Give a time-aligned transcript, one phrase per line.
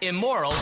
[0.00, 0.54] immoral,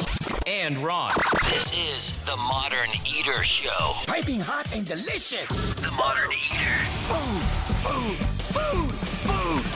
[0.46, 1.10] and wrong.
[1.50, 3.92] This is the Modern Eater Show.
[4.06, 5.74] Piping hot and delicious.
[5.74, 6.78] The Modern Eater.
[7.04, 7.42] Food,
[7.84, 8.16] food,
[8.54, 8.94] food,
[9.24, 9.66] food.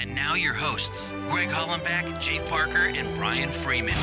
[0.00, 3.94] And now your hosts, Greg Hollenbeck, Jay Parker, and Brian Freeman.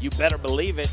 [0.00, 0.90] You better believe it.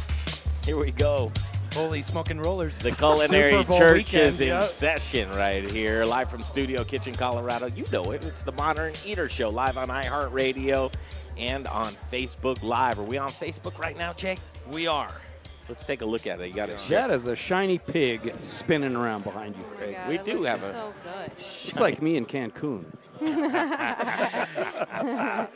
[0.65, 1.31] Here we go.
[1.73, 2.77] Holy smoking rollers.
[2.77, 4.63] The culinary church weekend, is in yep.
[4.69, 7.65] session right here, live from Studio Kitchen, Colorado.
[7.65, 8.23] You know it.
[8.23, 10.93] It's the Modern Eater Show, live on iHeartRadio
[11.35, 12.99] and on Facebook Live.
[12.99, 14.37] Are we on Facebook right now, Jake?
[14.71, 15.09] We are.
[15.67, 16.47] Let's take a look at it.
[16.49, 16.79] You got it.
[16.89, 19.97] That is a shiny pig spinning around behind you, Craig.
[20.07, 21.31] we do have a so good.
[21.37, 22.85] It's like me in Cancun.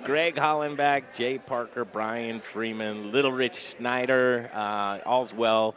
[0.04, 4.50] Greg Hollenbeck, Jay Parker, Brian Freeman, Little Rich Snyder.
[4.54, 5.76] Uh, all's well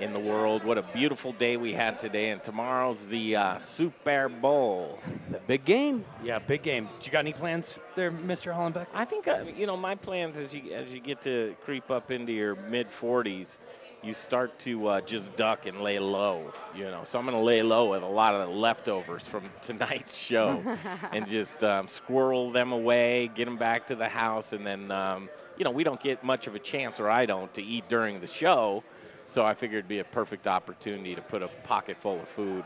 [0.00, 0.64] in the world.
[0.64, 4.98] What a beautiful day we had today, and tomorrow's the uh, Super Bowl.
[5.30, 6.04] The big game.
[6.22, 6.84] Yeah, big game.
[6.84, 8.54] Do you got any plans there, Mr.
[8.54, 8.86] Hollenbeck?
[8.94, 12.10] I think uh, you know my plans as you as you get to creep up
[12.10, 13.58] into your mid 40s,
[14.02, 16.52] you start to uh, just duck and lay low.
[16.74, 19.44] You know, so I'm going to lay low with a lot of the leftovers from
[19.62, 20.62] tonight's show,
[21.12, 25.28] and just um, squirrel them away, get them back to the house, and then um,
[25.56, 28.20] you know we don't get much of a chance, or I don't, to eat during
[28.20, 28.82] the show.
[29.26, 32.64] So I figured it'd be a perfect opportunity to put a pocket full of food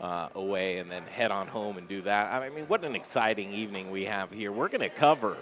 [0.00, 2.32] uh, away and then head on home and do that.
[2.32, 4.50] I mean, what an exciting evening we have here.
[4.50, 5.36] We're going to cover.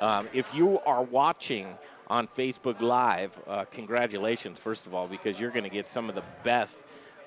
[0.00, 1.78] Um, if you are watching
[2.08, 6.14] on Facebook Live, uh, congratulations, first of all, because you're going to get some of
[6.14, 6.82] the best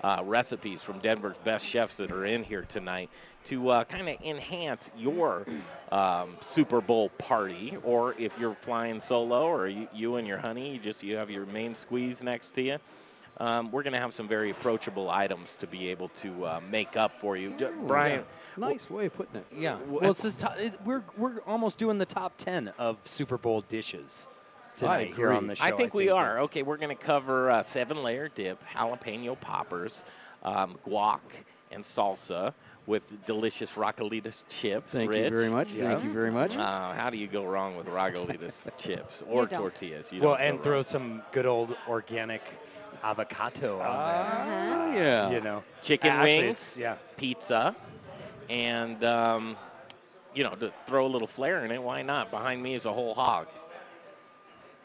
[0.05, 3.09] uh, recipes from Denver's best chefs that are in here tonight
[3.45, 5.45] to uh, kind of enhance your
[5.91, 7.75] um, Super Bowl party.
[7.83, 11.29] Or if you're flying solo, or you, you and your honey, you just you have
[11.31, 12.77] your main squeeze next to you.
[13.37, 16.95] Um, we're going to have some very approachable items to be able to uh, make
[16.95, 17.49] up for you.
[17.57, 18.23] D- Brian,
[18.57, 19.45] Nice way of putting it.
[19.53, 19.77] Yeah.
[19.87, 23.61] Well, it's just to- it- we're we're almost doing the top ten of Super Bowl
[23.61, 24.27] dishes
[24.77, 25.63] tonight here on the show.
[25.65, 26.33] I think we are.
[26.35, 30.03] It's- Okay, we're going to cover uh, seven layer dip, jalapeno poppers,
[30.44, 31.19] um, guac,
[31.72, 32.53] and salsa
[32.85, 34.91] with delicious Rockalitas chips.
[34.91, 35.31] Thank Rich.
[35.31, 35.69] you very much.
[35.69, 36.55] Thank you very much.
[36.55, 40.11] Uh, how do you go wrong with Rockalitas chips or You tortillas?
[40.11, 42.41] You Well, and throw some good old organic
[43.03, 45.03] avocado on Oh, there.
[45.03, 45.29] yeah.
[45.31, 46.95] You know, chicken Actually, wings, Yeah.
[47.17, 47.75] pizza,
[48.50, 49.57] and um,
[50.35, 51.81] you know to throw a little flair in it.
[51.81, 52.29] Why not?
[52.29, 53.47] Behind me is a whole hog.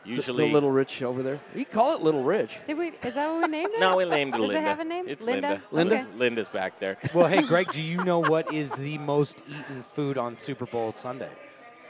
[0.04, 1.38] The- Usually, the little rich over there.
[1.54, 2.58] You call it little rich.
[2.64, 2.88] Did we?
[3.02, 3.80] Is that what we named it?
[3.80, 4.54] no, we named it Does Linda.
[4.54, 5.04] Does it have a name?
[5.08, 5.62] It's Linda.
[5.70, 5.94] Linda?
[6.00, 6.06] Okay.
[6.16, 6.96] Linda's back there.
[7.14, 10.92] Well, hey, Greg, do you know what is the most eaten food on Super Bowl
[10.92, 11.30] Sunday?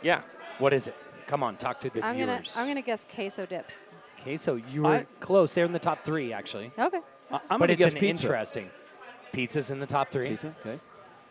[0.02, 0.22] Yeah.
[0.58, 0.96] What is it?
[1.28, 2.42] Come on, talk to the I'm gonna.
[2.56, 3.70] I'm gonna guess queso dip.
[4.20, 5.54] Okay, so you were I- close.
[5.54, 6.72] They're in the top three, actually.
[6.78, 6.98] Okay.
[7.30, 8.26] I- I'm but gonna it's guess an pizza.
[8.26, 8.70] interesting.
[9.32, 10.30] Pizza's in the top three.
[10.30, 10.54] Pizza.
[10.66, 10.80] Okay.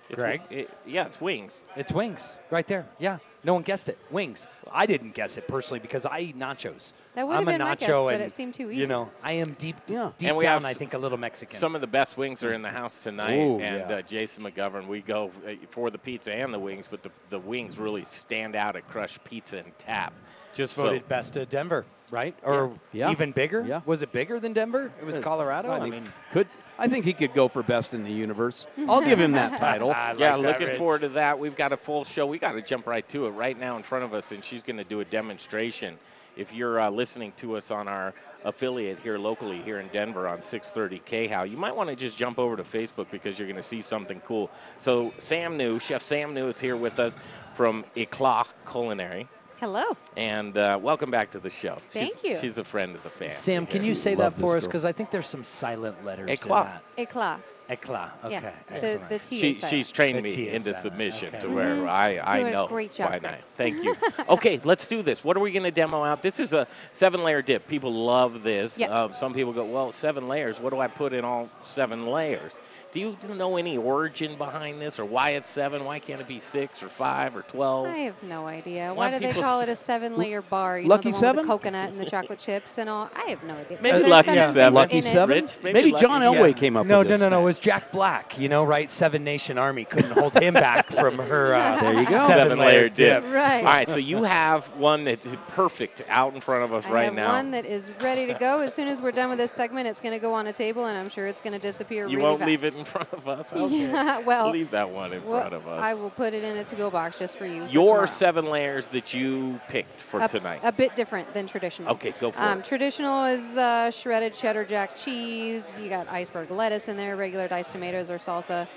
[0.10, 0.42] It's, Greg?
[0.50, 1.62] it- yeah, it's wings.
[1.76, 2.88] It's wings, right there.
[2.98, 3.98] Yeah, no one guessed it.
[4.12, 4.48] Wings.
[4.72, 6.92] I didn't guess it personally because I eat nachos.
[7.16, 8.82] That would I'm have a been my nacho guess, but it seemed too easy.
[8.82, 10.12] You know, I am deep, Yeah.
[10.18, 10.54] deep And we down.
[10.62, 11.60] have I s- think a little Mexican.
[11.60, 13.96] Some of the best wings are in the house tonight, Ooh, and yeah.
[13.98, 14.88] uh, Jason McGovern.
[14.88, 18.56] We go uh, for the pizza and the wings, but the, the wings really stand
[18.56, 20.14] out at Crush Pizza and Tap.
[20.54, 22.36] just so- voted best of Denver, right?
[22.44, 23.12] Or Yeah.
[23.12, 23.64] even bigger?
[23.66, 23.82] Yeah.
[23.86, 24.92] Was it bigger than Denver?
[25.00, 25.72] It was Colorado.
[25.72, 26.48] I think mean, could
[26.80, 28.66] I think he could go for best in the universe.
[28.88, 29.92] I'll give him that title.
[29.92, 30.78] I like yeah, that, looking Rich.
[30.78, 31.38] forward to that.
[31.38, 32.26] We've got a full show.
[32.26, 34.64] We got to jump right to it right now in front of us, and she's
[34.64, 35.98] going to do a demonstration.
[36.38, 38.14] If you're uh, listening to us on our
[38.46, 42.40] affiliate here locally here in Denver on 630 KHOW, you might want to just jump
[42.40, 44.50] over to Facebook because you're going to see something cool.
[44.78, 47.14] So Sam New, Chef Sam New is here with us
[47.56, 49.28] from Eclat Culinary.
[49.60, 49.84] Hello.
[50.16, 51.78] And uh, welcome back to the show.
[51.92, 52.38] Thank she's, you.
[52.40, 53.34] She's a friend of the family.
[53.34, 54.66] Sam, can you say Love that for us?
[54.66, 56.66] Because I think there's some silent letters Eclat.
[56.66, 56.84] in that.
[57.10, 57.42] Eclat.
[57.70, 58.12] Eclat.
[58.24, 58.32] Okay.
[58.34, 58.52] Yeah.
[58.70, 59.10] The, Excellent.
[59.10, 59.70] the T She, is silent.
[59.78, 61.40] she's trained The me T is into silent, submission okay.
[61.42, 61.88] to where Mhm.
[61.90, 63.32] I, I Doing a know great job, by Greg.
[63.34, 63.38] now.
[63.58, 63.96] Thank you.
[64.30, 65.24] okay, let's do this.
[65.24, 66.22] What are we going to demo out?
[66.24, 67.68] This is a seven layer dip.
[67.68, 68.78] People love this.
[68.78, 68.92] Yes.
[68.94, 70.60] Um, some people go, well, seven layers.
[70.60, 72.54] What do I put in all seven layers?
[72.92, 75.86] Do you know any origin behind this or why it's seven?
[75.86, 77.86] Why can't it be six or five or 12?
[77.86, 78.88] I have no idea.
[78.96, 80.80] Why Why do they call it a seven-layer bar?
[80.80, 81.46] You Lucky know, the one with Seven?
[81.46, 83.08] the coconut and the chocolate chips and all.
[83.16, 83.78] I have no idea.
[83.80, 84.74] Maybe Lucky seven Seven.
[84.74, 85.02] Lucky.
[85.02, 85.30] Seven?
[85.44, 85.54] Rich?
[85.62, 87.22] Maybe Maybe, Lucky- John Elway came up no, with no, this.
[87.22, 87.42] no, no.
[87.42, 88.40] It was Jack Black.
[88.40, 88.90] You know, right?
[88.90, 91.54] Seven Nation Army couldn't hold him back from her.
[91.54, 92.28] Uh, There you go.
[92.28, 93.24] Seven-layer dip.
[93.26, 93.60] Right.
[93.60, 97.04] All right, so you have one that's perfect out in front of us I right
[97.06, 97.28] have now.
[97.34, 98.62] one that is ready to go.
[98.62, 100.86] As soon as we're done with this segment, it's going to go on a table,
[100.86, 102.48] and I'm sure it's going to disappear you really won't fast.
[102.48, 103.54] leave it in front of us?
[103.60, 103.88] Okay.
[103.90, 105.82] Yeah, well, leave that one in well, front of us.
[105.82, 107.66] I will put it in a to-go box just for you.
[107.66, 108.06] Your tomorrow.
[108.08, 110.62] seven layers that you picked for a, tonight.
[110.64, 111.92] A bit different than traditional.
[111.94, 112.66] okay, go for Um, it.
[112.66, 115.78] traditional is uh, shredded cheddar jack cheese.
[115.80, 118.68] You got iceberg lettuce in there, regular diced tomatoes or salsa.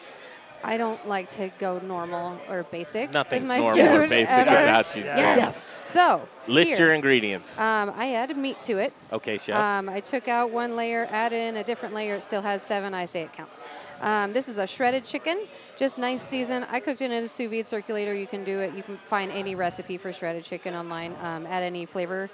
[0.65, 3.13] I don't like to go normal or basic.
[3.13, 4.51] Nothing's with my normal or basic ever.
[4.51, 5.03] without you.
[5.05, 5.81] Yes.
[5.83, 7.59] So List here, your ingredients.
[7.59, 8.93] Um, I added meat to it.
[9.13, 9.57] Okay, chef.
[9.57, 12.15] Um, I took out one layer, added in a different layer.
[12.17, 12.95] It still has seven.
[12.95, 13.63] I say it counts.
[14.03, 15.39] Um, this is a shredded chicken,
[15.77, 16.67] just nice season.
[16.69, 18.13] I cooked it in a sous vide circulator.
[18.13, 18.75] You can do it.
[18.75, 21.15] You can find any recipe for shredded chicken online.
[21.23, 22.29] Um, add any flavor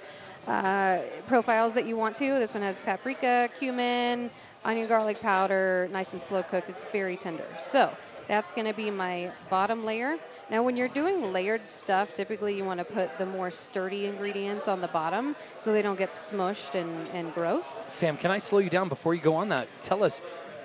[0.47, 2.39] uh, profiles that you want to.
[2.39, 4.31] This one has paprika, cumin,
[4.65, 6.69] onion garlic powder, nice and slow cooked.
[6.69, 7.45] It's very tender.
[7.59, 7.95] So
[8.27, 10.17] that's going to be my bottom layer.
[10.49, 14.67] Now, when you're doing layered stuff, typically you want to put the more sturdy ingredients
[14.67, 17.83] on the bottom so they don't get smushed and, and gross.
[17.87, 19.67] Sam, can I slow you down before you go on that?
[19.83, 20.19] Tell us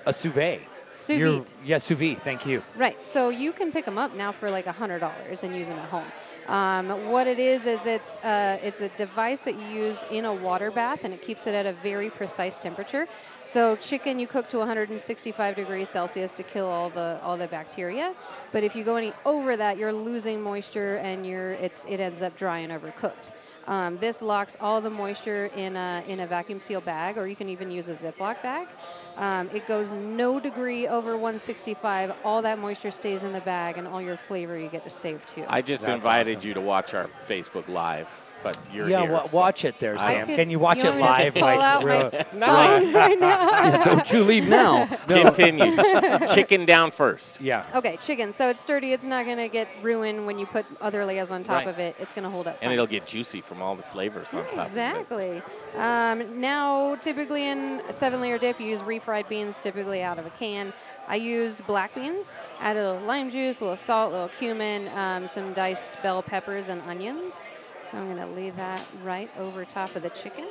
[0.07, 0.63] a sous vide.
[0.95, 1.51] Sous vide.
[1.65, 2.23] Yeah, sous vide.
[2.23, 2.63] Thank you.
[2.77, 3.03] Right.
[3.03, 6.07] So you can pick them up now for like $100 and use them at home.
[6.47, 10.33] Um, what it is is it's uh, it's a device that you use in a
[10.33, 13.07] water bath and it keeps it at a very precise temperature.
[13.45, 18.15] So chicken you cook to 165 degrees Celsius to kill all the all the bacteria.
[18.53, 22.23] But if you go any over that, you're losing moisture and you're it's it ends
[22.23, 23.31] up dry and overcooked.
[23.67, 27.37] Um, this locks all the moisture in a in a vacuum seal bag, or you
[27.37, 28.69] can even use a Ziploc bag.
[29.17, 32.13] Um, it goes no degree over 165.
[32.23, 35.25] All that moisture stays in the bag, and all your flavor you get to save
[35.27, 35.47] too.
[35.49, 36.45] I just That's invited awesome.
[36.45, 38.09] you to watch our Facebook Live,
[38.45, 39.11] but you're yeah, here.
[39.11, 40.27] wa- so- watch it there, Sam.
[40.29, 41.35] could- Can you watch you it want me to live?
[41.35, 43.85] pull like, out my real- phone right now.
[43.85, 44.87] Don't you leave now.
[45.09, 45.75] Continue.
[46.35, 47.41] Chicken down first.
[47.41, 47.65] yeah.
[47.75, 48.33] Okay, chicken.
[48.33, 48.93] So it's sturdy.
[48.93, 51.69] It's not going to get ruined when you put other layers on top Right.
[51.69, 51.97] of it.
[51.99, 52.55] It's going to hold up.
[52.61, 52.73] And fine.
[52.75, 54.67] it'll get juicy from all the flavors on top.
[54.69, 55.43] Exactly.
[55.77, 60.31] Um, now, typically in a seven-layer dip, you use refried beans, typically out of a
[60.31, 60.73] can.
[61.09, 64.89] I used black beans, added a little lime juice, a little salt, a little cumin,
[64.97, 67.49] um, some diced bell peppers, and onions.
[67.85, 70.47] So I'm going to lay that right over top of the chicken.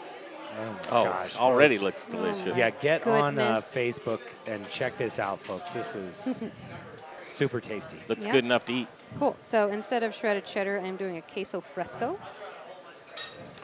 [0.92, 2.06] Oh, gosh, already folks.
[2.06, 2.56] looks delicious.
[2.58, 5.74] Yeah, get on uh, Facebook and check this out, folks.
[5.74, 6.44] This is
[7.20, 7.98] super tasty.
[8.08, 8.34] Looks Yeah.
[8.34, 8.88] good enough to eat.
[9.18, 9.36] Cool.
[9.40, 12.20] So instead of shredded cheddar, I'm doing a queso fresco.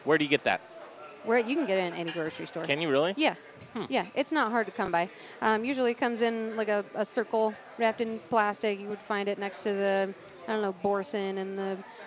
[0.04, 0.62] Where do you get that?
[1.24, 2.64] Where you can get it in any grocery store.
[2.64, 3.14] Can you really?
[3.18, 3.36] Yeah.
[3.88, 5.10] Yeah, it's not hard to come by.
[5.42, 8.80] Um, usually it comes in like a, a circle wrapped in plastic.
[8.80, 10.14] You would find it next to the,
[10.48, 11.99] I don't know, Boursin and the ch-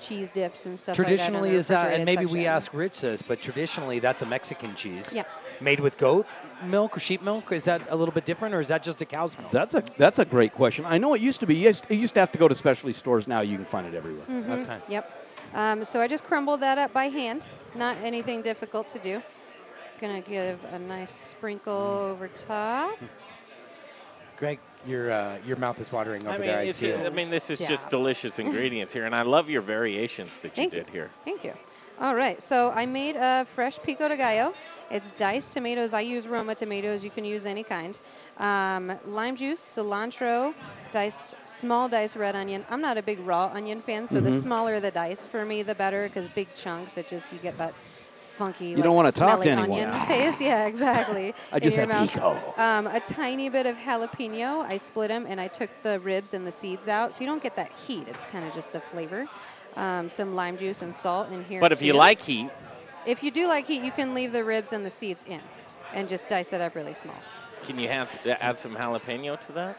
[0.00, 1.48] cheese dips and stuff Traditionally, like that.
[1.48, 4.26] in the is that, and refrigerated maybe we ask Rich this, but traditionally that's a
[4.26, 5.12] Mexican cheese.
[5.14, 5.24] Yeah.
[5.60, 6.26] Made with goat
[6.62, 7.52] milk or sheep milk?
[7.52, 9.52] Is that a little bit different, or is that just a cow's milk?
[9.52, 10.84] That's a that's a great question.
[10.86, 11.54] I know it used to be.
[11.56, 13.26] You used, used to have to go to specialty stores.
[13.26, 14.26] Now you can find it everywhere.
[14.28, 14.78] Mhm, Okay.
[14.88, 15.04] Yep.
[15.54, 17.48] Um, so I just crumbled that up by hand.
[17.74, 19.22] Not anything difficult to do.
[20.00, 21.74] Gonna give a nice sprinkle
[22.10, 22.98] over top.
[24.40, 26.58] Greg, your uh, your mouth is watering over I mean, there.
[26.58, 27.06] I it's, see it.
[27.06, 30.62] I mean, this is just delicious ingredients here, and I love your variations that you
[30.62, 30.92] Thank did you.
[30.92, 31.10] here.
[31.26, 31.52] Thank you.
[32.00, 34.54] All right, so I made a fresh pico de gallo.
[34.90, 35.92] It's diced tomatoes.
[35.92, 37.04] I use Roma tomatoes.
[37.04, 38.00] You can use any kind.
[38.38, 40.54] Um, lime juice, cilantro,
[40.90, 42.64] diced small diced red onion.
[42.70, 44.42] I'm not a big raw onion fan, so the Mhm.
[44.42, 47.74] smaller the dice for me, the better, because big chunks, it just you get that
[48.40, 48.74] funky.
[48.74, 49.90] You like, don't wanna talk to anyone.
[49.90, 50.40] Onion taste.
[50.50, 51.34] Yeah, exactly.
[51.52, 52.10] I in just have mouth.
[52.10, 52.54] pico.
[52.56, 54.62] Um, a tiny bit of jalapeno.
[54.64, 57.42] I split them and I took the ribs and the seeds out, so you don't
[57.42, 58.08] get that heat.
[58.08, 59.28] It's kind of just the flavor.
[59.76, 61.60] Um, some lime juice and salt in here.
[61.60, 62.52] But if you like heat,
[63.04, 65.50] if you do like heat, you can leave the ribs and the seeds in,
[65.92, 67.24] and just dice it up really small.
[67.62, 69.78] can you have, add some jalapeno to that?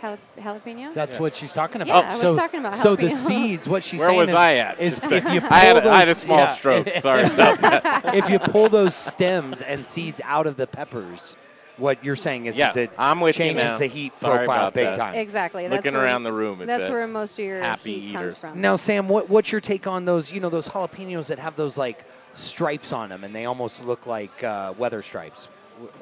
[0.00, 0.92] Jala- jalapeno.
[0.94, 1.20] That's Yeah.
[1.20, 2.04] what she's talking about.
[2.04, 3.12] Yeah, I was so, talking about so the jalapeno.
[3.12, 4.80] seeds, what she's Where saying was is, I at?
[4.80, 6.54] is Just if a- you I had, pull a, I had a those- small yeah.
[6.54, 6.88] stroke.
[7.00, 8.14] Sorry about that.
[8.14, 11.36] if you pull those stems and seeds out of the peppers,
[11.78, 13.76] what you're saying is, Yeah, is it I'm with you changes now.
[13.78, 14.96] the heat Sorry profile about big that.
[14.96, 15.14] time.
[15.14, 15.68] Exactly.
[15.68, 18.10] That's Looking where, around the room, it's That's a where most of your happy heat
[18.10, 18.18] eater.
[18.18, 18.60] comes from.
[18.60, 20.32] Now, Sam, what, what's your take on those?
[20.32, 22.02] You know, those jalapenos that have those like
[22.34, 25.48] stripes on them, and they almost look like uh, weather stripes.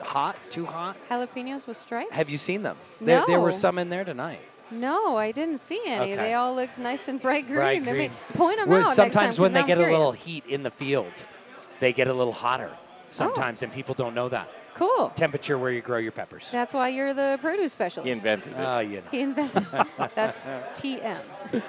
[0.01, 0.37] Hot?
[0.51, 0.97] Too hot?
[1.11, 2.13] Jalapenos with stripes.
[2.13, 2.77] Have you seen them?
[3.01, 4.41] There, there were some in there tonight.
[4.71, 6.13] No, I didn't see any.
[6.13, 6.17] Okay.
[6.17, 7.57] They all look nice and bright green.
[7.57, 7.93] Bright to me.
[7.93, 8.11] green.
[8.35, 10.45] Point them Where out next sometimes time, when they now get I'm a little heat
[10.47, 11.13] in the field,
[11.81, 12.71] they get a little hotter.
[12.73, 12.79] Oh.
[13.07, 15.13] Sometimes, and people don't know that Cool.
[15.15, 16.49] temperature where you grow your peppers.
[16.51, 18.07] That's why you're the produce specialist.
[18.07, 18.59] He invented it.
[18.59, 19.03] Oh, you know.
[19.11, 19.67] He invented.
[20.15, 21.17] That's TM.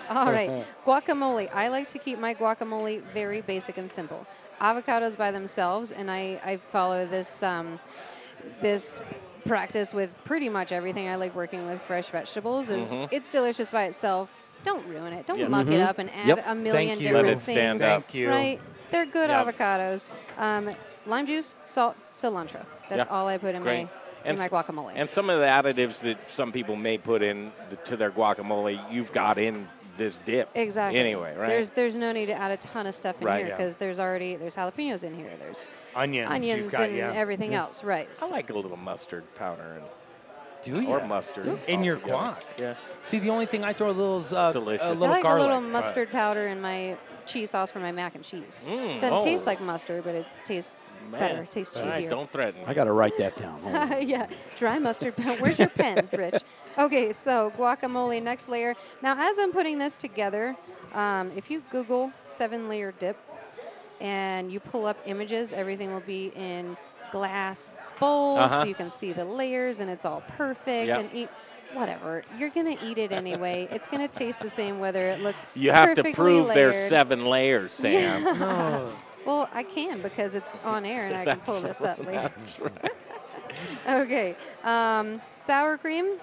[0.10, 0.52] All right.
[0.86, 1.50] Guacamole.
[1.54, 4.26] I like to keep my guacamole very basic and simple.
[4.62, 7.80] Avocados by themselves, and I, I follow this um,
[8.62, 9.02] this
[9.46, 11.08] practice with pretty much everything.
[11.08, 12.70] I like working with fresh vegetables.
[12.70, 13.08] Is Mhm.
[13.12, 14.30] it's delicious by itself.
[14.64, 15.28] Don't ruin it.
[15.28, 15.48] Don't Yeah.
[15.48, 15.88] muck it Mhm.
[15.88, 16.44] up and add Yep.
[16.48, 17.08] a million Thank you.
[17.08, 17.82] different Let it stand things.
[17.84, 18.04] up.
[18.04, 18.30] Thank you.
[18.30, 18.62] Right.
[18.92, 19.46] They're good Yep.
[19.58, 20.10] avocados.
[20.38, 22.66] Um, lime juice, salt, cilantro.
[22.90, 23.14] That's Yeah.
[23.16, 23.84] all I put in Great.
[23.86, 23.90] my
[24.26, 24.94] And in my guacamole.
[24.96, 28.80] And some of the additives that some people may put in the, to their guacamole,
[28.92, 30.50] you've got in this dip.
[30.56, 31.00] Exactly.
[31.00, 31.48] Anyway, right?
[31.48, 33.56] There's there's no need to add a ton of stuff in Right, here yeah.
[33.58, 35.32] because there's already there's jalapenos in here.
[35.40, 36.30] There's Onions.
[36.30, 37.14] onions you've got, and yeah.
[37.14, 37.84] everything else.
[37.84, 38.10] Right.
[38.22, 39.84] I like a little mustard powder and
[40.64, 40.88] Do you?
[40.90, 42.18] or mustard In your altogether.
[42.24, 42.36] guac?
[42.60, 42.74] Yeah.
[43.00, 44.82] See, the only thing I throw a little is uh, delicious.
[44.84, 45.44] a I little I like garlic.
[45.44, 48.66] a little but- mustard powder in my cheese sauce for my mac and cheese.
[48.68, 51.20] Mm, Doesn't oh, taste like mustard, but it tastes man.
[51.20, 51.44] better.
[51.44, 52.10] It tastes All right, cheesier.
[52.10, 52.62] don't threaten.
[52.66, 53.62] I got to write that down.
[54.08, 55.16] Yeah, dry mustard.
[55.38, 56.44] Where's your pen, Rich?
[56.78, 58.76] Okay, so guacamole, next layer.
[59.02, 60.56] Now, as I'm putting this together,
[60.92, 63.18] um, if you Google seven layer dip
[64.00, 66.78] and you pull up images, everything will be in
[67.12, 67.70] glass
[68.00, 68.62] bowls Uh-huh.
[68.62, 70.98] so you can see the layers and it's all perfect Yep.
[70.98, 71.30] and eat
[71.72, 72.24] whatever.
[72.30, 73.68] You're going to eat it anyway.
[73.72, 76.78] it's going to taste the same whether it looks You have to perfectly prove there's
[76.78, 78.28] seven layers, Sam.
[78.34, 78.38] Yeah.
[78.38, 79.04] No.
[79.26, 82.32] Well, I can because it's on air and I can pull this up later.
[82.38, 82.92] That's right.
[83.88, 86.20] Okay, um, sour cream.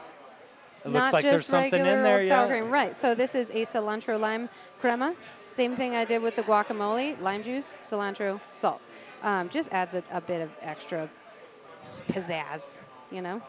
[0.85, 2.47] It Not looks like there's just something regular in there, old yeah.
[2.47, 2.71] sour cream.
[2.71, 2.95] Right.
[2.95, 4.49] So this is a cilantro lime
[4.81, 5.15] crema.
[5.39, 7.19] Same thing I did with the guacamole.
[7.21, 8.81] Lime juice, cilantro, salt.
[9.23, 11.09] Um, just adds a, a bit of extra
[12.09, 12.81] pizzazz,
[13.11, 13.41] you know.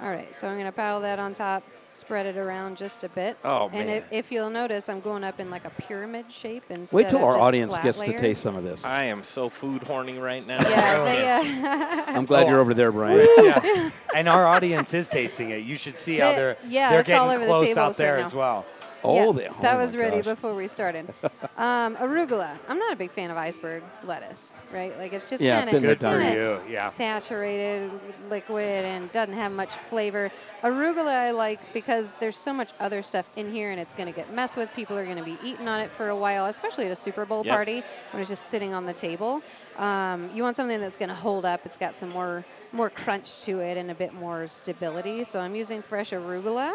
[0.00, 0.34] All right.
[0.34, 3.36] So I'm gonna pile that on top, spread it around just a bit.
[3.44, 6.96] Oh, And if, if you'll notice, I'm going up in like a pyramid shape instead
[6.96, 8.14] Wait till of our just audience gets layers.
[8.14, 8.84] to taste some of this.
[8.84, 10.60] I am so food horny right now.
[10.68, 11.28] Yeah, they.
[11.62, 13.26] Uh, I'm glad you're over there, Brian.
[13.38, 13.90] yeah.
[14.14, 15.64] and our audience is tasting it.
[15.64, 17.94] You should see how They- they're yeah, they're it's all getting over the close out
[17.96, 18.66] tables right there as well.
[19.02, 20.22] Oh, yeah, they- oh that was ready gosh.
[20.22, 21.10] before we started.
[21.56, 22.60] um, arugula.
[22.66, 24.96] I'm not a big fan of iceberg lettuce, right?
[24.96, 26.92] Like it's just Yeah, kind of there, done you, yeah.
[26.94, 30.30] saturated liquid and doesn't have much flavor.
[30.62, 34.12] Arugula I like because there's so much other stuff in here and it's going to
[34.12, 34.72] get messed with.
[34.72, 37.26] People are going to be eating on it for a while, especially at a Super
[37.26, 37.44] Bowl Yep.
[37.44, 39.44] party when it's just sitting on the table.
[39.76, 41.62] Um, you want something that's going to hold up.
[41.64, 45.24] It's got some more more crunch to it and a bit more stability.
[45.24, 46.72] So I'm using fresh arugula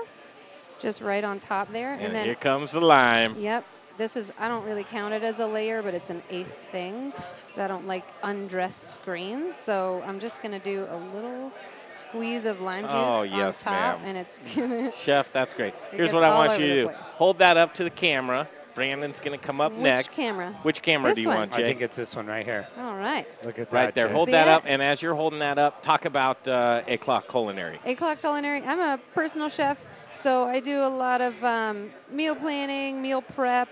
[0.80, 1.94] just right on top there.
[1.94, 3.36] And, And, then here comes the lime.
[3.38, 3.66] Yep.
[3.98, 7.14] This is, I don't really count it as a layer, but it's an eighth thing.
[7.48, 9.56] 'cause I don't like undressed greens.
[9.56, 11.52] So I'm just going to do a little
[11.88, 14.00] squeeze of lime juice Oh, on top.
[14.02, 14.08] ma'am.
[14.10, 14.92] And it's going to.
[14.92, 15.74] Chef, that's great.
[15.92, 16.88] Here's what I want you to do.
[16.90, 17.16] place.
[17.16, 18.48] Hold that up to the camera.
[18.74, 20.10] Brandon's going to come up Which next.
[20.10, 20.52] Which camera?
[20.64, 21.38] Which camera This do you one.
[21.38, 22.68] want, I think it's this one right here.
[22.78, 23.26] All right.
[23.46, 23.74] Look at that.
[23.74, 24.08] right there.
[24.08, 24.14] Jay.
[24.14, 24.52] Hold See that it?
[24.52, 24.64] up.
[24.66, 27.80] And as you're holding that up, talk about uh, Eclat Culinary.
[27.86, 28.62] Eight o'clock culinary.
[28.64, 29.78] I'm a personal chef,
[30.16, 33.70] so I do a lot of um, meal planning, meal prep,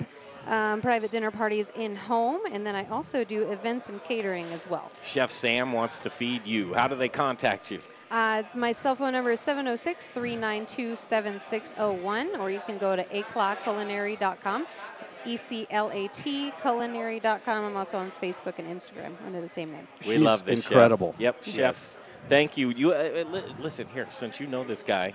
[0.48, 4.68] um, private dinner parties in home, and then I also do events and catering as
[4.70, 4.92] well.
[5.04, 6.74] Chef Sam wants to feed you.
[6.74, 7.80] How do they contact you?
[8.12, 14.68] Uh, it's my cell phone number is 706-392-7601, or you can go to eclatculinary.com.
[15.02, 17.66] It's E-C-L-A-T culinary.com.
[17.66, 19.88] I'm also on Facebook and Instagram under the same name.
[20.06, 20.62] We She's love this.
[20.62, 20.72] chef.
[20.72, 21.16] incredible.
[21.18, 21.98] Yep, chef.
[22.30, 22.70] Thank you.
[22.70, 24.08] You uh, uh, li- listen here.
[24.16, 25.14] Since you know this guy,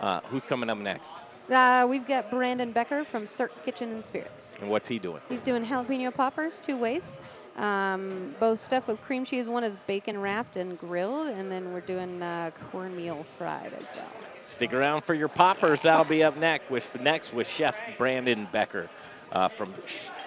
[0.00, 1.12] uh, who's coming up next,
[1.50, 4.56] Uh, we've got Brandon Becker from Cirque Kitchen and Spirits.
[4.60, 5.20] and what's he doing?
[5.28, 7.20] He's doing jalapeno poppers two ways.
[7.56, 9.48] Um, both stuffed with cream cheese.
[9.48, 14.10] One is bacon wrapped and grilled, and then we're doing uh, cornmeal fried as well.
[14.42, 15.82] Stick around for your poppers.
[15.82, 18.88] That'll be up next with next with Chef Brandon Becker
[19.32, 19.72] uh, from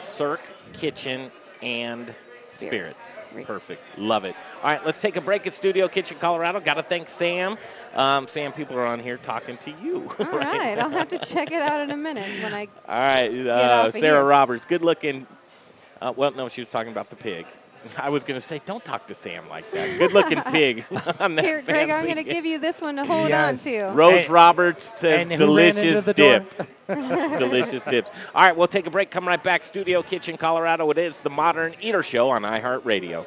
[0.01, 0.41] Cirque
[0.73, 1.31] Kitchen
[1.61, 2.15] and
[2.49, 3.19] Spirits.
[3.29, 3.47] Spirits.
[3.47, 3.81] Perfect.
[3.97, 4.35] Love it.
[4.63, 6.59] All right, let's take a break at Studio Kitchen Colorado.
[6.59, 7.57] Got to thank Sam.
[7.95, 10.09] Um, Sam, people are on here talking to you.
[10.19, 12.67] All right, I'll have to check it out in a minute when I.
[12.87, 14.23] All right, uh, Sarah here.
[14.23, 15.25] Roberts, good looking.
[16.01, 17.45] Uh, well, no, she was talking about the pig.
[17.97, 19.97] I was going to say, don't talk to Sam like that.
[19.97, 20.85] Good looking pig.
[21.19, 23.65] on that Here, Greg, I'm going to give you this one to hold Yes.
[23.65, 23.83] on to.
[23.95, 27.37] Rose Hey, Roberts says and who ran into delicious dip.
[27.39, 28.09] delicious dips.
[28.35, 29.11] All right, we'll take a break.
[29.11, 29.63] Come right back.
[29.63, 30.89] Studio Kitchen, Colorado.
[30.91, 33.25] It is the Modern Eater Show on iHeartRadio.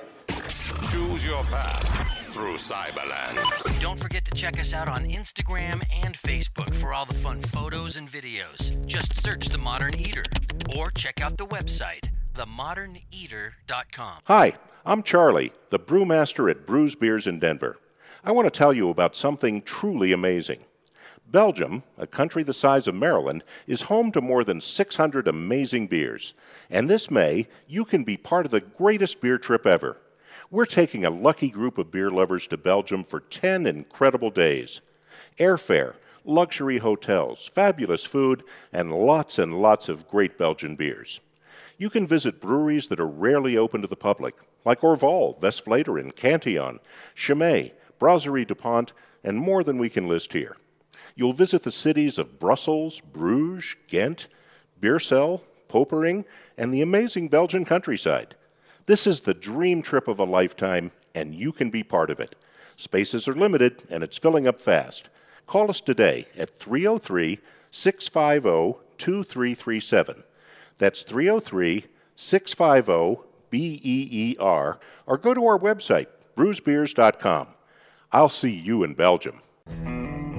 [0.90, 3.80] Choose your path through Cyberland.
[3.80, 7.96] Don't forget to check us out on Instagram and Facebook for all the fun photos
[7.96, 8.84] and videos.
[8.86, 10.24] Just search The Modern Eater
[10.76, 14.18] or check out the website, themoderneater.com.
[14.24, 17.78] Hi, I'm Charlie, the brewmaster at Brews Beers in Denver.
[18.24, 20.60] I want to tell you about something truly amazing.
[21.26, 26.34] Belgium, a country the size of Maryland, is home to more than 600 amazing beers.
[26.70, 29.96] And this May, you can be part of the greatest beer trip ever.
[30.50, 34.82] We're taking a lucky group of beer lovers to Belgium for 10 incredible days.
[35.38, 41.20] Airfare, luxury hotels, fabulous food, and lots and lots of great Belgian beers.
[41.78, 46.80] You can visit breweries that are rarely open to the public, like Orval, Westvleteren, Cantillon,
[47.14, 48.92] Chimay, Brasserie DuPont,
[49.24, 50.56] and more than we can list here.
[51.14, 54.28] You'll visit the cities of Brussels, Bruges, Ghent,
[54.80, 56.24] Beersel, Poperinge,
[56.56, 58.34] and the amazing Belgian countryside.
[58.86, 62.34] This is the dream trip of a lifetime, and you can be part of it.
[62.76, 65.08] Spaces are limited, and it's filling up fast.
[65.46, 67.38] Call us today at 303
[67.70, 70.24] 650 2337.
[70.82, 71.84] That's 303
[72.16, 77.46] 650 BEER, or go to our website, brewsbeers.com.
[78.10, 79.40] I'll see you in Belgium.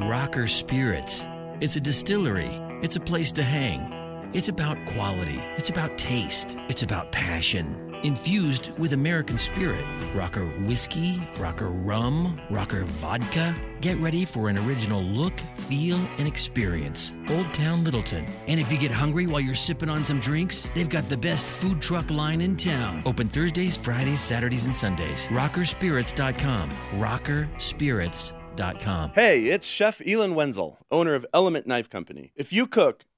[0.09, 1.25] Rocker Spirits.
[1.61, 2.49] It's a distillery,
[2.81, 4.29] it's a place to hang.
[4.33, 7.92] It's about quality, it's about taste, it's about passion.
[8.03, 9.85] Infused with American spirit.
[10.13, 13.55] Rocker whiskey, rocker rum, rocker vodka.
[13.79, 17.15] Get ready for an original look, feel, and experience.
[17.29, 18.25] Old Town Littleton.
[18.47, 21.47] And if you get hungry while you're sipping on some drinks, they've got the best
[21.47, 23.03] food truck line in town.
[23.05, 25.29] Open Thursdays, Fridays, Saturdays, and Sundays.
[25.29, 26.69] Rockerspirits.com.
[26.99, 29.11] Rockerspirits.com.
[29.15, 32.33] Hey, it's Chef Elon Wenzel, owner of Element Knife Company.
[32.35, 33.05] If you cook,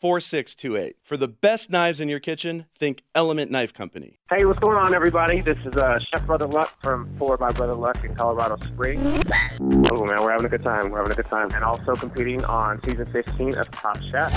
[0.00, 0.96] 4628.
[1.02, 4.18] For the best knives in your kitchen, think Element Knife Company.
[4.30, 5.40] Hey, what's going on, everybody?
[5.40, 9.22] This is uh, Chef Brother Luck from Four by Brother Luck in Colorado Springs.
[9.60, 10.90] Oh, man, we're having a good time.
[10.90, 11.50] We're having a good time.
[11.52, 14.32] And also competing on season 15 of Top Chef.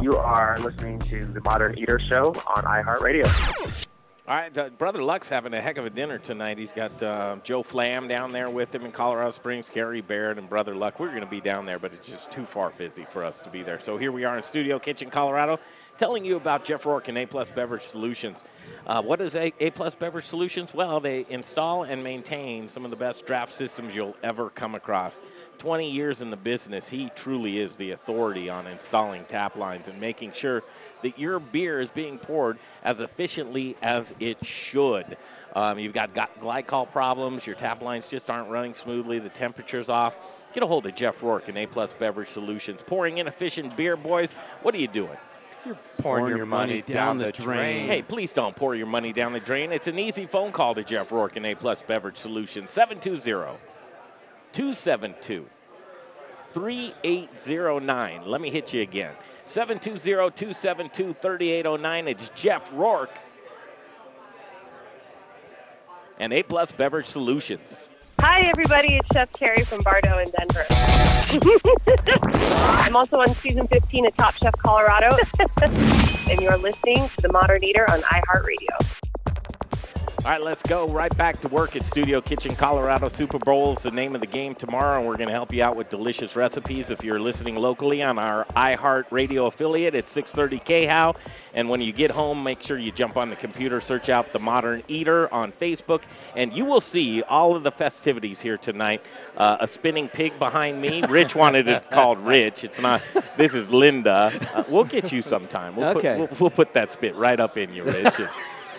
[0.00, 3.86] You are listening to the Modern Eater Show on iHeartRadio.
[4.26, 6.56] All right, uh, Brother Luck's having a heck of a dinner tonight.
[6.56, 10.48] He's got uh, Joe Flamm down there with him in Colorado Springs, Carrie Baird, and
[10.48, 10.98] Brother Luck.
[10.98, 13.50] We're going to be down there, but it's just too far busy for us to
[13.50, 13.78] be there.
[13.78, 15.60] So here we are in Studio Kitchen, Colorado,
[15.98, 18.42] telling you about Jeff Rourke and A Plus Beverage Solutions.
[18.86, 20.72] Uh, what is A, A Plus Beverage Solutions?
[20.72, 25.20] Well, they install and maintain some of the best draft systems you'll ever come across.
[25.58, 30.00] 20 years in the business, he truly is the authority on installing tap lines and
[30.00, 30.62] making sure
[31.04, 35.18] that your beer is being poured as efficiently as it should.
[35.54, 39.90] Um, you've got, got glycol problems, your tap lines just aren't running smoothly, the temperature's
[39.90, 40.16] off.
[40.54, 42.80] Get a hold of Jeff Rourke and A Plus Beverage Solutions.
[42.86, 44.32] Pouring inefficient beer, boys,
[44.62, 45.16] what are you doing?
[45.66, 47.86] You're pouring, your, money, down, the drain.
[47.86, 49.72] Hey, please don't pour your money down the drain.
[49.72, 52.70] It's an easy phone call to Jeff Rourke and A Plus Beverage Solutions.
[52.70, 53.58] 720
[54.52, 55.46] 272
[56.52, 58.26] 3809.
[58.26, 59.12] Let me hit you again.
[59.46, 62.08] 720 272 3809.
[62.08, 63.18] It's Jeff Rourke
[66.18, 67.88] and A Plus Beverage Solutions.
[68.20, 68.96] Hi, everybody.
[68.96, 70.64] It's Chef Carrie from Bardo in Denver.
[72.84, 75.16] I'm also on season 15 of Top Chef Colorado,
[76.30, 79.13] and you're listening to The Modern Eater on iHeartRadio.
[80.24, 83.08] All right, let's go right back to work at Studio Kitchen Colorado.
[83.08, 85.62] Super Bowl is the name of the game tomorrow, and we're going to help you
[85.62, 86.88] out with delicious recipes.
[86.88, 91.14] If you're listening locally on our iHeart Radio affiliate at 630 KHOW,
[91.52, 94.38] and when you get home, make sure you jump on the computer, search out The
[94.38, 96.00] Modern Eater on Facebook,
[96.34, 99.02] and you will see all of the festivities here tonight.
[99.36, 101.02] Uh, a spinning pig behind me.
[101.02, 102.64] Rich wanted it called Rich.
[102.64, 103.02] It's not.
[103.36, 104.32] This is Linda.
[104.54, 105.76] Uh, we'll get you sometime.
[105.76, 106.16] We'll Okay.
[106.16, 108.14] Put, we'll, we'll put that spit right up in you, Rich.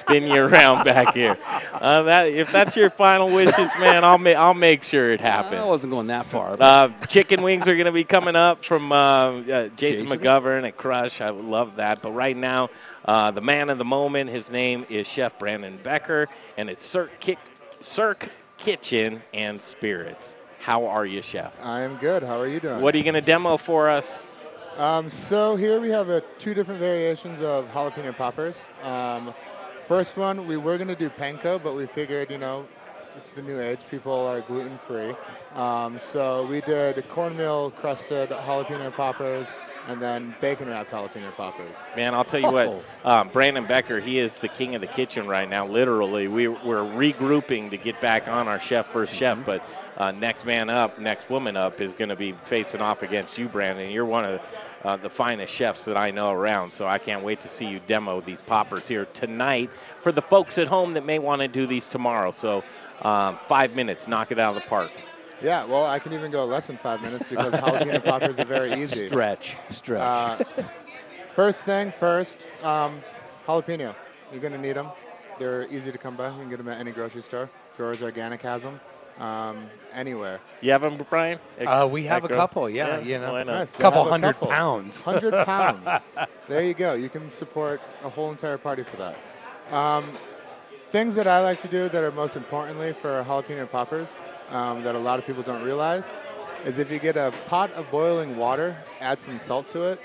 [0.07, 1.37] and spin you around back here.
[1.73, 5.61] Uh, that, if that's your final wishes, man, I'll make I'll make sure it happens.
[5.61, 6.55] I wasn't going that far.
[6.59, 10.07] Uh, chicken wings are going to be coming up from uh, uh, Jason, Jason?
[10.07, 11.21] McGovern at Crush.
[11.21, 12.01] I would love that.
[12.01, 12.69] But right now,
[13.05, 17.19] uh, the man of the moment, his name is Chef Brandon Becker, and it's Cirque,
[17.19, 17.37] Ki-
[17.81, 20.35] Cirque Kitchen and Spirits.
[20.59, 21.53] How are you, Chef?
[21.61, 22.23] I am good.
[22.23, 22.81] How are you doing?
[22.81, 24.19] What are you going to demo for us?
[24.77, 28.59] Um, so here we have uh two different variations of jalapeno poppers.
[28.83, 29.33] Um,
[29.87, 32.65] first one, we were going to do panko, but we figured, you know,
[33.17, 33.79] it's the new age.
[33.89, 35.15] People are gluten free.
[35.55, 39.47] Um, so we did cornmeal crusted jalapeno poppers
[39.87, 41.75] and then bacon wrapped jalapeno poppers.
[41.95, 45.27] Man, I'll tell you what, um, Brandon Becker, he is the king of the kitchen
[45.27, 45.65] right now.
[45.65, 49.63] Literally, we, we're regrouping to get back on our chef first chef, but
[49.97, 53.47] uh, next man up, next woman up is going to be facing off against you,
[53.47, 53.89] Brandon.
[53.89, 54.41] You're one of
[54.85, 57.79] uh, the finest chefs that I know around, so I can't wait to see you
[57.87, 59.71] demo these poppers here tonight
[60.01, 62.29] for the folks at home that may want to do these tomorrow.
[62.31, 62.63] So,
[63.01, 64.91] um, five minutes, knock it out of the park.
[65.41, 68.73] Yeah, well, I can even go less than five minutes because jalapeno poppers are very
[68.73, 69.07] easy.
[69.07, 69.99] Stretch, stretch.
[70.01, 70.43] Uh,
[71.35, 73.01] first thing first, um,
[73.47, 73.95] jalapeno.
[74.31, 74.87] You're gonna need them.
[75.39, 76.29] They're easy to come by.
[76.29, 77.49] You can get them at any grocery store.
[77.75, 78.79] Growers Organic has them.
[79.19, 80.39] Um, anywhere.
[80.62, 81.39] You have them, Brian?
[81.65, 82.36] Uh, we have a Echo?
[82.36, 83.32] couple, yeah, you know.
[83.34, 83.54] why not?
[83.54, 83.75] Nice.
[83.78, 84.47] Couple have a hundred couple.
[84.49, 85.01] pounds.
[85.01, 86.04] Hundred pounds.
[86.47, 86.93] there you go.
[86.93, 89.15] You can support a whole entire party for that.
[89.73, 90.04] Um,
[90.91, 94.15] things that I like to do that are most importantly for jalapeno poppers
[94.49, 96.13] um, that a lot of people don't realize
[96.65, 99.99] is if you get a pot of boiling water, add some salt to it,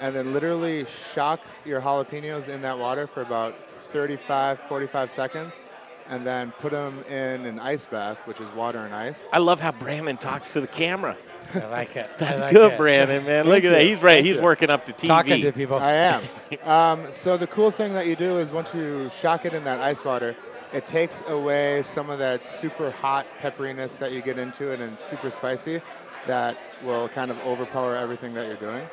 [0.00, 3.54] and then literally shock your jalapenos in that water for about
[3.92, 5.60] 35, 45 seconds.
[6.08, 9.22] And then put them in an ice bath, which is water and ice.
[9.32, 11.16] I love how Brandon talks to the camera.
[11.54, 12.10] I like it.
[12.18, 12.78] That's like good, it.
[12.78, 13.46] Brandon, man.
[13.46, 13.82] Look at that.
[13.82, 14.14] He's right.
[14.14, 14.42] Thank He's you.
[14.42, 15.06] working up to TV.
[15.06, 15.78] Talking to people.
[15.78, 16.22] I am.
[16.64, 19.80] um, so the cool thing that you do is once you shock it in that
[19.80, 20.34] ice water,
[20.72, 24.98] it takes away some of that super hot pepperiness that you get into it and
[24.98, 25.80] super spicy
[26.26, 28.86] that will kind of overpower everything that you're doing.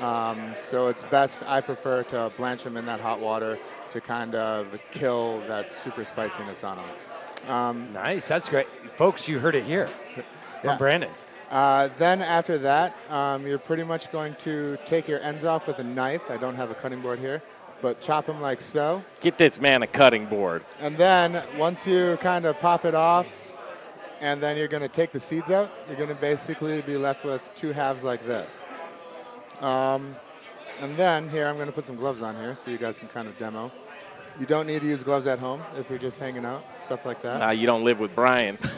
[0.00, 3.58] Um, so it's best, I prefer to blanch them in that hot water
[3.92, 7.50] to kind of kill that super spiciness on them.
[7.50, 8.28] Um, Nice.
[8.28, 8.66] That's great.
[8.96, 10.24] Folks, you heard it here from
[10.64, 10.76] Yeah.
[10.76, 11.10] Brandon.
[11.50, 15.78] uh, then after that, um, you're pretty much going to take your ends off with
[15.78, 16.22] a knife.
[16.30, 17.42] I don't have a cutting board here,
[17.82, 19.02] but chop them like so.
[19.20, 20.62] Get this man a cutting board.
[20.80, 23.26] And then once you kind of pop it off,
[24.20, 27.24] and then you're going to take the seeds out, you're going to basically be left
[27.24, 28.60] with two halves like this.
[29.60, 30.16] Um,
[30.80, 33.08] and then here, I'm going to put some gloves on here so you guys can
[33.08, 33.70] kind of demo.
[34.38, 37.20] You don't need to use gloves at home if you're just hanging out, stuff like
[37.22, 37.40] that.
[37.40, 38.58] Now you don't live with Brian.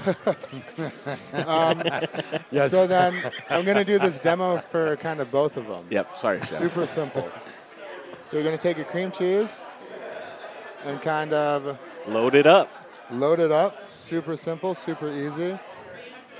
[1.46, 1.82] Um,
[2.50, 2.70] Yes.
[2.70, 3.14] So then
[3.48, 5.86] I'm going to do this demo for kind of both of them.
[5.90, 6.16] Yep.
[6.16, 6.58] Sorry, Chef.
[6.58, 7.30] Super simple.
[8.30, 9.48] So you're going to take your cream cheese
[10.84, 12.68] and kind of Load it up.
[13.10, 13.76] load it up.
[13.92, 15.58] Super simple, super easy.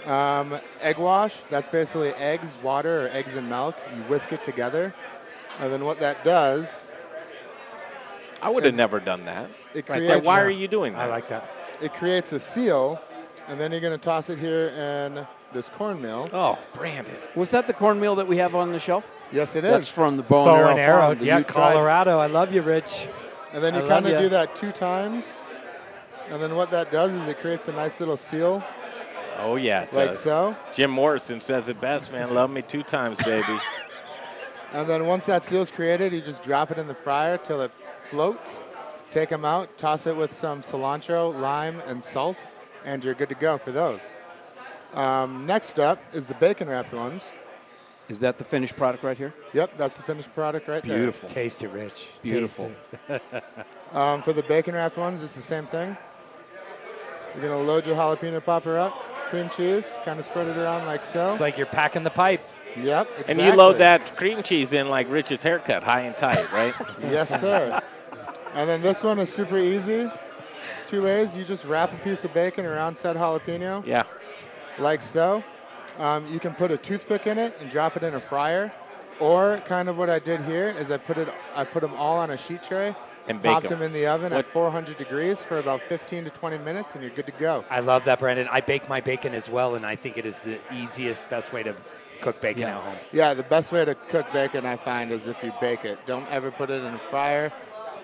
[0.06, 3.76] Um, egg wash, that's basically eggs, water, or eggs and milk.
[3.96, 4.92] You whisk it together.
[5.60, 6.68] And then what that does,
[8.40, 9.48] I would have never done that.
[9.74, 11.02] it Right creates, Why are you doing that?
[11.02, 11.48] I like that.
[11.80, 13.00] it creates a seal.
[13.48, 16.28] And then you're going to toss it here in this cornmeal.
[16.32, 17.14] Oh, Brandon.
[17.34, 19.10] Was that the cornmeal that we have on the shelf?
[19.32, 19.70] Yes, it is.
[19.70, 21.02] That's from the bow, Bow and and arrow.
[21.02, 21.16] arrow.
[21.20, 21.74] Yeah, you tried.
[21.74, 22.18] Colorado.
[22.18, 23.08] I love you, Rich.
[23.52, 25.26] And then you love kind of do that two times.
[26.30, 28.62] And then what that does is it creates a nice little seal,
[29.38, 30.20] Oh yeah, it like does.
[30.20, 30.56] so.
[30.72, 32.34] Jim Morrison says it best, man.
[32.34, 33.44] Love me two times, baby.
[34.74, 37.70] And then once that seal's created, you just drop it in the fryer till it
[38.08, 38.62] floats.
[39.10, 42.38] Take them out, toss it with some cilantro, lime, and salt,
[42.82, 44.00] and you're good to go for those.
[44.94, 47.30] Um, next up is the bacon wrapped ones.
[48.08, 49.34] Is that the finished product right here?
[49.52, 50.96] Yep, that's the finished product right there.
[50.96, 51.28] Beautiful.
[51.28, 52.08] Taste it, Rich.
[52.22, 52.72] Beautiful.
[53.08, 53.44] Taste it.
[53.92, 55.94] Um, for the bacon wrapped ones, it's the same thing.
[57.34, 58.94] You're gonna load your jalapeno popper up,
[59.32, 61.32] cream cheese, kind of spread it around like so.
[61.32, 62.42] it's like you're packing the pipe.
[62.76, 63.32] yep, exactly.
[63.32, 66.74] And you load that cream cheese in like Rich's haircut, high and tight, right?
[67.00, 67.80] Yes, sir.
[68.52, 70.10] and then this one is super easy.
[70.86, 71.34] Two ways.
[71.34, 74.02] You just wrap a piece of bacon around said jalapeno, yeah.
[74.78, 75.42] like so.
[75.98, 78.70] Um, you can put a toothpick in it and drop it in a fryer.
[79.18, 82.18] Or kind of what I did here is I put it, I put them all
[82.18, 82.94] on a sheet tray,
[83.28, 83.70] And bake popped 'em.
[83.78, 87.02] them in the oven What- at 400 degrees for about 15 to 20 minutes, and
[87.02, 87.64] you're good to go.
[87.70, 88.48] I love that, Brandon.
[88.50, 91.62] I bake my bacon as well, and I think it is the easiest, best way
[91.62, 91.74] to
[92.20, 92.76] cook bacon Yeah.
[92.78, 92.96] at home.
[93.12, 95.98] Yeah, the best way to cook bacon I find is if you bake it.
[96.06, 97.52] Don't ever put it in a fryer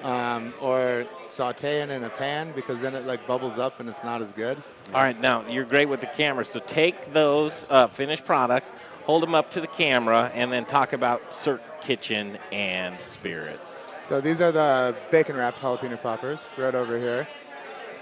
[0.05, 4.05] um, or saute it in a pan because then it like bubbles up and it's
[4.05, 4.63] not as good.
[4.95, 6.45] All right, now you're great with the camera.
[6.45, 8.71] So take those uh, finished products,
[9.05, 13.85] hold them up to the camera, and then talk about Cirque Kitchen and Spirits.
[14.09, 17.29] So these are the bacon wrapped jalapeno poppers right over here.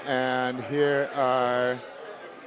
[0.06, 1.80] And here are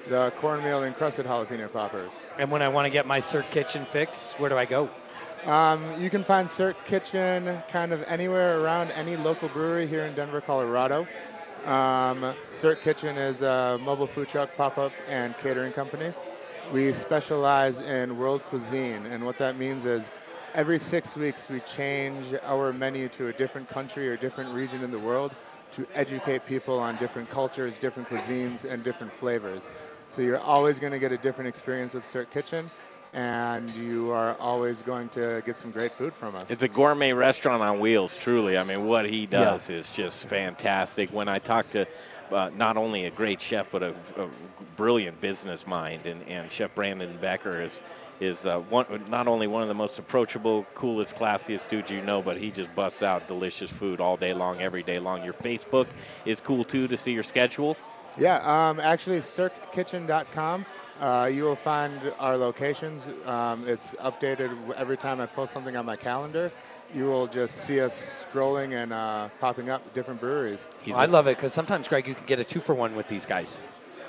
[0.08, 2.14] the cornmeal encrusted jalapeno poppers.
[2.38, 4.90] And when I want to get my Cirque Kitchen fix, where do I go?
[5.44, 10.16] Um, you can find Cirque Kitchen kind of anywhere around any local brewery here in
[10.16, 11.06] Denver, Colorado.
[11.66, 16.14] Um, Cirque Kitchen is a mobile food truck, pop-up, and catering company.
[16.72, 20.10] We specialize in world cuisine, and what that means is
[20.54, 24.92] every six weeks we change our menu to a different country or different region in
[24.92, 25.32] the world
[25.72, 29.70] to educate people on different cultures, different cuisines, and different flavors.
[30.10, 32.70] So you're always going to get a different experience with Cirque Kitchen,
[33.14, 36.50] and you are always going to get some great food from us.
[36.50, 38.58] It's a gourmet restaurant on wheels, truly.
[38.58, 41.12] I mean, what he does is just fantastic.
[41.14, 41.86] When I talk to
[42.32, 44.28] uh, not only a great chef, but a, a
[44.76, 47.82] brilliant business mind, and, and Chef Brandon Becker is
[48.20, 52.22] is uh, one, not only one of the most approachable, coolest, classiest dudes you know,
[52.22, 55.24] but he just busts out delicious food all day long, every day long.
[55.24, 55.88] Your Facebook
[56.26, 57.78] is cool too to see your schedule.
[58.18, 60.66] Yeah, um, actually, cirquekitchen.com.
[61.00, 63.04] Uh, you will find our locations.
[63.26, 66.52] Um, it's updated every time I post something on my calendar.
[66.94, 70.68] You will just see us scrolling and uh, popping up different breweries.
[70.94, 73.26] I love it because sometimes, Greg, you can get a two for one with these
[73.26, 73.62] guys.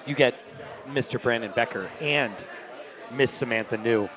[0.07, 0.35] You get
[0.88, 1.20] Mr.
[1.20, 2.35] Brandon Becker and
[3.12, 4.09] Miss Samantha New.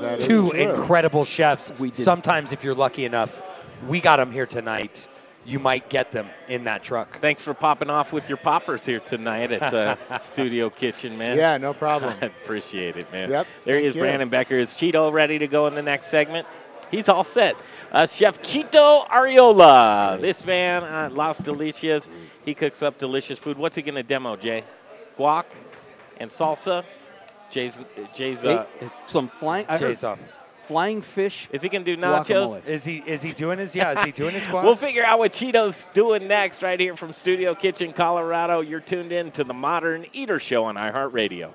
[0.00, 1.72] That is Two incredible chefs.
[1.78, 1.92] We.
[1.92, 3.40] Sometimes, if you're lucky enough,
[3.86, 5.06] we got them here tonight.
[5.44, 7.18] You might get them in that truck.
[7.20, 11.36] Thanks for popping off with your poppers here tonight at uh, Studio Kitchen, man.
[11.36, 12.14] Yeah, no problem.
[12.22, 13.28] I appreciate it, man.
[13.30, 14.02] Yep, There he is, you.
[14.02, 14.54] Brandon Becker.
[14.54, 16.46] Is Chito ready to go in the next segment?
[16.92, 17.56] He's all set.
[17.90, 20.20] Uh, Chef Chito Arreola.
[20.20, 22.06] This man, uh, Las Delicias,
[22.44, 23.56] he cooks up delicious food.
[23.58, 24.62] What's he going to demo, Jay?
[25.18, 25.44] Guac
[26.18, 26.84] and salsa.
[27.52, 27.76] Jay's,
[28.14, 29.66] Jay's, uh, Hey, some flying.
[29.78, 30.18] Jay's off.
[30.62, 31.48] Flying fish.
[31.52, 32.26] is he going to do nachos?
[32.26, 32.66] guacamole.
[32.66, 33.98] Is he is he doing his yeah?
[33.98, 34.64] Is he doing his squat?
[34.64, 38.60] We'll figure out what Chito's doing next right here from Studio Kitchen, Colorado.
[38.60, 41.52] You're tuned in to the Modern Eater Show on iHeartRadio.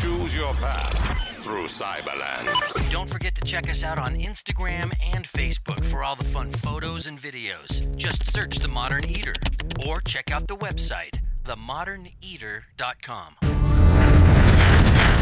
[0.00, 2.90] Choose your path through Cyberland.
[2.90, 7.06] Don't forget to check us out on Instagram and Facebook for all the fun photos
[7.06, 7.94] and videos.
[7.96, 9.34] Just search The Modern Eater
[9.86, 13.36] or check out the website, themoderneater.com.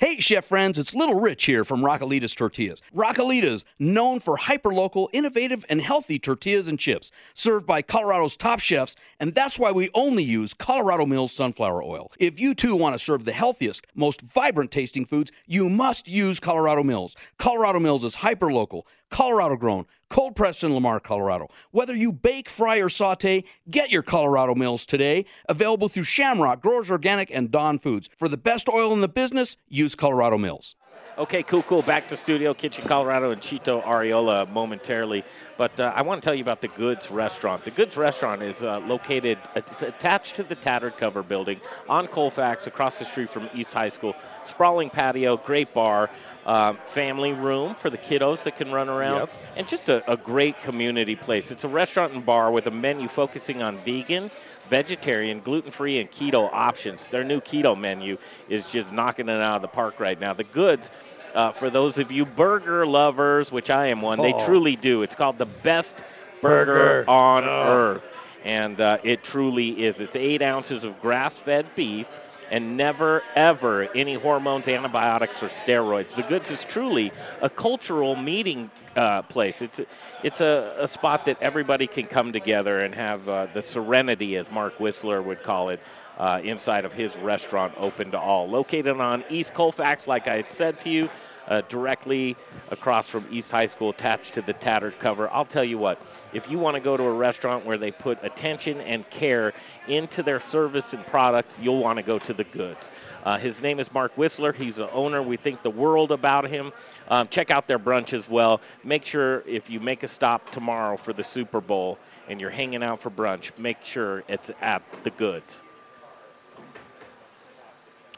[0.00, 2.80] Hey, chef friends, it's Little Rich here from Rockalitas Tortillas.
[2.96, 8.96] Rockalitas, known for hyperlocal, innovative, and healthy tortillas and chips, served by Colorado's top chefs,
[9.18, 12.10] and that's why we only use Colorado Mills sunflower oil.
[12.18, 16.40] If you too want to serve the healthiest, most vibrant tasting foods, you must use
[16.40, 17.14] Colorado Mills.
[17.36, 21.48] Colorado Mills is hyperlocal, Colorado grown, cold pressed in Lamar, Colorado.
[21.70, 25.24] Whether you bake, fry, or saute, get your Colorado Mills today.
[25.48, 28.10] Available through Shamrock, Growers Organic, and Dawn Foods.
[28.18, 30.76] For the best oil in the business, use Colorado Mills.
[31.20, 31.82] Okay, cool, cool.
[31.82, 35.22] Back to Studio Kitchen, Colorado, and Chito Arreola momentarily.
[35.58, 37.62] But uh, I want to tell you about the Goods Restaurant.
[37.62, 42.66] The Goods Restaurant is uh, located, it's attached to the Tattered Cover building on Colfax,
[42.66, 44.16] across the street from East High School.
[44.46, 46.08] Sprawling patio, great bar,
[46.46, 49.30] uh, family room for the kiddos that can run around, Yep.
[49.56, 51.50] and just a, a great community place.
[51.50, 54.30] It's a restaurant and bar with a menu focusing on vegan,
[54.70, 57.06] vegetarian, gluten free, and keto options.
[57.08, 58.16] Their new keto menu
[58.48, 60.32] is just knocking it out of the park right now.
[60.32, 60.90] The Goods.
[61.34, 64.44] Uh, for those of you burger lovers, which I am one, they Oh.
[64.44, 65.02] truly do.
[65.02, 66.02] It's called the best
[66.42, 67.04] burger, Burger.
[67.10, 67.48] on Oh.
[67.68, 68.14] earth,
[68.44, 70.00] and uh, it truly is.
[70.00, 72.08] It's eight ounces of grass-fed beef,
[72.50, 76.16] and never ever any hormones, antibiotics, or steroids.
[76.16, 77.12] The Goods is truly
[77.42, 79.62] a cultural meeting uh, place.
[79.62, 79.86] It's a,
[80.24, 84.50] it's a, a spot that everybody can come together and have uh, the serenity, as
[84.50, 85.78] Mark Whistler would call it.
[86.20, 88.46] Uh, inside of his restaurant, open to all.
[88.46, 91.08] Located on East Colfax, like I said to you,
[91.48, 92.36] uh, directly
[92.70, 95.30] across from East High School, attached to the tattered cover.
[95.30, 95.98] I'll tell you what,
[96.34, 99.54] if you want to go to a restaurant where they put attention and care
[99.88, 102.90] into their service and product, you'll want to go to the goods.
[103.24, 104.52] Uh, his name is Mark Whistler.
[104.52, 105.22] He's the owner.
[105.22, 106.70] We think the world about him.
[107.08, 108.60] Um, check out their brunch as well.
[108.84, 111.96] Make sure if you make a stop tomorrow for the Super Bowl
[112.28, 115.62] and you're hanging out for brunch, make sure it's at the goods.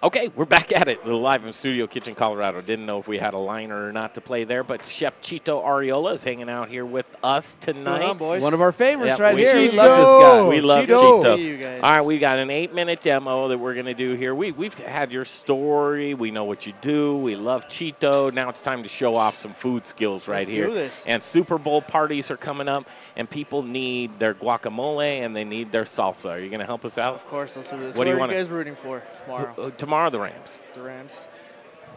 [0.05, 1.07] Okay, we're back at it.
[1.07, 2.61] Live in Studio Kitchen, Colorado.
[2.61, 5.65] Didn't know if we had a liner or not to play there, but Chef Chito
[5.65, 8.03] Arreola is hanging out here with us tonight.
[8.03, 8.43] on, boys?
[8.43, 9.55] One of our favorites Yep, right we, here.
[9.55, 10.49] We love this guy.
[10.49, 11.23] We love Cheeto.
[11.23, 11.37] Chito.
[11.37, 11.83] See you guys.
[11.85, 14.35] All right, we got an eight-minute demo that we're going to do here.
[14.35, 16.15] We we've had your story.
[16.15, 17.17] We know what you do.
[17.19, 18.33] We love Chito.
[18.35, 20.67] Now it's time to show off some food skills right Let's here.
[20.67, 21.07] do this.
[21.07, 25.71] And Super Bowl parties are coming up, and people need their guacamole and they need
[25.71, 26.31] their salsa.
[26.31, 27.15] Are you going to help us out?
[27.15, 27.95] Of course, let's do this.
[27.95, 28.33] What do you are want?
[28.33, 29.55] you guys rooting for tomorrow?
[29.59, 30.59] Uh, tomorrow, the Rams.
[30.75, 31.29] The Rams.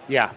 [0.08, 0.32] Yeah,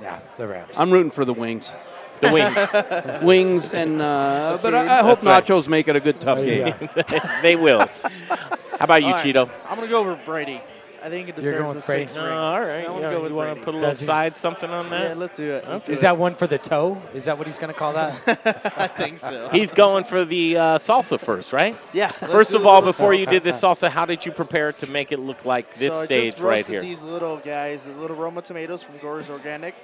[0.00, 0.74] yeah, the Rams.
[0.76, 1.72] I'm rooting for the wings.
[2.20, 3.22] The wings.
[3.22, 4.98] wings and uh, but I.
[4.98, 5.44] I hope That's right.
[5.44, 6.74] nachos make it a good tough game.
[7.42, 7.88] they will.
[8.28, 9.48] How about you, All right, Chito?
[9.68, 10.60] I'm gonna go over Brady.
[11.02, 12.06] I think it You're deserves going a with Brady?
[12.06, 12.32] six No, ring.
[12.32, 12.84] all right.
[12.86, 13.64] I want Yeah, to go with you wanna Brady.
[13.64, 15.08] put a little Does he- side something on that?
[15.10, 15.64] Yeah, let's do it.
[15.68, 16.02] Let's do Is it.
[16.02, 17.00] that one for the toe?
[17.14, 18.14] Is that what he's going to call that?
[18.76, 19.48] I think so.
[19.50, 21.76] He's going for the uh, salsa first, right?
[21.92, 22.12] Yeah.
[22.20, 23.30] let's First do of a all, little before you salsa.
[23.30, 26.04] did this salsa, how did you prepare to make it look like this so I
[26.04, 26.80] stage just right roasted here?
[26.82, 29.74] these little guys, the little Roma tomatoes from Growers Organic.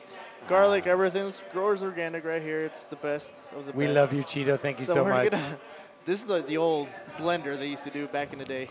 [0.49, 2.61] Garlic, everything's Growers Organic right here.
[2.61, 3.75] It's the best of the best.
[3.75, 3.97] we best.
[3.97, 4.61] love you, Chito.
[4.61, 5.31] Thank you so so, we're much.
[5.33, 5.59] Gonna,
[6.07, 8.69] this is the, the old blender they used to do back in the day.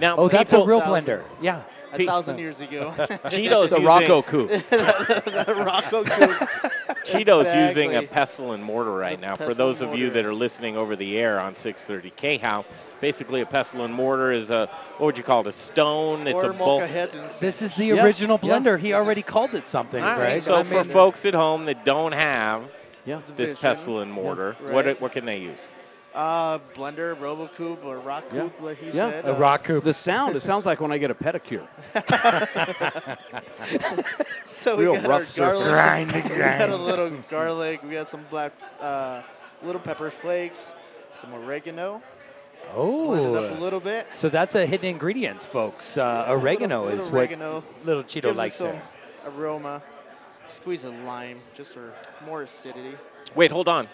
[0.00, 1.04] Now, Oh, that's a real Thousand.
[1.04, 1.22] blender.
[1.40, 1.62] Yeah.
[1.94, 2.94] A thousand years ago.
[3.28, 4.46] Chito's The using- Rocco coup.
[4.70, 6.46] the Rocco coup.
[7.04, 9.36] Chito's using a pestle and mortar right now.
[9.36, 12.64] For those and of you that are listening over the air on 630 KHOW,
[13.02, 15.48] basically a pestle and mortar is a what would you call it?
[15.48, 16.26] A stone.
[16.26, 16.80] It's or a bowl.
[17.40, 18.58] This is the Yeah, original yeah.
[18.58, 18.78] blender.
[18.78, 20.42] He already called it something, All right, Greg.
[20.42, 22.62] So I for mean, folks at home that don't have
[23.04, 23.20] Yeah.
[23.36, 25.68] this pestle and mortar, Yeah, what what can they use?
[26.14, 28.42] Uh, blender, Robot Coupe, or Rock Yeah.
[28.42, 29.10] Coop, like he Yeah.
[29.10, 29.24] said.
[29.24, 29.82] a uh, rock coop.
[29.84, 31.66] The sound, it sounds like when I get a pedicure.
[34.44, 35.66] So we Real got rough our garlic.
[35.66, 37.82] Grind, we got a little garlic.
[37.82, 39.22] We got some black, uh,
[39.62, 40.74] little pepper flakes,
[41.12, 42.02] some oregano.
[42.74, 44.06] Oh, it up a little bit.
[44.14, 45.96] So that's a hidden ingredient, folks.
[45.96, 47.54] Uh, oregano little, is little oregano.
[47.54, 48.82] what little Chito Gives likes some there.
[49.26, 49.82] aroma.
[50.48, 51.92] Squeeze a lime, just for
[52.24, 52.94] more acidity.
[53.34, 53.88] Wait, hold on.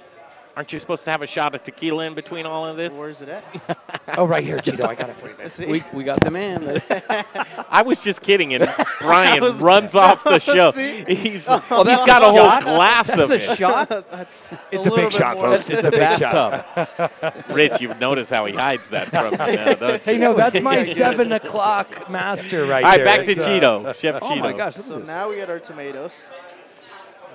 [0.59, 2.92] Aren't you supposed to have a shot of tequila in between all of this?
[2.92, 3.44] Where's it at?
[4.16, 4.87] Oh, right here, Chito.
[4.87, 5.37] I got it for you.
[5.37, 5.51] man.
[5.71, 6.83] We, we got the man.
[7.71, 8.68] I was just kidding, and
[9.01, 10.73] Brian was- runs off the show.
[10.73, 11.05] See?
[11.05, 13.57] He's, Oh, he's that's got a a whole glass That's of a it.
[13.59, 13.88] shot?
[14.11, 15.71] That's It's a little big shot, more folks.
[15.71, 17.49] It's a big shot.
[17.51, 20.18] Rich, you notice how he hides that from you now, don't Hey, you?
[20.18, 20.94] no, that's my Yeah, yeah.
[20.94, 22.75] seven o'clock master right there.
[22.77, 23.05] All right, there.
[23.05, 24.40] back to It's, uh, Chito, Chef Oh Chito.
[24.40, 25.07] my gosh, So this.
[25.07, 26.25] now we got our tomatoes.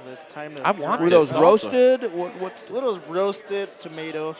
[0.03, 2.13] And It's time to I want Were those roasted?
[2.13, 4.35] What, what Little roasted tomato.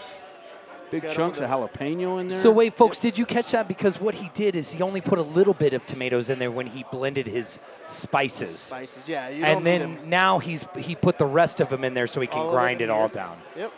[0.92, 2.40] big chunks of jalapeno in there?
[2.40, 3.68] So wait, folks, did you catch that?
[3.68, 6.52] Because what he did is he only put a little bit of tomatoes in there
[6.52, 8.60] when he blended his spices.
[8.60, 9.30] Spices, yeah.
[9.30, 12.28] You and then now he's he put the rest of them in there so he
[12.28, 13.38] can All of it grind it all down.
[13.58, 13.72] Yep.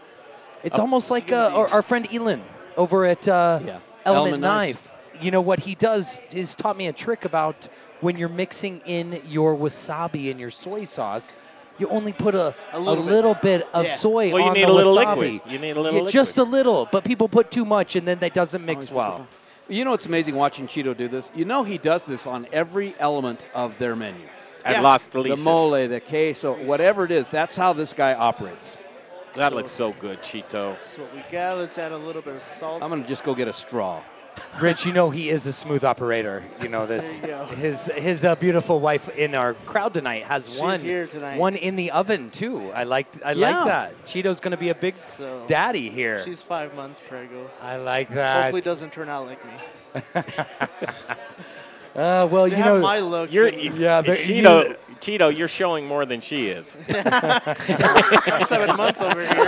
[0.64, 2.42] It's almost like uh, our, our friend Elon
[2.76, 3.80] over at uh, Yeah.
[4.04, 4.92] Element, Element Knife.
[5.14, 5.24] Knives.
[5.24, 7.70] You know what he does is taught me a trick about
[8.02, 11.32] when you're mixing in your wasabi and your soy sauce.
[11.78, 13.42] You only put a, A a little little, bit.
[13.60, 13.68] bit.
[13.74, 13.96] of Yeah.
[13.96, 15.18] soy Well, you on need the a little wasabi.
[15.18, 15.42] liquid.
[15.46, 18.20] You need a little Yeah, Just a little, but people put too much and then
[18.20, 19.28] that doesn't mix Oh, well.
[19.68, 21.32] You know what's amazing watching Chito do this?
[21.36, 24.28] You know he does this on every element of their menu.
[24.64, 24.82] At Yeah.
[24.82, 25.38] Las The Delicias.
[25.38, 28.78] mole, the queso, whatever it is, that's how this guy operates.
[29.36, 30.78] That looks so good, Chito.
[30.78, 31.58] That's what we got.
[31.58, 32.82] Let's add a little bit of salt.
[32.82, 34.02] I'm going to just go get a straw.
[34.60, 36.44] Rich, you know he is a smooth operator.
[36.62, 37.22] You know this.
[37.22, 37.34] You.
[37.56, 41.38] His his uh, beautiful wife in our crowd tonight has She's one tonight.
[41.38, 42.72] one in the oven too.
[42.72, 43.64] I like I Yeah.
[43.64, 44.06] like that.
[44.06, 46.20] Chito's gonna be a big So daddy here.
[46.24, 47.50] she's five months prego.
[47.62, 48.44] I like that.
[48.44, 49.54] Hopefully doesn't turn out like me.
[51.96, 53.34] Uh, well, They you have know, my looks.
[53.34, 56.78] You're, and- yeah, there- Chito, Chito, you're showing more than she is.
[58.48, 59.46] seven months over here.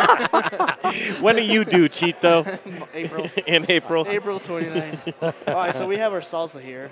[1.22, 2.58] when do you do, Chito?
[2.94, 3.30] April.
[3.48, 4.06] In April.
[4.08, 5.34] April 29th.
[5.48, 6.90] All right, so we have our salsa here.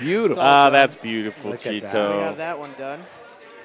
[0.00, 0.42] Beautiful.
[0.42, 1.92] Ah, that's beautiful, Look at that.
[2.14, 3.00] We have that one done.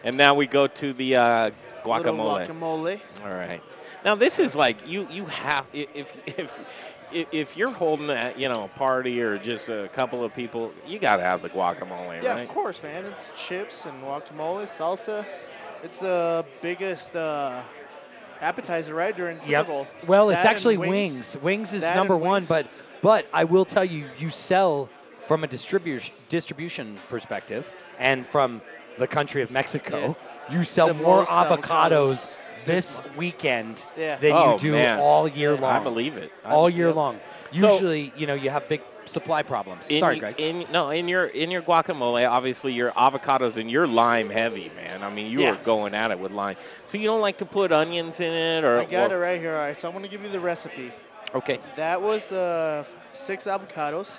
[0.03, 1.51] And now we go to the uh,
[1.85, 2.47] Little guacamole.
[2.47, 2.99] guacamole.
[3.23, 3.61] All right.
[4.03, 6.59] Now this is like you you have i- if if
[7.11, 10.73] if, if you're holding a you know a party or just a couple of people,
[10.87, 12.21] you gotta have the guacamole, right?
[12.21, 12.43] Yeah, right?
[12.43, 13.05] of course, man.
[13.05, 15.25] It's chips and guacamole, salsa.
[15.83, 17.63] It's the biggest uh,
[18.41, 19.65] appetizer, right, during Super Yep.
[19.65, 19.87] Bowl.
[20.07, 20.77] Well, it's That and actually wings.
[20.77, 21.37] wings.
[21.41, 22.67] Wings is That and number one, but
[23.01, 24.89] but I will tell you, you sell
[25.25, 28.61] from a distribution distribution perspective, and from
[28.97, 30.15] the country of Mexico,
[30.47, 34.17] you sell The more avocados, avocados this weekend Yeah.
[34.17, 34.99] than Oh, you do man.
[34.99, 35.71] all year long.
[35.71, 36.31] I believe it.
[36.43, 36.95] I- all year Yep.
[36.95, 37.19] long.
[37.53, 39.87] So- Usually, you know, you have big supply problems.
[39.87, 40.35] In, Sorry, Greg.
[40.39, 45.03] In no, in your in your guacamole, obviously your avocados and your lime heavy, man.
[45.03, 45.51] I mean, you Yeah.
[45.51, 46.57] are going at it with lime.
[46.85, 49.39] So you don't like to put onions in it, or I got or- it right
[49.39, 49.53] here.
[49.53, 50.91] All right, so I'm gonna give you the recipe.
[51.35, 51.59] Okay.
[51.75, 54.17] That was uh, six avocados,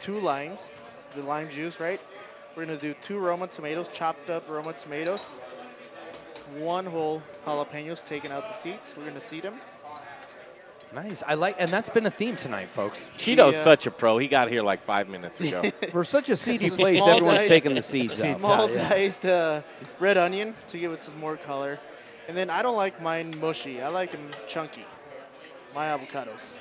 [0.00, 0.68] two limes,
[1.16, 2.00] the lime juice, right?
[2.54, 5.32] We're gonna do two Roma tomatoes, chopped up Roma tomatoes,
[6.60, 8.94] one whole jalapenos, taking out the seeds.
[8.96, 9.60] We're gonna seed them.
[10.92, 11.22] Nice.
[11.26, 13.08] I like, and that's been a theme tonight, folks.
[13.16, 14.18] Chito's the, uh, such a pro.
[14.18, 15.62] He got here like five minutes ago.
[15.90, 17.48] For such a seedy It's a place, everyone's dice.
[17.48, 18.38] taking the seeds out.
[18.38, 18.88] Small yeah.
[18.88, 19.62] diced uh,
[19.98, 21.78] red onion to give it some more color,
[22.28, 23.80] and then I don't like mine mushy.
[23.80, 24.84] I like them chunky.
[25.74, 26.52] My avocados,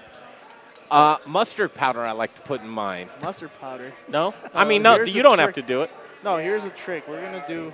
[0.90, 3.10] uh, mustard powder, I like to put in mine.
[3.22, 3.94] mustard powder.
[4.08, 4.96] No, I Uh, mean no.
[4.96, 5.92] here's You don't have to do it.
[6.24, 7.08] No, here's a trick.
[7.08, 7.74] We're gonna do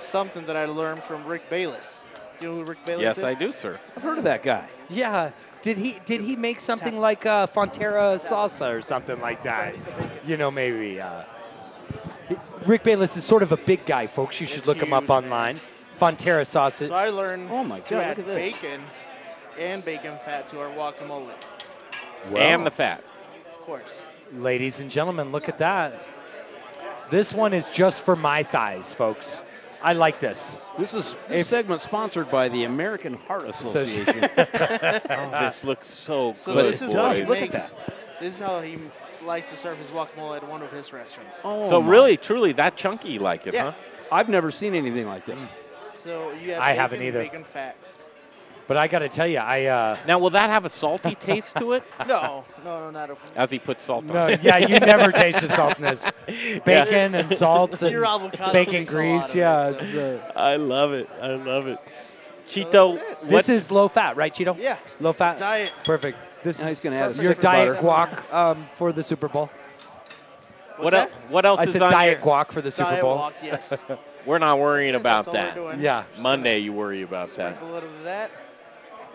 [0.00, 2.02] something that I learned from Rick Bayless.
[2.40, 3.24] Do You know who Rick Bayless Yes, is?
[3.24, 3.78] I do, sir.
[3.96, 4.68] I've heard of that guy.
[4.90, 5.30] Yeah.
[5.62, 9.74] Did he did he make something like uh, Frontera salsa or something like that?
[10.26, 11.00] You know, maybe.
[11.00, 11.22] Uh,
[12.66, 14.40] Rick Bayless is sort of a big guy, folks.
[14.40, 15.24] You should It's look him up huge, man.
[15.24, 15.60] online.
[16.00, 16.76] Frontera sauce.
[16.76, 18.52] So I learned Oh my to God, add look at this.
[18.52, 18.80] bacon
[19.58, 21.30] and bacon fat to our guacamole.
[22.36, 23.02] and the fat.
[23.58, 24.02] Of course.
[24.34, 26.00] Ladies and gentlemen, look at that.
[27.10, 29.42] This one is just for my thighs, folks.
[29.82, 30.56] I like this.
[30.78, 34.28] This is this segment sponsored by the American Heart Association.
[35.08, 36.96] Oh, this looks so So good, this is boys.
[36.96, 37.70] what he Look at makes.
[38.20, 38.78] This is how he
[39.24, 41.38] likes to serve his guacamole at one of his restaurants.
[41.44, 41.90] Oh so my.
[41.90, 43.64] really, truly, that chunky like it, Yeah.
[43.64, 43.72] huh?
[44.10, 45.40] I've never seen anything like this.
[45.40, 45.48] Mm.
[46.02, 47.22] So you have I bacon, haven't either.
[47.22, 47.76] bacon fat.
[48.68, 51.54] But I got to tell you, I uh, Now, will that have a salty taste
[51.56, 51.84] to it?
[52.08, 53.16] No, no, no, not a.
[53.36, 54.42] As he puts salt no, on it.
[54.42, 56.04] yeah, you never taste the saltiness.
[56.64, 58.02] Bacon and salt and Your
[58.52, 59.34] bacon makes a lot grease.
[59.34, 61.08] Yeah, it, it's, uh, I love it.
[61.20, 61.78] I love it.
[62.48, 64.56] Chito, this is low fat, right, Chito?
[64.58, 64.78] Yeah.
[65.00, 65.38] Low fat.
[65.38, 65.72] Diet.
[65.84, 66.16] Perfect.
[66.42, 68.12] This Now is he's gonna add a your diet butter.
[68.12, 69.50] guac um, for the Super Bowl.
[70.76, 73.02] what, el- what else I is said on diet your- guac for the Super Diet
[73.02, 73.18] Bowl.
[73.18, 73.76] guac, yes.
[74.26, 75.56] We're not worrying about That's all that.
[75.56, 75.80] we're doing.
[75.84, 76.04] Yeah.
[76.18, 77.62] Monday, you worry about that.
[77.62, 78.30] A little of that.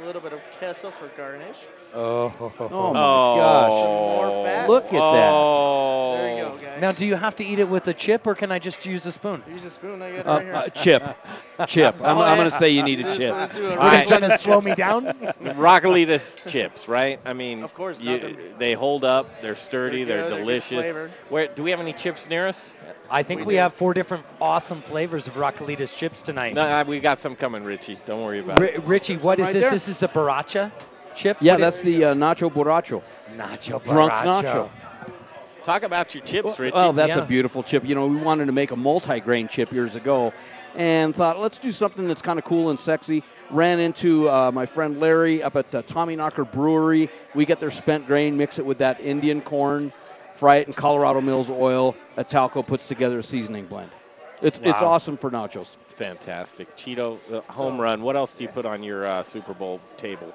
[0.01, 1.57] A little bit of queso for garnish.
[1.93, 2.33] Oh.
[2.39, 4.45] Oh my gosh.
[4.45, 4.69] Fat.
[4.69, 4.99] Look at that.
[5.33, 6.15] Oh.
[6.17, 6.81] There you go, guys.
[6.81, 9.05] Now, do you have to eat it with a chip, or can I just use
[9.05, 9.43] a spoon?
[9.49, 10.01] Use a spoon.
[10.01, 10.55] I got it Uh, right here.
[10.55, 11.17] uh, chip.
[11.67, 11.95] Chip.
[12.01, 13.33] I'm, Oh, I'm going to say you need a chip.
[13.35, 13.97] let's do it All right right.
[14.09, 14.19] here.
[14.19, 15.05] Trying to slow me down?
[15.05, 17.19] Rockalitas chips, right?
[17.25, 19.41] I mean, Of course, you, they hold up.
[19.41, 20.03] They're sturdy.
[20.03, 21.11] They're They're, good, they're delicious.
[21.29, 22.69] Where do we have any chips near us?
[23.09, 26.53] I think We we, have four different awesome flavors of Rockalitas chips tonight.
[26.53, 27.99] No, uh, we got some coming, Richie.
[28.05, 28.83] Don't worry about Ri- it.
[28.85, 29.63] Richie, what is Right this?
[29.63, 29.71] there.
[29.71, 30.71] This is a baracha
[31.15, 31.37] chip?
[31.41, 33.01] Yeah, that's the uh, nacho borracho.
[33.35, 34.43] nacho Drunk baracho.
[34.43, 34.69] nacho.
[35.63, 36.73] Talk about your chips, Richie.
[36.73, 37.21] Well, that's Yeah.
[37.23, 37.85] a beautiful chip.
[37.85, 40.33] You know, we wanted to make a multi-grain chip years ago,
[40.75, 43.23] and thought let's do something that's kind of cool and sexy.
[43.51, 47.09] Ran into uh, my friend Larry up at uh, Tommyknocker Brewery.
[47.35, 49.93] We get their spent grain, mix it with that Indian corn,
[50.33, 51.95] fry it in Colorado Mills oil.
[52.17, 53.91] Atalco puts together a seasoning blend.
[54.41, 55.67] It's it's awesome for nachos.
[55.85, 56.75] It's fantastic.
[56.75, 58.01] Chito, uh, home run.
[58.01, 60.33] What else do you put on your uh, Super Bowl table?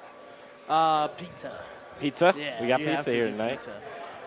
[0.67, 1.59] Uh, pizza.
[1.99, 2.33] Pizza?
[2.37, 3.57] Yeah, we got pizza here do tonight.
[3.57, 3.71] Pizza,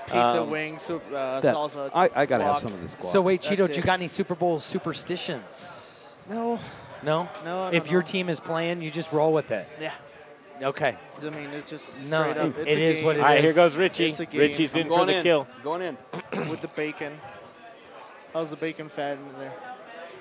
[0.06, 1.90] Pizza Um, wings, soup, uh, That- salsa.
[1.94, 3.04] I, I gotta have some of this guac.
[3.04, 6.06] So wait, That's Chito, do you got any Super Bowl superstitions?
[6.28, 6.58] No,
[7.02, 7.28] No?
[7.44, 7.68] no.
[7.68, 9.68] If don't your team is playing, you just roll with it.
[9.80, 9.92] Yeah.
[10.62, 10.96] Okay.
[11.22, 12.46] I mean, it's just No, straight up.
[12.48, 13.04] it- it's it a is game.
[13.06, 13.44] what it All right, is.
[13.44, 14.10] here goes Richie.
[14.10, 14.40] It's a game.
[14.40, 15.22] Richie's I'm in for going the in.
[15.22, 15.46] kill.
[15.62, 15.96] Going in.
[16.50, 17.12] with the bacon.
[18.32, 19.52] How's the bacon fat in there?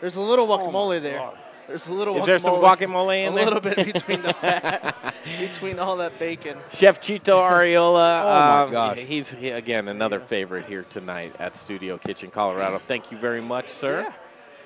[0.01, 1.30] There's a little Oh guacamole there.
[1.70, 3.43] There's a little Is there some guacamole- guacamole in a there?
[3.43, 6.57] A little bit between the fat, between all that bacon.
[6.72, 8.24] Chef Chito Arreola.
[8.24, 8.97] Oh, my um, gosh.
[8.97, 12.82] He's he, again another favorite here tonight at Studio Kitchen, Colorado.
[12.88, 14.01] Thank you very much, sir.
[14.01, 14.13] Yeah.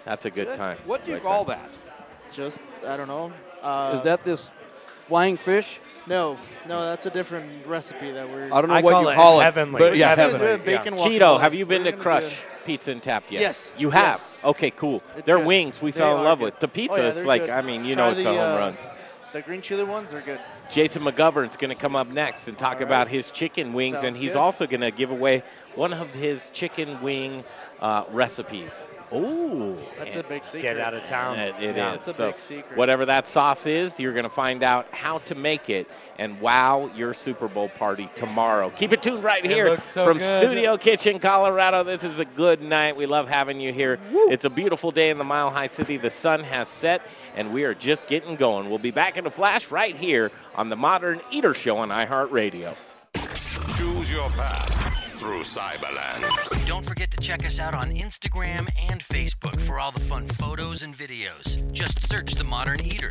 [0.05, 0.57] That's a good Good.
[0.57, 0.77] time.
[0.85, 1.57] What do you right call there.
[1.57, 1.71] that?
[2.33, 3.33] Just I don't know.
[3.61, 4.49] Uh, Is that this
[5.09, 5.81] flying fish?
[6.07, 6.37] no?
[6.69, 8.45] No, that's a different recipe that we're.
[8.45, 9.43] I don't know I what call you it call it.
[9.43, 9.79] heavenly.
[9.79, 10.47] But yeah, We're gonna heavenly.
[10.47, 13.23] do it bacon Chito, have you been We're to gonna Crush do Pizza and Tap
[13.29, 13.41] yet?
[13.41, 14.15] Yes, You have?
[14.15, 14.39] yes.
[14.43, 15.01] Okay, cool.
[15.15, 15.47] It's Their good.
[15.47, 16.45] wings we They fell in love good.
[16.45, 16.59] with.
[16.59, 17.49] The pizza, Oh, yeah, it's like, good.
[17.51, 18.77] I mean, you Try know it's a home uh, run.
[19.31, 20.39] The green chili ones are good.
[20.69, 22.81] Jason McGovern's going to come up next and talk right.
[22.81, 24.37] about his chicken wings, and he's good.
[24.37, 25.43] also going to give away
[25.75, 27.43] one of his chicken wing
[27.79, 28.85] uh, recipes.
[29.13, 30.61] Ooh, That's a big secret.
[30.63, 31.37] Get out of town.
[31.37, 31.95] It, it Yeah, is.
[31.97, 32.75] it's a so big secret.
[32.77, 35.87] whatever that sauce is, you're going to find out how to make it
[36.17, 38.71] and wow your Super Bowl party tomorrow.
[38.71, 40.41] Keep it tuned right It here so from good.
[40.41, 41.83] Studio Kitchen, Colorado.
[41.83, 42.95] This is a good night.
[42.95, 43.99] We love having you here.
[44.11, 45.97] It's a beautiful day in the Mile High City.
[45.97, 47.01] The sun has set,
[47.35, 48.69] and we are just getting going.
[48.69, 52.75] We'll be back in a flash right here on the Modern Eater Show on iHeartRadio.
[53.77, 54.92] Choose your path
[55.23, 56.67] through Cyberland.
[56.67, 60.83] Don't forget to check us out on Instagram and Facebook for all the fun photos
[60.83, 61.71] and videos.
[61.71, 63.07] Just search The Modern Eater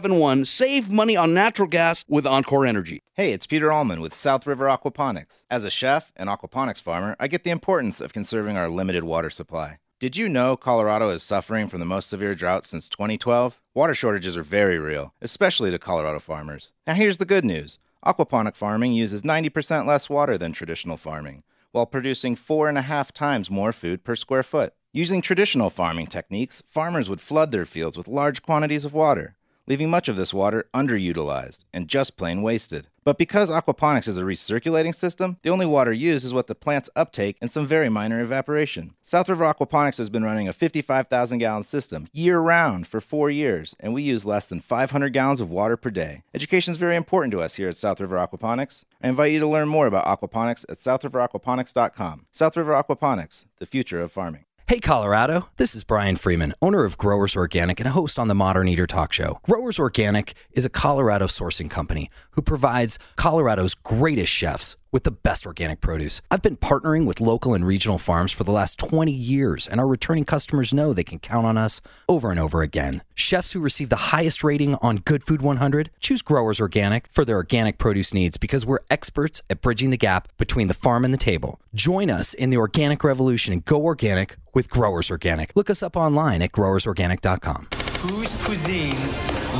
[0.45, 3.01] Save money on natural gas with Encore Energy.
[3.13, 5.45] Hey, it's Peter Allman with South River Aquaponics.
[5.49, 9.29] As a chef and aquaponics farmer, I get the importance of conserving our limited water
[9.29, 9.77] supply.
[10.01, 13.61] Did you know Colorado is suffering from the most severe drought since 2012?
[13.73, 16.73] Water shortages are very real, especially to Colorado farmers.
[16.85, 21.85] Now, here's the good news aquaponic farming uses 90% less water than traditional farming, while
[21.85, 24.73] producing four and a half times more food per square foot.
[24.91, 29.37] Using traditional farming techniques, farmers would flood their fields with large quantities of water,
[29.67, 32.87] leaving much of this water underutilized and just plain wasted.
[33.03, 36.89] But because aquaponics is a recirculating system, the only water used is what the plants
[36.95, 38.95] uptake and some very minor evaporation.
[39.03, 43.75] South River Aquaponics has been running a 55,000 gallon system year round for four years,
[43.79, 46.23] and we use less than 500 gallons of water per day.
[46.33, 48.85] Education is very important to us here at South River Aquaponics.
[49.03, 52.25] I invite you to learn more about aquaponics at southriveraquaponics.com.
[52.31, 54.44] South River Aquaponics, the future of farming.
[54.67, 55.47] Hey, Colorado.
[55.57, 58.87] This is Brian Freeman, owner of Growers Organic and a host on the Modern Eater
[58.87, 59.39] Talk Show.
[59.43, 65.45] Growers Organic is a Colorado sourcing company who provides Colorado's greatest chefs with the best
[65.45, 66.21] organic produce.
[66.31, 69.87] I've been partnering with local and regional farms for the last 20 years, and our
[69.87, 73.03] returning customers know they can count on us over and over again.
[73.13, 77.35] Chefs who receive the highest rating on Good Food 100 choose Growers Organic for their
[77.35, 81.19] organic produce needs because we're experts at bridging the gap between the farm and the
[81.19, 81.59] table.
[81.75, 85.51] Join us in the organic revolution and go organic with Growers Organic.
[85.55, 87.67] Look us up online at growersorganic.com.
[87.99, 88.95] Whose cuisine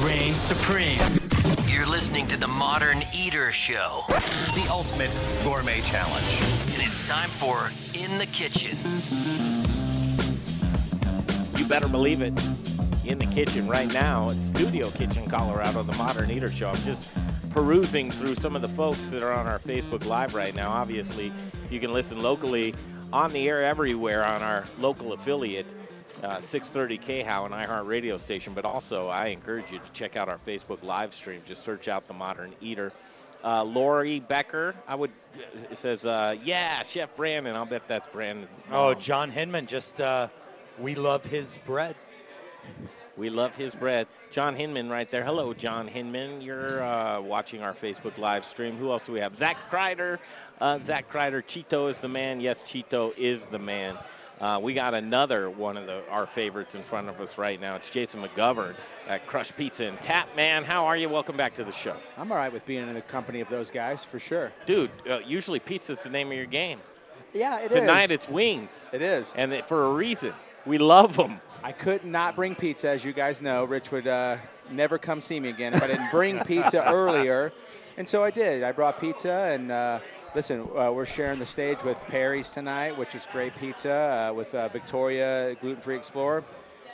[0.04, 0.98] reigns supreme?
[1.68, 6.40] You're listening to the Modern Eater Show, The ultimate gourmet challenge.
[6.74, 8.78] and it's time for In the Kitchen.
[11.58, 12.34] You better believe it.
[13.06, 16.70] In the kitchen right now, it's Studio Kitchen, Colorado, the Modern Eater Show.
[16.70, 17.14] I'm just
[17.52, 20.72] perusing through some of the folks that are on our Facebook Live right now.
[20.72, 21.32] Obviously,
[21.70, 22.74] you can listen locally
[23.16, 25.66] on the air everywhere on our local affiliate,
[26.22, 28.54] uh, 630 KHOW, an iHeart radio station.
[28.54, 31.42] But also, I encourage you to check out our Facebook live stream.
[31.48, 32.92] Just search out the Modern Eater.
[33.42, 35.12] Uh, Lori Becker, I would
[35.74, 37.56] says, uh, yeah, Chef Brandon.
[37.56, 38.50] I'll bet that's Brandon.
[38.70, 40.28] Oh, John Hinman just, uh,
[40.78, 41.96] we love his bread.
[43.18, 44.08] We love his bread.
[44.32, 45.24] John Hinman right there.
[45.24, 46.42] Hello, John Hinman.
[46.42, 48.76] You're uh, watching our Facebook live stream.
[48.76, 49.36] Who else do we have?
[49.36, 50.20] Zach Kreider.
[50.60, 51.42] Uh, Zach Kreider.
[51.42, 52.42] Chito is the man.
[52.42, 53.98] Yes, Chito is the man.
[54.42, 57.78] Uh, we got another one of the, our favorites in front of us right now.
[57.78, 58.76] It's Jason McGovern
[59.08, 60.28] at Crush Pizza and Tap.
[60.36, 61.08] Man, how are you?
[61.08, 61.96] Welcome back to the show.
[62.18, 64.52] I'm all right with being in the company of those guys for sure.
[64.66, 66.82] Dude, uh, usually pizza's the name of your game.
[67.34, 67.80] Yeah, it is.
[67.80, 68.86] Tonight it's wings.
[68.92, 69.34] It is.
[69.38, 70.34] And it, for a reason.
[70.66, 71.40] We love them.
[71.66, 73.64] I could not bring pizza, as you guys know.
[73.66, 74.38] Rich would uh,
[74.70, 77.52] never come see me again if I didn't bring pizza earlier,
[77.98, 78.62] and so I did.
[78.62, 79.98] I brought pizza, and uh,
[80.36, 84.54] listen, uh, we're sharing the stage with Parry's tonight, which is great pizza, uh, with
[84.54, 86.44] uh, Victoria Gluten Free Explorer.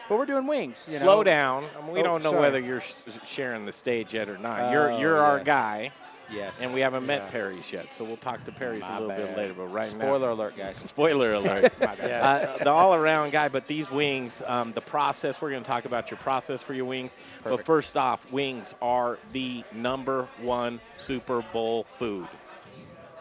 [0.07, 0.87] But we're doing wings.
[0.89, 1.05] You know.
[1.05, 1.65] Slow down.
[1.77, 2.41] I mean, we Oh, don't know sorry.
[2.41, 2.93] whether you're sh-
[3.25, 4.71] sharing the stage yet or not.
[4.71, 5.45] you're Oh, you're our yes.
[5.45, 5.91] guy.
[6.31, 6.61] Yes.
[6.61, 7.29] And we haven't met Yeah.
[7.31, 9.53] Parry's yet, so we'll talk to Parry's My a little bit later.
[9.53, 10.77] But right Spoiler now, alert, guys.
[10.77, 11.73] spoiler alert.
[11.79, 12.11] My bad.
[12.21, 13.49] uh, the all-around guy.
[13.49, 15.41] But these wings, um, the process.
[15.41, 17.11] We're going to talk about your process for your wings.
[17.43, 22.27] But first off, wings are the number one Super Bowl food.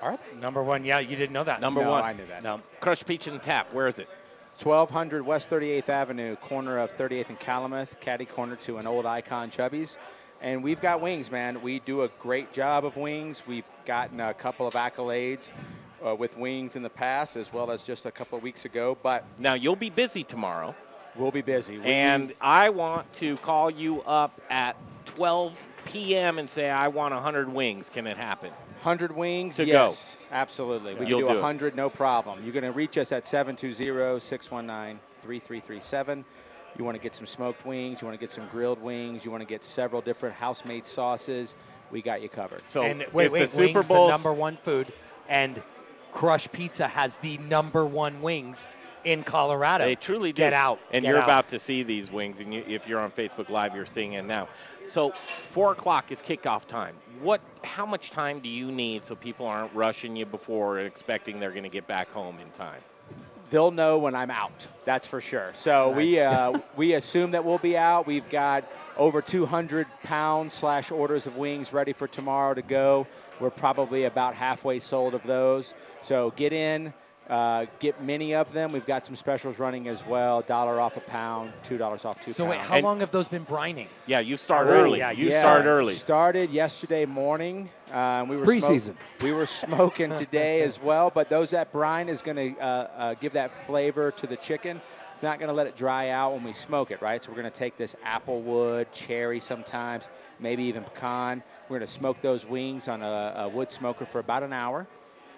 [0.02, 0.40] Are they?
[0.40, 1.60] Number one, yeah, you didn't know that.
[1.60, 2.04] Number No, one.
[2.04, 2.42] I knew that.
[2.42, 2.60] No.
[2.80, 3.72] Crush Pizza and Tap.
[3.74, 4.08] Where is it?
[4.62, 9.50] 1200 West 38th Avenue, corner of 38th and Calumet, caddy corner to an old icon
[9.50, 9.96] Chubby's.
[10.42, 11.60] And we've got wings, man.
[11.62, 13.42] We do a great job of wings.
[13.46, 15.50] We've gotten a couple of accolades
[16.06, 18.96] uh, with wings in the past, as well as just a couple of weeks ago.
[19.02, 20.74] But Now you'll be busy tomorrow.
[21.14, 21.78] we'll be busy.
[21.78, 24.76] We- And I want to call you up at
[25.16, 26.38] 12 p.m.
[26.38, 27.90] and say I want 100 wings.
[27.90, 28.50] Can it happen?
[28.82, 29.56] 100 wings?
[29.56, 29.72] To go.
[29.72, 30.94] yes, absolutely.
[30.94, 31.42] We You'll can do do it.
[31.42, 32.42] 100, no problem.
[32.44, 36.24] You're going to reach us at 720-619-3337.
[36.78, 39.30] You want to get some smoked wings, you want to get some grilled wings, you
[39.30, 41.54] want to get several different house-made sauces,
[41.90, 42.62] we got you covered.
[42.66, 44.92] So and wait, wait, the Super wings, Bowl's the number one food,
[45.28, 45.60] and
[46.12, 48.66] Crush Pizza has the number one wings
[49.04, 49.84] in Colorado.
[49.84, 50.42] They truly do.
[50.42, 50.78] Get out.
[50.92, 51.24] And Get you're out.
[51.24, 54.24] about to see these wings, and you, if you're on Facebook Live, you're seeing it
[54.24, 54.48] now.
[54.88, 55.12] So,
[55.50, 56.96] four o'clock is kickoff time.
[57.20, 57.40] What?
[57.64, 61.64] How much time do you need so people aren't rushing you before expecting they're going
[61.64, 62.80] to get back home in time?
[63.50, 64.66] They'll know when I'm out.
[64.84, 65.50] That's for sure.
[65.54, 68.06] So we uh, we assume that we'll be out.
[68.06, 68.64] We've got
[68.96, 73.06] over 200 pounds slash orders of wings ready for tomorrow to go.
[73.40, 75.74] We're probably about halfway sold of those.
[76.02, 76.92] So get in,
[77.30, 78.72] uh, get many of them.
[78.72, 80.42] We've got some specials running as well.
[80.42, 82.50] Dollar off a pound, two dollars off two So pounds.
[82.50, 83.88] wait, how long have those been brining?
[84.06, 84.98] Yeah, you start Already, early.
[84.98, 85.94] yeah, you Yeah, start early.
[85.94, 87.70] Started yesterday morning.
[87.90, 88.82] Uh, we were Preseason.
[88.84, 91.10] Smoke, we were smoking today as well.
[91.10, 94.80] But those that brine is going to uh, uh, give that flavor to the chicken.
[95.12, 97.22] It's not going to let it dry out when we smoke it, right?
[97.22, 100.08] So we're going to take this applewood, cherry sometimes,
[100.38, 101.42] maybe even pecan.
[101.68, 104.86] We're going to smoke those wings on a, a wood smoker for about an hour.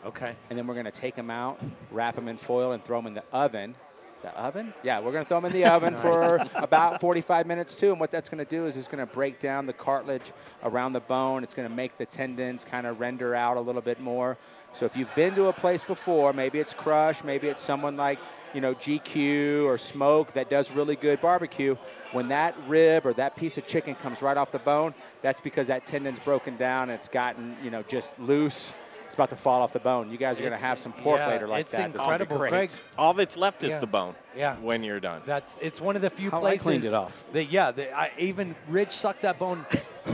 [0.05, 0.35] Okay.
[0.51, 3.07] And then we're going to take them out, wrap them in foil, and throw them
[3.07, 3.75] in the oven.
[4.23, 4.73] The oven?
[4.85, 7.91] Yeah, we're going to throw them in the oven for about 45 minutes too.
[7.91, 10.33] And what that's going to do is it's going to break down the cartilage
[10.63, 11.43] around the bone.
[11.43, 14.39] It's going to make the tendons kind of render out a little bit more.
[14.75, 18.19] So if you've been to a place before, maybe it's Crush, maybe it's someone like
[18.55, 21.77] you know GQ or Smoke that does really good barbecue.
[22.13, 25.67] When that rib or that piece of chicken comes right off the bone, that's because
[25.67, 28.73] that tendon's broken down and it's gotten you know just loose.
[29.13, 30.11] It's about to fall off the bone.
[30.11, 31.93] You guys are going to have some pork yeah, later like it's that.
[31.93, 32.49] This will be incredible, great.
[32.49, 32.71] Greg.
[32.97, 33.79] All that's left is Yeah.
[33.79, 34.15] the bone.
[34.35, 34.57] Yeah.
[34.57, 35.21] When you're done.
[35.27, 37.23] That's it's one of the few How I places cleaned it off.
[37.35, 39.67] that yeah, that I, even Rich sucked that bone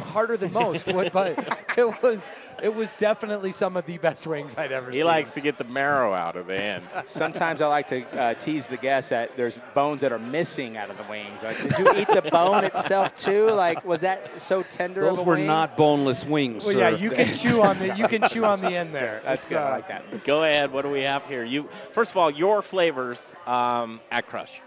[0.03, 1.39] harder than most, but- but
[1.79, 2.33] it was
[2.63, 5.01] it was definitely some of the best wings I'd ever He seen.
[5.01, 6.85] He likes to get the marrow out of the end.
[7.07, 10.91] Sometimes I like to uh, tease the guests that there's bones that are missing out
[10.91, 11.43] of the wings.
[11.43, 13.51] Like, did you eat the bone itself too?
[13.51, 15.47] Like, was that so tender of Those a were wing?
[15.47, 16.81] not boneless wings, Well, sir.
[16.81, 19.21] yeah, you can chew on the you can chew on the end there.
[19.25, 19.59] That's It's, good.
[19.59, 20.25] I uh, like that.
[20.25, 20.73] Go ahead.
[20.73, 21.45] What do we have here?
[21.45, 24.61] You first of all, your flavors um, at Crush.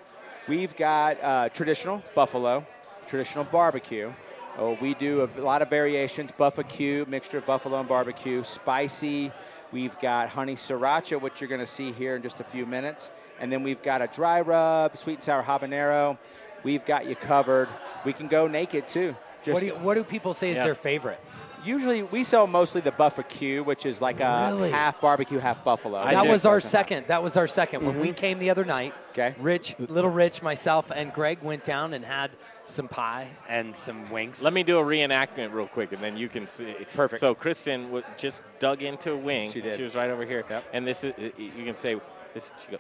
[0.48, 2.66] We've got uh, traditional buffalo,
[3.08, 4.12] traditional barbecue.
[4.58, 9.32] Oh, we do a lot of variations: buffalo, mixture of buffalo and barbecue, spicy.
[9.72, 13.10] We've got honey sriracha, which you're going to see here in just a few minutes,
[13.40, 16.18] and then we've got a dry rub, sweet and sour habanero.
[16.64, 17.70] We've got you covered.
[18.04, 19.16] We can go naked too.
[19.44, 20.66] Just what do you, what do people say is Yeah.
[20.66, 21.20] their favorite?
[21.64, 24.72] Usually we sell mostly the buffalo, which is like a Really?
[24.72, 26.04] half barbecue, half buffalo.
[26.04, 27.08] that was our second.
[27.08, 29.36] That was our 2nd When we came the other night, okay.
[29.40, 32.32] Rich, little Rich, myself, and Greg went down and had
[32.66, 34.42] some pie and some wings.
[34.42, 36.74] Let me do a reenactment real quick, and then you can see.
[36.94, 37.20] Perfect.
[37.20, 39.52] So Kristen w- just dug into a wing.
[39.52, 39.78] She did.
[39.78, 40.44] She was right over here.
[40.50, 40.64] Yep.
[40.74, 42.00] And this is you can say
[42.34, 42.50] this.
[42.66, 42.78] She go.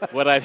[0.12, 0.42] what I.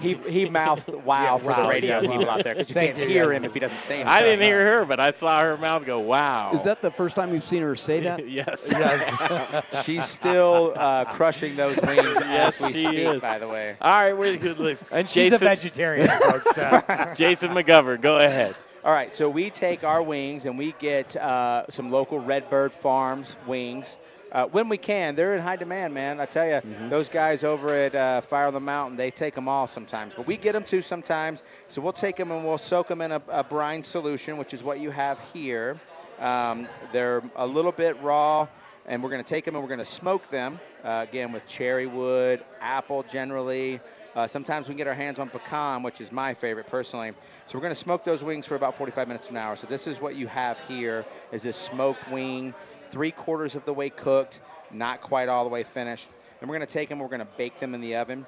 [0.00, 2.10] He he mouthed wow for wow, the radio yes.
[2.10, 3.36] people out there because you Thank can't you, hear yeah.
[3.38, 4.08] him if he doesn't say anything.
[4.08, 6.52] I didn't hear her, but I saw her mouth go wow.
[6.54, 8.28] Is that the first time you've seen her say that?
[8.28, 8.66] yes.
[8.70, 9.84] yes.
[9.84, 12.98] She's still uh, crushing those wings Yes, as we she speak.
[12.98, 13.20] is.
[13.20, 13.76] By the way.
[13.80, 14.78] All right, we're good.
[14.90, 16.58] And she's a vegetarian, folks.
[16.58, 18.56] Uh, Jason McGovern, go ahead.
[18.84, 23.34] All right, so we take our wings and we get uh, some local Redbird Farms
[23.46, 23.96] wings.
[24.32, 26.20] Uh, when we can, they're in high demand, man.
[26.20, 26.88] I tell you, Mm-hmm.
[26.88, 30.14] those guys over at uh, Fire on the Mountain, they take them all sometimes.
[30.14, 31.42] But we get them too sometimes.
[31.68, 34.64] So we'll take them and we'll soak them in a, a brine solution, which is
[34.64, 35.78] what you have here.
[36.18, 38.48] Um, they're a little bit raw,
[38.86, 41.46] and we're going to take them and we're going to smoke them uh, again with
[41.46, 43.80] cherry wood, apple generally.
[44.16, 47.12] Uh, sometimes we can get our hands on pecan, which is my favorite personally.
[47.46, 49.56] So we're going to smoke those wings for about 45 minutes to an hour.
[49.56, 52.54] So this is what you have here: is this smoked wing,
[52.96, 54.40] three quarters of the way cooked,
[54.70, 56.08] not quite all the way finished.
[56.40, 56.98] And we're going to take them.
[56.98, 58.24] We're going to bake them in the oven.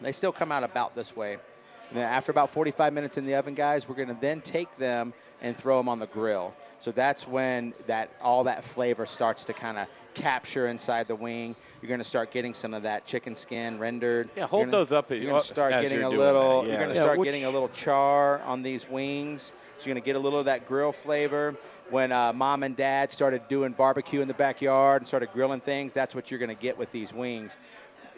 [0.00, 1.34] They still come out about this way.
[1.34, 4.76] And then after about 45 minutes in the oven, guys, we're going to then take
[4.78, 6.52] them and throw them on the grill.
[6.80, 11.54] So that's when that all that flavor starts to kind of capture inside the wing.
[11.80, 14.28] You're going to start getting some of that chicken skin rendered.
[14.34, 16.62] Yeah, hold gonna- those up oh, as- You're going to start getting a little.
[16.62, 19.52] that, You're going to Yeah, start which- getting a little char on these wings.
[19.76, 21.54] So you're going to get a little of that grill flavor.
[21.90, 25.92] When uh, mom and dad started doing barbecue in the backyard and started grilling things,
[25.92, 27.56] that's what you're going to get with these wings.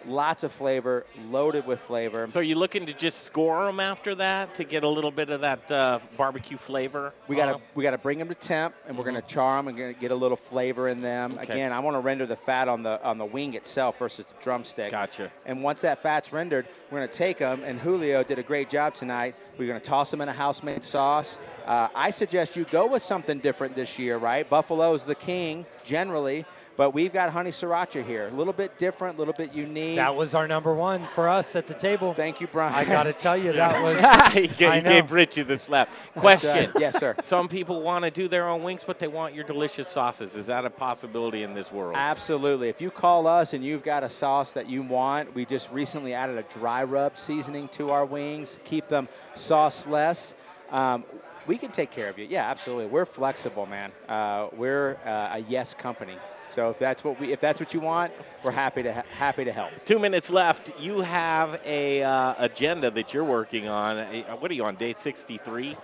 [0.07, 2.27] Lots of flavor, loaded with flavor.
[2.29, 5.31] So are you looking to just score them after that to get a little bit
[5.31, 7.13] of that uh, barbecue flavor?
[7.29, 7.61] We gotta 'em?
[7.75, 10.37] we gotta bring them to temp, and we're gonna char them and get a little
[10.37, 11.35] flavor in them.
[11.35, 11.53] Okay.
[11.53, 14.43] Again, I want to render the fat on the on the wing itself versus the
[14.43, 14.91] drumstick.
[14.91, 15.31] Gotcha.
[15.47, 17.63] And once that fat's rendered, we're gonna take them.
[17.65, 19.35] And Julio did a great job tonight.
[19.59, 21.39] We're gonna toss them in a house-made sauce.
[21.67, 24.49] Uh, I suggest you go with something different this year, right?
[24.49, 26.45] Buffalo's the king generally,
[26.83, 29.95] but we've got honey sriracha here, a little bit different, a little bit unique.
[29.95, 32.13] that was our number one for us at the table.
[32.13, 32.75] Thank you, Brian.
[32.75, 34.35] I got to tell you, that was.
[34.35, 34.91] he gave, I know.
[34.91, 35.89] gave Richie the slap.
[36.17, 36.51] Question.
[36.51, 36.71] right.
[36.81, 37.15] Yes, sir.
[37.23, 40.35] Some people want to do their own wings, but they want your delicious sauces.
[40.35, 41.95] Is that a possibility in this world?
[41.97, 42.69] Absolutely.
[42.69, 46.15] If you call us and you've got a sauce that you want, we just recently
[46.15, 49.07] added a dry rub seasoning to our wings, keep them
[49.37, 50.35] sauceless.
[50.73, 51.05] Um,
[51.47, 52.27] we can take care of you.
[52.29, 52.87] Yeah, absolutely.
[52.87, 53.93] We're flexible, man.
[54.09, 56.17] Uh, we're uh, a yes company.
[56.53, 58.13] So if that's what we, if that's what you want,
[58.45, 59.71] we're happy to ha- happy to help.
[59.87, 60.71] Two minutes left.
[60.79, 63.97] You have a uh, agenda that you're working on.
[63.99, 65.77] Uh, What are you on day 63?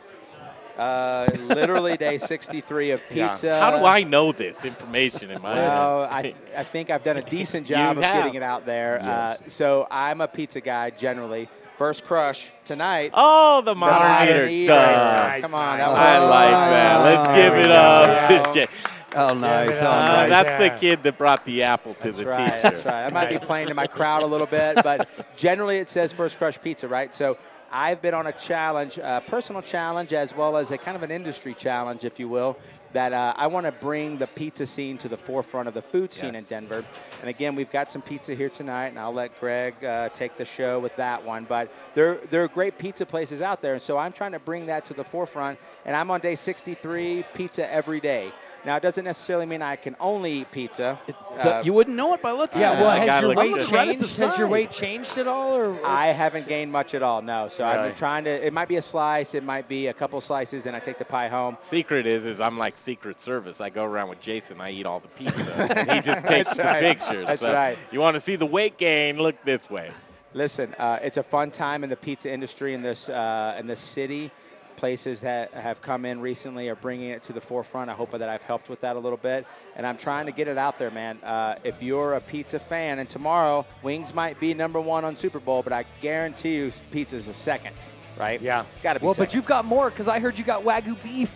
[0.76, 3.58] Uh, literally day 63 of pizza.
[3.58, 7.22] How do I know this information in my Well, I, I think I've done a
[7.22, 8.14] decent job of have.
[8.22, 9.00] getting it out there.
[9.02, 9.40] Yes.
[9.40, 11.48] Uh, so I'm a pizza guy generally.
[11.78, 13.10] First crush tonight.
[13.14, 14.66] Oh, the modern Modern eater Eater.
[14.72, 15.40] stuff.
[15.42, 17.04] Come on, that was I like that.
[17.04, 18.66] Let's give it up to Jay.
[19.18, 19.82] Oh, nice.
[19.82, 20.28] Oh, Uh, nice.
[20.28, 22.56] that's the kid that brought the apple to That's the right.
[22.56, 22.62] teacher.
[22.62, 23.04] That's right.
[23.06, 25.04] I might be playing to my crowd a little bit, but
[25.36, 27.12] generally it says First Crush Pizza, right?
[27.12, 27.36] So
[27.70, 31.10] I've been on a challenge, a personal challenge, as well as a kind of an
[31.10, 32.58] industry challenge, if you will,
[32.92, 36.12] that uh, I want to bring the pizza scene to the forefront of the food
[36.12, 36.48] scene in Yes.
[36.48, 36.84] Denver.
[37.20, 40.44] And again, we've got some pizza here tonight, and I'll let Greg uh, take the
[40.44, 41.44] show with that one.
[41.44, 44.66] But there, there are great pizza places out there, and so I'm trying to bring
[44.66, 45.58] that to the forefront.
[45.84, 48.32] And I'm on day 63, pizza every day.
[48.68, 51.00] Now, it doesn't necessarily mean I can only eat pizza.
[51.38, 53.08] Uh, you wouldn't know it by looking Yeah, at well, it.
[53.08, 54.18] has your weight looking right changed?
[54.18, 55.86] Has your weight changed at all, or?
[55.86, 57.22] I haven't gained much at all.
[57.22, 57.48] No.
[57.48, 58.46] So I've been trying to.
[58.46, 59.32] It might be a slice.
[59.32, 61.56] It might be a couple slices, and I take the pie home.
[61.60, 63.58] Secret is, is I'm like Secret Service.
[63.62, 64.60] I go around with Jason.
[64.60, 66.98] I eat all the pizza, he just takes That's the right.
[66.98, 67.26] pictures.
[67.26, 67.78] That's So right.
[67.90, 69.16] You want to see the weight gain?
[69.16, 69.92] Look this way.
[70.34, 73.80] Listen, uh, it's a fun time in the pizza industry in this uh, in this
[73.80, 74.30] city.
[74.78, 77.90] Places that have come in recently are bringing it to the forefront.
[77.90, 79.44] I hope that I've helped with that a little bit,
[79.76, 81.18] and I'm trying to get it out there, man.
[81.22, 85.40] Uh, if you're a pizza fan, and tomorrow wings might be number one on Super
[85.40, 87.74] Bowl, but I guarantee you pizza's a second,
[88.16, 88.40] right?
[88.40, 89.04] Yeah, it's got to be.
[89.06, 89.26] Well, second.
[89.26, 91.30] but you've got more because I heard you got wagyu beef.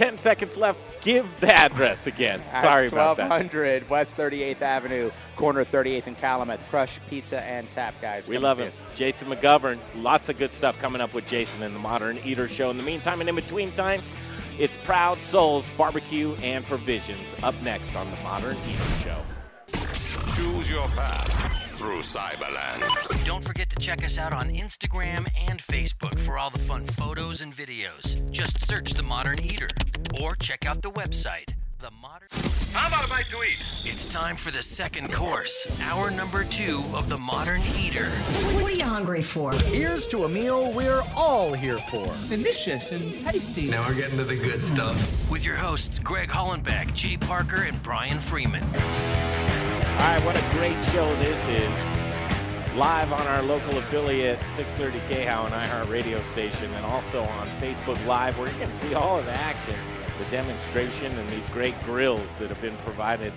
[0.00, 0.80] 10 seconds left.
[1.02, 2.42] Give the address again.
[2.62, 3.28] Sorry about that.
[3.28, 6.58] 1200 West 38th Avenue, corner 38th and Calumet.
[6.70, 8.26] Crush Pizza and Tap, guys.
[8.26, 8.68] We Come love see him.
[8.68, 8.80] us.
[8.94, 9.78] Jason McGovern.
[9.94, 12.70] Lots of good stuff coming up with Jason in the Modern Eater Show.
[12.70, 14.00] In the meantime and in between time,
[14.58, 19.22] it's Proud Souls Barbecue and Provisions up next on the Modern Eater Show.
[20.34, 21.49] Choose your path
[21.80, 22.84] through Cyberland.
[23.24, 27.40] Don't forget to check us out on Instagram and Facebook for all the fun photos
[27.40, 28.20] and videos.
[28.30, 29.68] Just search The Modern Eater
[30.20, 32.28] or check out the website, The Modern.
[32.74, 33.64] How about a bite to eat?
[33.90, 38.10] It's time for the second course, hour number two of The Modern Eater.
[38.60, 39.54] What are you hungry for?
[39.54, 42.06] Here's to a meal we're all here for.
[42.28, 43.70] Delicious and tasty.
[43.70, 45.30] Now we're getting to the good stuff.
[45.30, 48.64] With your hosts, Greg Hollenbeck, Jay Parker, and Brian Freeman.
[50.00, 52.74] All right, what a great show this is.
[52.74, 58.02] Live on our local affiliate, 630 KHOW and iHeart radio station, and also on Facebook
[58.06, 59.76] Live, where you can see all of the action,
[60.18, 63.30] the demonstration, and these great grills that have been provided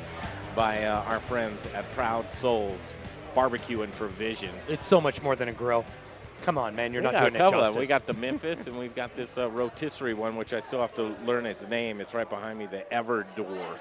[0.56, 2.94] by uh, our friends at Proud Souls
[3.36, 4.70] Barbecue and Provisions.
[4.70, 5.84] It's so much more than a grill.
[6.44, 7.76] Come on, man, you're we not doing it justice.
[7.76, 10.96] We got the Memphis, and we've got this uh, rotisserie one, which I still have
[10.96, 12.00] to learn its name.
[12.00, 13.80] It's right behind me, the Everdure.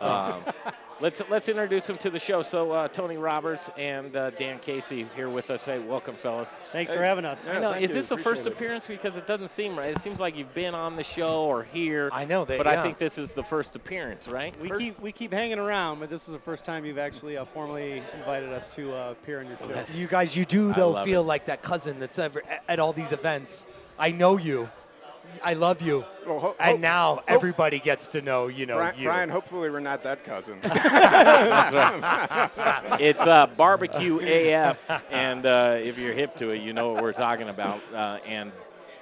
[0.00, 0.42] Um,
[1.00, 2.42] let's let's introduce them to the show.
[2.42, 5.64] So uh, Tony Roberts and uh, Dan Casey here with us.
[5.64, 6.48] Hey, welcome, fellas.
[6.72, 7.46] Thanks for having us.
[7.48, 7.70] I Yeah, know.
[7.72, 7.88] Is you.
[7.88, 8.52] this the first it.
[8.52, 8.86] appearance?
[8.86, 9.94] Because it doesn't seem right.
[9.94, 12.10] It seems like you've been on the show or here.
[12.12, 14.58] I know that, but I think this is the first appearance, right?
[14.60, 17.44] We keep we keep hanging around, but this is the first time you've actually uh,
[17.44, 19.84] formally invited us to uh, appear on your show.
[19.94, 22.92] You guys, you do though love feel like that cousin that's ever at, at all
[22.92, 23.66] these events.
[23.98, 24.68] I know you.
[25.42, 26.04] I love you.
[26.60, 29.04] and now everybody gets to know, you know, Brian, you.
[29.04, 30.58] Brian, hopefully we're not that cousin.
[30.62, 32.50] That's right.
[33.00, 34.78] it's uh, barbecue AF,
[35.10, 37.80] and uh, if you're hip to it, you know what we're talking about.
[37.94, 38.52] Uh, and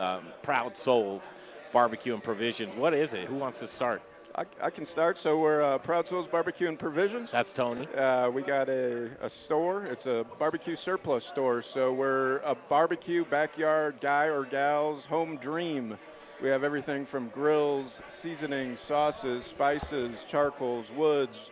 [0.00, 1.28] um, Proud Souls
[1.72, 2.74] Barbecue and Provisions.
[2.76, 3.26] What is it?
[3.28, 4.02] Who wants to start?
[4.34, 5.18] I, I can start.
[5.18, 7.30] So we're uh, Proud Souls Barbecue and Provisions.
[7.30, 7.86] That's Tony.
[7.94, 9.84] Uh, we got a, a store.
[9.84, 11.62] It's a barbecue surplus store.
[11.62, 15.96] So we're a barbecue backyard guy or gal's home dream.
[16.40, 21.50] We have everything from grills, seasonings, sauces, spices, charcoals, woods.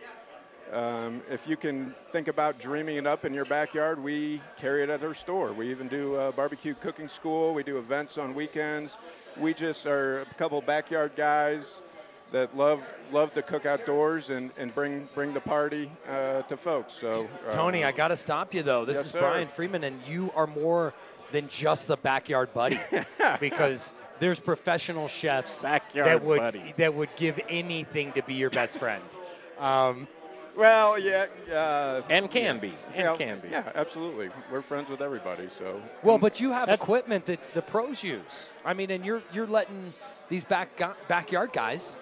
[0.71, 4.89] Um, if you can think about dreaming it up in your backyard, we carry it
[4.89, 5.53] at our store.
[5.53, 7.53] We even do uh, barbecue cooking school.
[7.53, 8.97] We do events on weekends.
[9.37, 11.81] We just are a couple backyard guys
[12.31, 12.81] that love
[13.11, 16.93] love to cook outdoors and, and bring bring the party uh, to folks.
[16.93, 18.85] So uh, Tony, I got to stop you though.
[18.85, 19.19] This Yes, is sir.
[19.19, 20.93] Brian Freeman, and you are more
[21.31, 22.79] than just a backyard buddy
[23.39, 26.73] because there's professional chefs Backyard that would buddy.
[26.77, 29.03] that would give anything to be your best friend.
[29.59, 30.07] Um,
[30.55, 33.49] well, yeah, uh, and can be, and yeah, can be.
[33.49, 34.29] Yeah, absolutely.
[34.49, 35.49] We're friends with everybody.
[35.59, 38.49] So Well, but you have equipment that the pros use.
[38.63, 39.93] I mean, and you're you're letting
[40.29, 40.69] these back
[41.07, 41.95] backyard guys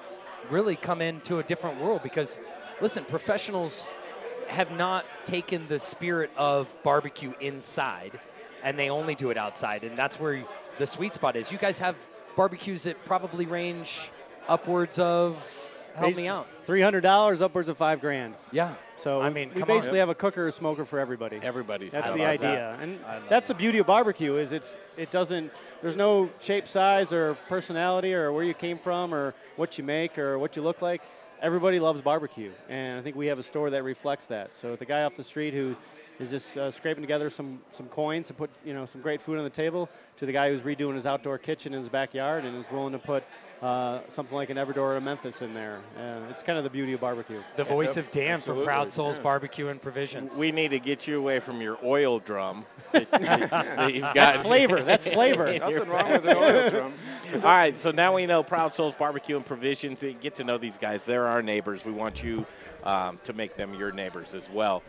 [0.50, 2.40] really come into a different world because,
[2.82, 3.86] listen, professionals
[4.48, 8.20] have not taken the spirit of barbecue inside,
[8.64, 10.44] and they only do it outside, and that's where
[10.80, 11.52] the sweet spot is.
[11.52, 11.96] You guys have
[12.36, 14.10] barbecues that probably range
[14.48, 15.48] upwards of.
[15.96, 16.48] Help me out.
[16.66, 18.34] Three hundred dollars, upwards of five grand.
[18.52, 18.74] Yeah.
[18.98, 19.78] So I mean, we come on.
[19.78, 21.40] basically have a cooker or smoker for everybody.
[21.44, 21.92] Everybody's.
[21.92, 22.80] That's I the idea, that.
[22.80, 25.52] and I love that's the beauty of barbecue is it's it doesn't
[25.84, 30.18] there's no shape, size, or personality, or where you came from, or what you make,
[30.18, 31.02] or what you look like.
[31.42, 34.56] Everybody loves barbecue, and I think we have a store that reflects that.
[34.56, 35.76] So the guy off the street who
[36.20, 39.38] is just uh, scraping together some some coins to put you know some great food
[39.38, 42.58] on the table, to the guy who's redoing his outdoor kitchen in his backyard and
[42.58, 43.24] is willing to put
[43.64, 45.80] uh, something like an Everdure or a Memphis in there.
[45.98, 47.42] Uh, it's kind of the beauty of barbecue.
[47.56, 49.24] The voice of Dan from Proud Souls yeah.
[49.24, 50.36] Barbecue and Provisions.
[50.36, 52.66] We need to get you away from your oil drum.
[52.92, 54.82] that- that you've That's got flavor.
[54.84, 55.46] That's flavor.
[55.60, 56.94] Nothing wrong with an oil drum.
[57.36, 60.04] All right, so now we know Proud Souls Barbecue and Provisions.
[60.04, 61.06] You Get to know these guys.
[61.06, 61.86] They're our neighbors.
[61.86, 62.46] We want you
[62.84, 64.84] um, to make them your neighbors as well.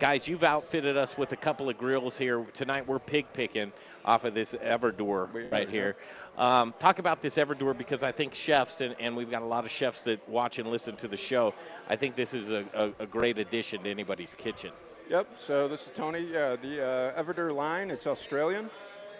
[0.00, 2.42] Guys, you've outfitted us with a couple of grills here.
[2.54, 3.70] Tonight we're pig picking
[4.02, 5.94] off of this Everdure right here.
[6.38, 9.66] Um, talk about this Everdure because I think chefs, and, and we've got a lot
[9.66, 11.52] of chefs that watch and listen to the show.
[11.86, 14.70] I think this is a, a, a great addition to anybody's kitchen.
[15.10, 15.32] Yep.
[15.36, 16.20] So this is Tony.
[16.20, 17.90] Yeah, the uh, Everdure line.
[17.90, 18.70] It's Australian.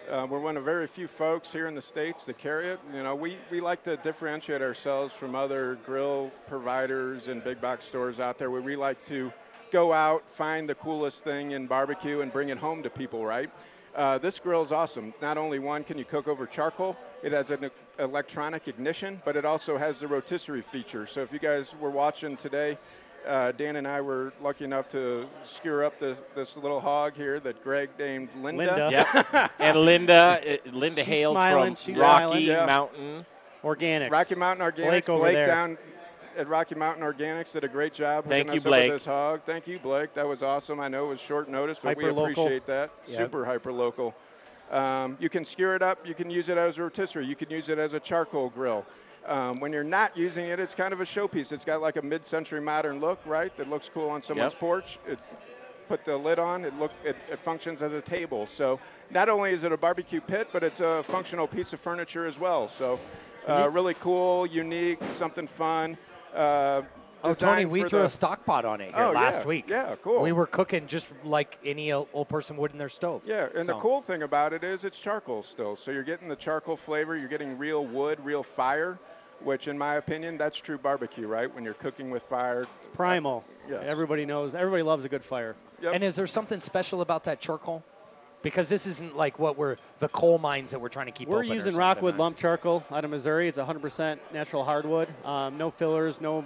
[0.09, 2.79] Uh, we're one of very few folks here in the states that carry it.
[2.91, 7.85] You know, we, we like to differentiate ourselves from other grill providers and big box
[7.85, 8.49] stores out there.
[8.49, 9.31] Where we like to
[9.71, 13.25] go out, find the coolest thing in barbecue, and bring it home to people.
[13.25, 13.49] Right.
[13.95, 15.13] Uh, this grill is awesome.
[15.21, 17.69] Not only one can you cook over charcoal, it has an e-
[17.99, 21.05] electronic ignition, but it also has the rotisserie feature.
[21.05, 22.77] So if you guys were watching today,
[23.27, 27.39] uh, Dan and I were lucky enough to skewer up this, this little hog here
[27.41, 28.65] that Greg named Linda.
[28.65, 28.89] Linda.
[29.33, 29.51] Yep.
[29.59, 32.43] and Linda, uh, Linda She's hailed smiling, from she's Rocky smiling.
[32.45, 32.65] Yeah.
[32.65, 33.25] Mountain.
[33.63, 34.09] Organics.
[34.09, 34.87] Rocky Mountain Organics.
[34.87, 35.45] Blake over there.
[35.45, 35.77] down
[36.37, 38.91] at Rocky Mountain Organics did a great job Thank you, Blake.
[38.91, 39.41] with this hog.
[39.45, 40.13] Thank you, Blake.
[40.13, 40.79] That was awesome.
[40.79, 42.31] I know it was short notice, but we Hyper-local.
[42.43, 42.91] appreciate that.
[43.07, 43.17] Yep.
[43.17, 44.13] Super hyper local.
[44.71, 46.07] Um, you can skewer it up.
[46.07, 47.25] You can use it as a rotisserie.
[47.25, 48.85] You can use it as a charcoal grill.
[49.25, 51.51] Um, when you're not using it, it's kind of a showpiece.
[51.51, 53.55] It's got like a mid-century modern look, right?
[53.57, 54.59] That looks cool on someone's Yep.
[54.59, 54.99] porch.
[55.07, 55.19] It,
[55.87, 56.63] put the lid on.
[56.63, 58.47] It look it, it functions as a table.
[58.47, 58.79] So
[59.09, 62.39] not only is it a barbecue pit, but it's a functional piece of furniture as
[62.39, 62.69] well.
[62.69, 62.97] So
[63.45, 65.97] uh, really cool, unique, something fun.
[66.33, 66.81] Uh,
[67.23, 69.65] Oh, Tony, we threw the- a stock pot on it here Oh, last yeah, week.
[69.67, 70.23] yeah, cool.
[70.23, 73.21] We were cooking just like any old person would in their stove.
[73.25, 75.75] Yeah, and So- the cool thing about it is it's charcoal still.
[75.75, 78.97] So you're getting the charcoal flavor, you're getting real wood, real fire,
[79.39, 81.53] which in my opinion, that's true barbecue, right?
[81.53, 82.65] When you're cooking with fire.
[82.95, 83.43] Primal.
[83.69, 83.83] Yes.
[83.85, 84.55] Everybody knows.
[84.55, 85.55] Everybody loves a good fire.
[85.83, 87.83] And is there something special about that charcoal?
[88.41, 91.43] Because this isn't like what we're the coal mines that we're trying to keep We're
[91.43, 93.47] using rockwood lump charcoal out of Missouri.
[93.47, 95.07] It's 100% natural hardwood.
[95.23, 96.43] Um, no fillers, no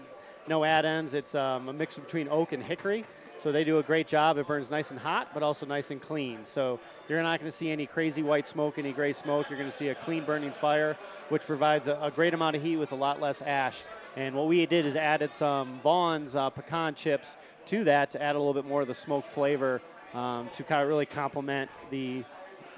[0.47, 1.13] no add-ins.
[1.13, 3.05] It's um, a mix between oak and hickory.
[3.37, 4.37] So they do a great job.
[4.37, 6.39] It burns nice and hot, but also nice and clean.
[6.45, 6.79] So
[7.09, 9.49] you're not going to see any crazy white smoke, any gray smoke.
[9.49, 10.97] You're going to see a clean burning fire,
[11.29, 13.83] which provides a, a great amount of heat with a lot less ash.
[14.15, 17.35] And what we did is added some Vaughn's uh, pecan chips
[17.67, 19.81] to that to add a little bit more of the smoke flavor
[20.15, 22.23] um, to kind of really complement the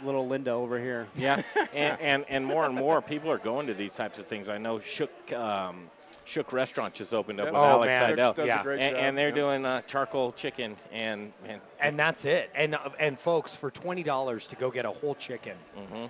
[0.03, 1.07] little Linda over here.
[1.15, 1.41] Yeah,
[1.73, 4.49] and, and and more and more people are going to these types of things.
[4.49, 5.89] I know Chook um,
[6.25, 7.53] Chook Restaurant just opened up Yep.
[7.53, 8.09] with Oh, Alex man.
[8.09, 8.63] Seidel, Chook's does a Yeah.
[8.63, 9.35] great and, job, and they're yep.
[9.35, 12.49] doing uh, charcoal chicken and and And that's it.
[12.55, 16.05] And uh, and folks, for twenty dollars to go get a whole chicken, mm-hmm.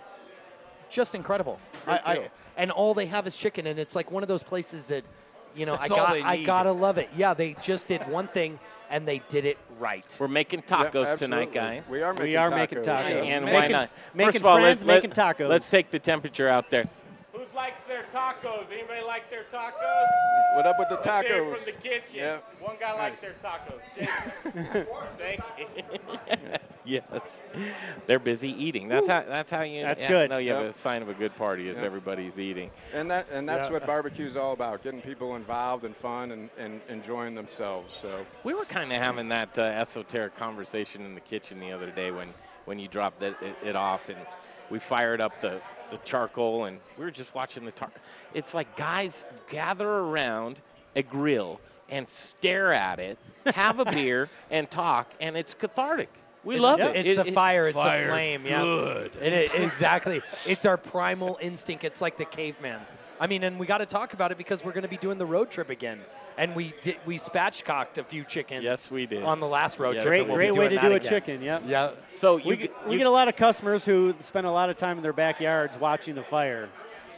[0.89, 1.59] just incredible.
[1.86, 4.88] I, I, and all they have is chicken, and it's like one of those places
[4.88, 5.03] that,
[5.55, 7.09] you know, That's I got I gotta love it.
[7.15, 8.59] Yeah, they just did one thing,
[8.89, 10.15] and they did it right.
[10.19, 11.83] We're making tacos tonight, guys.
[11.89, 12.55] We are We making are tacos.
[12.55, 13.25] making tacos.
[13.25, 13.89] And Making- why not?
[14.13, 15.49] making First of all, friends, let, making tacos.
[15.49, 16.85] Let's take the temperature out there.
[17.58, 18.72] Who likes their tacos?
[18.72, 19.74] Anybody like their tacos?
[20.55, 21.55] What up with the Let's tacos?
[21.55, 22.16] from the kitchen.
[22.20, 22.38] Yeah.
[22.60, 23.82] One guy likes their tacos.
[23.95, 24.86] Jason.
[25.18, 26.38] Thank you.
[26.86, 27.41] yes,
[28.05, 28.88] they're busy eating.
[28.88, 29.24] That's how.
[29.28, 29.82] That's how you.
[29.82, 30.30] That's yeah, good.
[30.30, 31.86] No, you have a sign of a good party is Yep.
[31.86, 32.70] everybody's eating.
[32.93, 33.74] And that and that's Yeah.
[33.74, 37.91] what barbecue's all about, getting people involved and fun and, and enjoying themselves.
[38.03, 41.89] So We were kind of having that uh, esoteric conversation in the kitchen the other
[41.89, 42.28] day when,
[42.66, 44.18] when you dropped it, it, it off and
[44.70, 45.61] we fired up the,
[45.91, 47.89] the charcoal and we were just watching the tar.
[48.34, 50.61] It's like guys gather around
[50.95, 51.59] a grill
[51.89, 56.09] and stare at it, have a beer and talk, and it's cathartic.
[56.43, 57.05] We It's- love yeah, it.
[57.05, 57.68] It's It- a fire.
[57.68, 58.45] It's fire, a flame.
[58.45, 58.61] Yeah.
[58.61, 59.11] good.
[59.22, 60.22] It is exactly.
[60.45, 61.84] It's our primal instinct.
[61.84, 62.80] It's like the caveman.
[63.20, 65.18] I mean, and we got to talk about it because we're going to be doing
[65.18, 65.99] the road trip again,
[66.38, 68.63] and we did we spatchcocked a few chickens.
[68.63, 69.24] Yes, we did.
[69.24, 70.11] on the last road Yes, trip.
[70.26, 71.09] Great, we'll great way to do a again.
[71.09, 71.41] chicken.
[71.41, 71.63] Yep.
[71.65, 71.91] Yeah.
[72.13, 74.70] So we, you, get, you we get a lot of customers who spend a lot
[74.70, 76.70] of time in their backyards watching the fire,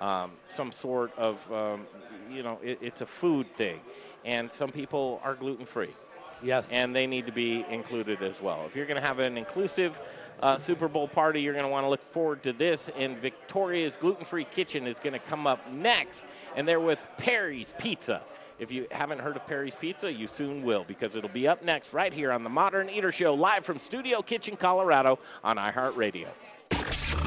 [0.00, 1.86] um, some sort of, um,
[2.30, 3.80] you know, it, it's a food thing.
[4.24, 5.94] And some people are gluten free
[6.42, 6.70] Yes.
[6.72, 8.64] and they need to be included as well.
[8.66, 10.00] If you're going to have an inclusive
[10.42, 12.90] uh, Super Bowl party, you're going to want to look forward to this.
[12.96, 16.26] And Victoria's Gluten Free Kitchen is going to come up next,
[16.56, 18.22] and they're with Parry's Pizza.
[18.58, 21.94] If you haven't heard of Parry's Pizza, you soon will because it'll be up next
[21.94, 26.28] right here on the Modern Eater Show, live from Studio Kitchen, Colorado on iHeartRadio.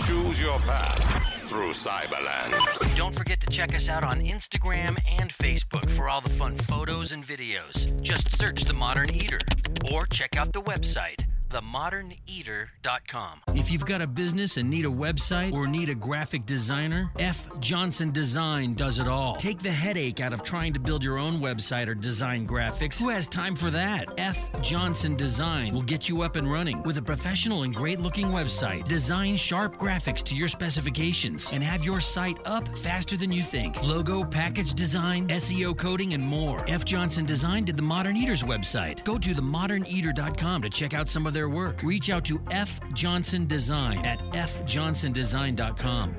[0.05, 1.22] Choose your path
[1.53, 2.55] through Cyberland.
[2.97, 7.11] Don't forget to check us out on Instagram and Facebook for all the fun photos
[7.11, 8.01] and videos.
[8.01, 9.37] Just search The Modern Eater
[9.91, 13.41] or check out the website, themoderneater.com.
[13.53, 17.47] If you've got a business and need a website or need a graphic designer, F.
[17.59, 19.35] Johnson Design does it all.
[19.35, 22.99] Take the headache out of trying to build your own website or design graphics.
[22.99, 24.11] Who has time for that?
[24.17, 24.49] F.
[24.61, 28.87] Johnson Design will get you up and running with a professional and great looking website.
[28.87, 33.81] Design sharp graphics to your specifications and have your site up faster than you think.
[33.83, 36.65] Logo, package design, SEO coding, and more.
[36.67, 36.83] F.
[36.83, 39.03] Johnson Design did the Modern Eaters website.
[39.03, 41.83] Go to themoderneater.com to check out some of their work.
[41.83, 42.79] Reach out to F.
[42.93, 46.15] Johnson Design at fjohnsondesign.com.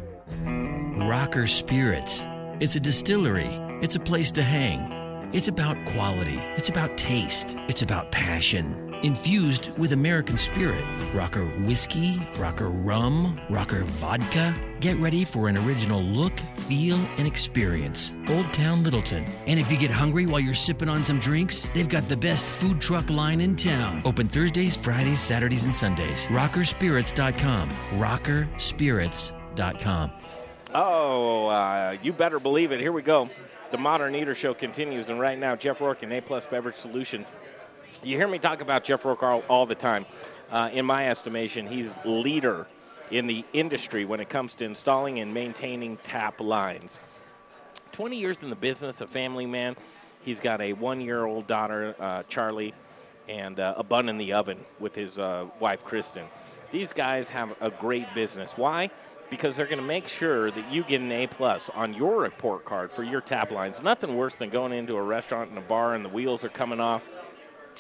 [1.09, 2.27] Rocker Spirits.
[2.61, 3.51] It's a distillery.
[3.83, 5.31] It's a place to hang.
[5.33, 6.39] It's about quality.
[6.57, 7.57] It's about taste.
[7.69, 8.94] It's about passion.
[9.05, 10.87] Infused with American spirit.
[11.13, 14.55] Rocker whiskey, rocker rum, rocker vodka.
[14.81, 18.17] Get ready for an original look, feel, and experience.
[18.31, 19.27] Old Town Littleton.
[19.47, 22.47] And if you get hungry while you're sipping on some drinks, they've got the best
[22.47, 24.01] food truck line in town.
[24.07, 26.27] Open Thursdays, Fridays, Saturdays, and Sundays.
[26.29, 27.69] Rockerspirits.com.
[27.99, 30.13] Rockerspirits.com.
[30.75, 32.81] Oh, uh, you better believe it.
[32.81, 33.29] Here we go.
[33.71, 37.27] The Modern Eater Show continues, and right now, Jeff Rourke and A Plus Beverage Solutions.
[38.03, 40.07] You hear me talk about Jeff all, all the time.
[40.51, 42.67] Uh, in my estimation, he's leader
[43.11, 46.99] in the industry when it comes to installing and maintaining tap lines.
[47.93, 49.77] 20 years in the business, a family man.
[50.25, 52.75] He's got a one-year-old daughter, uh, Charlie,
[53.29, 56.27] and uh, a bun in the oven with his uh, wife, Kristen.
[56.73, 58.51] These guys have a great business.
[58.57, 58.91] Why?
[59.31, 62.65] Because they're going to make sure that you get an A plus on your report
[62.65, 63.83] card for your tap lines.
[63.83, 66.81] Nothing worse than going into a restaurant and a bar and the wheels are coming
[66.81, 67.07] off,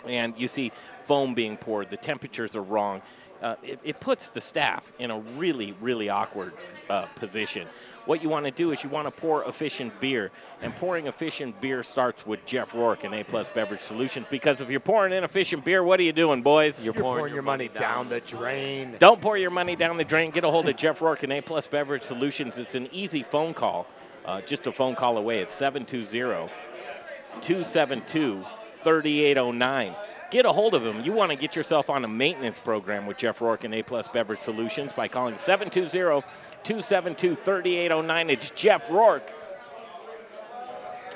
[0.07, 0.73] and you see
[1.07, 1.91] foam being poured.
[1.91, 3.03] The temperatures are wrong.
[3.43, 6.53] Uh, it, it puts the staff in a really, really awkward
[6.89, 7.69] uh, position.
[8.07, 10.31] What you want to do is you want to pour efficient beer,
[10.63, 14.27] and pouring efficient beer starts with Jeff Rourke and A Plus Beverage Solutions.
[14.31, 16.83] Because if you're pouring inefficient beer, what are you doing, boys?
[16.85, 18.97] You're, pouring, your money down the drain.
[18.99, 20.31] Don't pour your money down the drain.
[20.31, 22.59] Get a hold of Jeff Rourke and A Plus Beverage Solutions.
[22.59, 23.87] It's an easy phone call,
[24.27, 25.41] uh, just a phone call away.
[25.41, 26.51] It's 720
[27.41, 28.45] 272
[28.85, 29.97] 3809.
[30.31, 31.03] Get a hold of him.
[31.05, 34.07] You want to get yourself on a maintenance program with Jeff Rourke and A Plus
[34.09, 36.23] Beverage Solutions by calling 720
[36.63, 38.31] 272 3809.
[38.31, 39.33] It's Jeff Rourke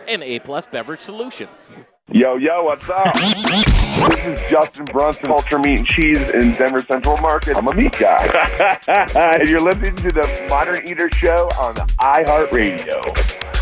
[0.09, 1.69] and A Plus Beverage Solutions.
[2.11, 3.13] Yo, yo, what's up?
[3.15, 7.57] this is Justin Brunson, Culture Meat and Cheese in Denver Central Market.
[7.57, 8.79] I'm a meat guy.
[9.15, 13.58] and you're listening to the Modern Eater Show on iHeartRadio.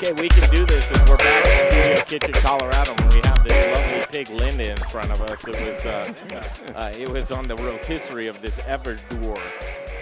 [0.00, 0.88] Okay, we can do this.
[0.96, 4.76] And we're back at Studio Kitchen, Colorado, and we have this lovely pig Linda in
[4.76, 5.44] front of us.
[5.44, 6.14] It was uh,
[6.76, 9.36] uh, it was on the rotisserie of this Everdure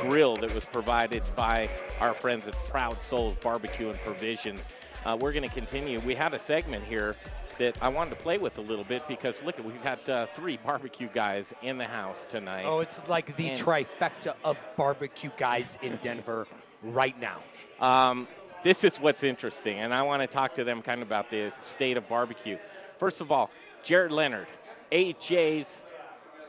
[0.02, 1.70] grill that was provided by
[2.00, 4.60] our friends at Proud Souls Barbecue and Provisions.
[5.06, 5.98] Uh, we're going to continue.
[6.00, 7.16] We had a segment here
[7.56, 10.58] that I wanted to play with a little bit because look, we've got uh, three
[10.58, 12.66] barbecue guys in the house tonight.
[12.66, 16.46] Oh, it's like the And- trifecta of barbecue guys in Denver
[16.82, 17.38] right now.
[17.80, 18.28] Um,
[18.62, 21.52] this is what's interesting, and I want to talk to them kind of about the
[21.60, 22.58] state of barbecue.
[22.98, 23.50] First of all,
[23.82, 24.48] Jared Leonard,
[24.90, 25.84] AJ's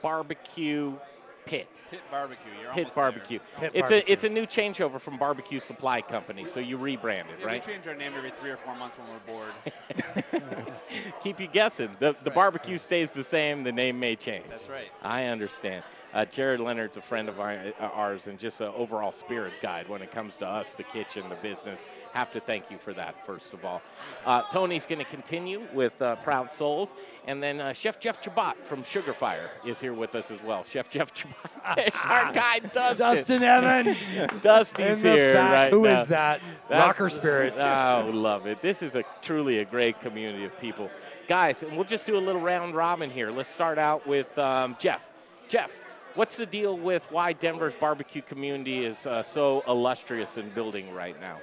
[0.02, 0.96] Barbecue
[1.48, 1.68] Pit.
[1.90, 2.52] Pit barbecue.
[2.62, 3.40] You're Pit Barbecue.
[3.74, 7.66] It's a it's a new changeover from Barbecue Supply Company, so you rebranded, Yeah, right?
[7.66, 9.54] We change our name every three or four months when we're bored.
[11.24, 11.90] Keep you guessing.
[12.00, 13.64] The the barbecue stays the same.
[13.64, 14.44] The name may change.
[14.50, 14.90] That's right.
[15.02, 15.86] I understand.
[16.14, 19.88] Uh, Jared Leonard's a friend of our, uh, ours and just an overall spirit guide
[19.88, 21.80] when it comes to us, the kitchen, the business.
[22.18, 23.80] Have to thank you for that, first of all.
[24.26, 26.96] Uh, Tony's going to continue with uh, Proud Souls.
[27.28, 30.64] And then uh, Chef Jeff Gebott from Sugarfire is here with us as well.
[30.64, 31.78] Chef Jeff Gebott.
[31.78, 32.98] It's our guy, Dustin.
[32.98, 33.98] Dustin Evans.
[34.42, 35.52] Dusty's In here back.
[35.52, 36.02] right Who now.
[36.02, 36.42] is that?
[36.70, 37.58] That's- Rocker Spirits.
[37.60, 38.64] Oh, love it.
[38.64, 40.90] This is a truly a great community of people.
[41.28, 43.30] Guys, and we'll just do a little round robin here.
[43.30, 45.02] Let's start out with um, Jeff.
[45.50, 45.70] Jeff,
[46.16, 51.20] what's the deal with why Denver's barbecue community is uh, so illustrious in building right
[51.22, 51.38] now?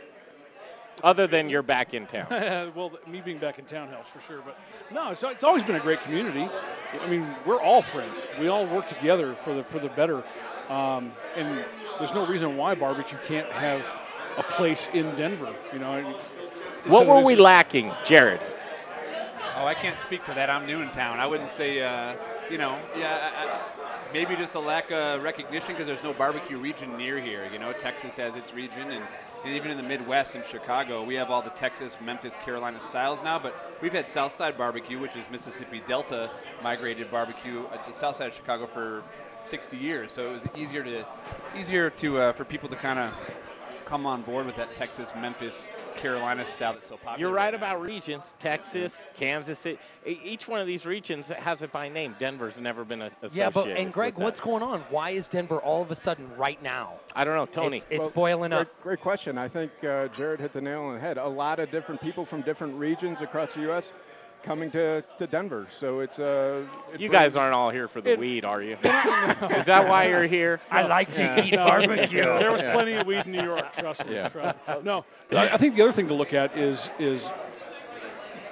[1.03, 2.26] Other than you're back in town.
[2.74, 4.40] well, me being back in town helps for sure.
[4.45, 4.57] But
[4.92, 6.49] no, it's, it's always been a great community.
[7.03, 8.26] I mean, we're all friends.
[8.40, 10.22] We all work together for the for the better.
[10.68, 11.64] Um, and
[11.99, 13.84] there's no reason why barbecue can't have
[14.38, 15.53] a place in Denver.
[15.72, 16.03] You know.
[16.86, 18.40] What So were there's- we lacking, Jared?
[19.57, 20.51] Oh, I can't speak to that.
[20.51, 21.18] I'm new in town.
[21.20, 22.14] I wouldn't say, uh,
[22.51, 26.59] you know, yeah, I, I, maybe just a lack of recognition because there's no barbecue
[26.59, 27.47] region near here.
[27.53, 29.05] You know, Texas has its region, and, and
[29.47, 33.38] even in the Midwest in Chicago, we have all the Texas, Memphis, Carolina styles now.
[33.38, 36.30] But we've had Southside barbecue, which is Mississippi Delta
[36.62, 39.03] migrated barbecue, at the South side of Chicago for
[39.42, 40.12] 60 years.
[40.12, 41.05] So it was easier to
[41.59, 43.12] easier to uh, for people to kind of
[43.85, 47.18] come on board with that Texas, Memphis, Carolina style that's so popular.
[47.18, 48.22] You're right about regions.
[48.39, 49.78] Texas, Kansas City.
[50.07, 52.14] E- Each one of these regions has it by name.
[52.18, 53.35] Denver's never been a- associated.
[53.37, 54.80] Yeah, but and Greg, what's going on?
[54.91, 56.95] Why is Denver all of a sudden right now?
[57.14, 57.78] I don't know, Tony.
[57.78, 58.68] It's, it's Well, boiling up.
[58.82, 59.39] Great, great question.
[59.39, 61.18] I think uh, Jared hit the nail on the head.
[61.18, 63.93] A lot of different people from different regions across the U.S.
[64.45, 65.66] coming to, to Denver.
[65.70, 68.72] So it's uh, it You guys aren't all here for the It- weed, are you?
[68.82, 70.61] Is that why you're here?
[70.70, 71.45] I like to Yeah.
[71.45, 72.22] eat barbecue.
[72.45, 73.72] There was plenty of weed in New York.
[73.72, 74.14] Trust me.
[74.14, 74.28] Yeah.
[74.28, 74.74] Trust me.
[74.84, 77.30] No, I, I think the other thing to look at is is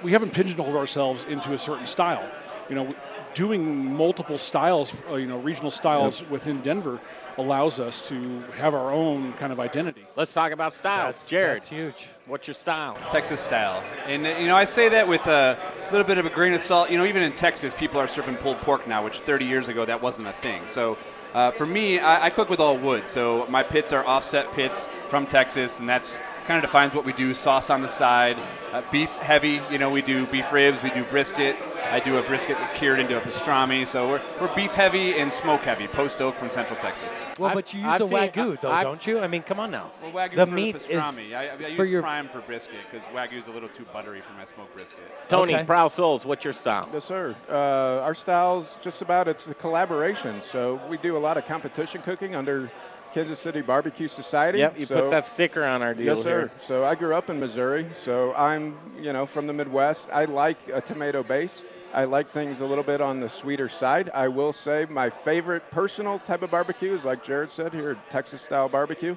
[0.01, 2.27] we haven't pigeonholed ourselves into a certain style.
[2.69, 2.89] You know,
[3.33, 6.99] doing multiple styles, uh, you know, regional styles within Denver
[7.37, 10.05] allows us to have our own kind of identity.
[10.15, 11.15] Let's talk about styles.
[11.15, 12.07] That's- Jared, that's huge.
[12.27, 12.97] What's your style?
[13.11, 13.83] Texas style.
[14.07, 15.57] And you know, I say that with a
[15.91, 16.89] little bit of a grain of salt.
[16.89, 19.83] You know, even in Texas, people are serving pulled pork now, which 30 years ago
[19.85, 20.61] that wasn't a thing.
[20.67, 20.97] So
[21.33, 23.09] uh, for me, I, I cook with all wood.
[23.09, 27.13] So my pits are offset pits from Texas, and that's kind of defines what we
[27.13, 27.33] do.
[27.33, 28.37] Sauce on the side,
[28.71, 29.61] uh, beef heavy.
[29.71, 31.55] You know, we do beef ribs, we do brisket.
[31.91, 33.85] I do a brisket cured into a pastrami.
[33.85, 35.87] So we're, we're beef heavy and smoke heavy.
[35.87, 37.11] Post oak from Central Texas.
[37.37, 39.19] Well, I've- but you use I've a seen- wagyu, though, I've- don't you?
[39.19, 39.91] I mean, come on now.
[40.01, 41.27] Well, wagyu the for meat the pastrami.
[41.27, 43.85] is I, I use for your prime for brisket because wagyu is a little too
[43.93, 44.99] buttery for my smoked brisket.
[45.29, 45.65] Tony, Okay.
[45.65, 46.89] Proud Souls, what's your style?
[46.91, 47.35] Yes, sir.
[47.49, 50.41] Uh, our style's just about it's a collaboration.
[50.41, 52.71] So we do a lot of competition cooking under
[53.13, 54.57] Kansas City Barbecue Society.
[54.59, 56.39] Yep, you so, put that sticker on our deal Yes, sir.
[56.39, 56.51] here.
[56.61, 57.85] So I grew up in Missouri.
[57.93, 60.09] So I'm, you know, from the Midwest.
[60.11, 61.63] I like a tomato base.
[61.93, 64.09] I like things a little bit on the sweeter side.
[64.15, 68.41] I will say my favorite personal type of barbecue is like Jared said here, Texas
[68.41, 69.15] style barbecue,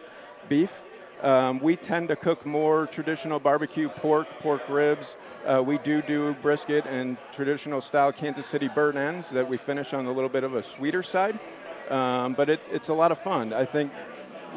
[0.51, 0.83] beef.
[1.23, 5.17] Um, we tend to cook more traditional barbecue pork, pork ribs.
[5.47, 9.95] Uh, we do do brisket and traditional style Kansas City burnt ends that we finish
[9.95, 11.41] on a little bit of a sweeter side.
[11.91, 13.53] Um, but it, it's a lot of fun.
[13.53, 13.93] I think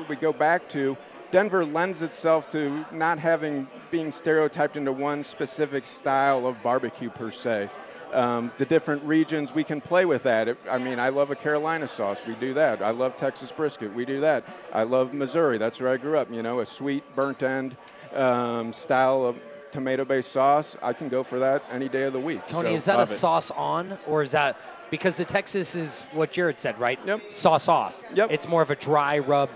[0.08, 0.98] we go back to
[1.32, 7.32] Denver lends itself to not having being stereotyped into one specific style of barbecue per
[7.32, 7.70] se.
[8.12, 10.48] Um, the different regions we can play with that.
[10.48, 12.20] If, I mean, I love a Carolina sauce.
[12.26, 12.82] We do that.
[12.82, 13.94] I love Texas brisket.
[13.94, 14.46] We do that.
[14.74, 15.60] I love Missouri.
[15.60, 16.34] That's where I grew up.
[16.34, 17.78] You know, a sweet burnt end
[18.14, 19.38] um, style of
[19.72, 20.76] tomato-based sauce.
[20.82, 22.46] I can go for that any day of the week.
[22.48, 23.08] Tony, So, is that a it.
[23.08, 24.58] sauce on, or is that
[24.90, 27.00] because the Texas is what Jared said, right?
[27.06, 27.32] Yep.
[27.32, 28.04] Sauce off.
[28.14, 28.32] Yep.
[28.32, 29.50] It's more of a dry rub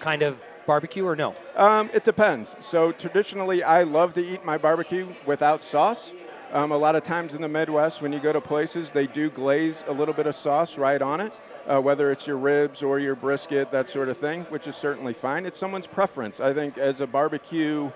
[0.00, 1.34] kind of barbecue, or no?
[1.56, 2.56] Um, it depends.
[2.60, 6.14] So traditionally, I love to eat my barbecue without sauce.
[6.52, 9.28] Um, a lot of times in the Midwest, when you go to places, they do
[9.28, 11.32] glaze a little bit of sauce right on it,
[11.66, 15.12] uh, whether it's your ribs or your brisket, that sort of thing, which is certainly
[15.12, 15.44] fine.
[15.46, 16.40] It's someone's preference.
[16.40, 17.90] I think as a barbecue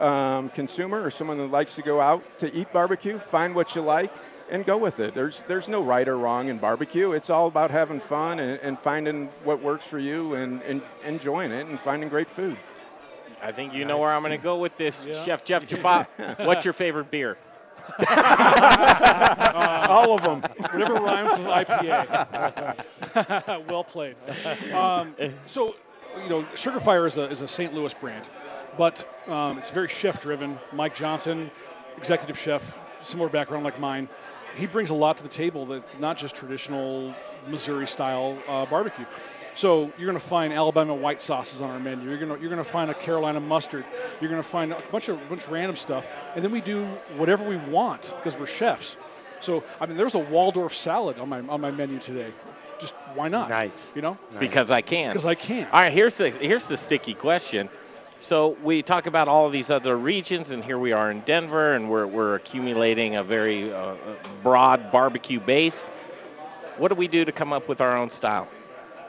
[0.00, 3.82] um, consumer or someone that likes to go out to eat barbecue, find what you
[3.82, 4.12] like
[4.50, 5.14] and go with it.
[5.14, 7.12] There's there's no right or wrong in barbecue.
[7.12, 11.52] It's all about having fun and, and finding what works for you and, and enjoying
[11.52, 12.56] it and finding great food.
[13.42, 15.24] I think you know where I'm going to go with this, Yeah.
[15.24, 16.06] Chef Jeff Gebott.
[16.44, 17.38] What's your favorite beer?
[17.98, 18.06] all
[20.14, 20.42] of them.
[20.72, 22.84] Whatever rhymes with IPA.
[23.68, 24.16] well played.
[24.72, 25.14] Um,
[25.46, 25.74] so,
[26.22, 27.72] you know, Sugarfire is a, is a St.
[27.74, 28.24] Louis brand.
[28.76, 30.58] But um, it's very chef driven.
[30.72, 31.50] Mike Johnson,
[31.96, 34.08] executive chef, similar background like mine.
[34.56, 37.14] He brings a lot to the table that not just traditional
[37.48, 39.06] Missouri style uh, barbecue.
[39.54, 42.08] So you're going to find Alabama white sauces on our menu.
[42.08, 43.84] You're going to you're going to find a Carolina mustard.
[44.20, 46.84] You're going to find a bunch of bunch of random stuff, and then we do
[47.16, 48.96] whatever we want because we're chefs.
[49.40, 52.32] So I mean, there's a Waldorf salad on my on my menu today.
[52.80, 53.50] Just why not?
[53.50, 53.94] Nice.
[53.94, 54.18] You know?
[54.38, 55.10] Because I can.
[55.10, 55.66] Because I can.
[55.70, 57.68] All right, here's the here's the sticky question.
[58.20, 61.72] So we talk about all of these other regions, and here we are in Denver,
[61.72, 63.94] and we're we're accumulating a very uh,
[64.42, 65.82] broad barbecue base.
[66.76, 68.46] What do we do to come up with our own style?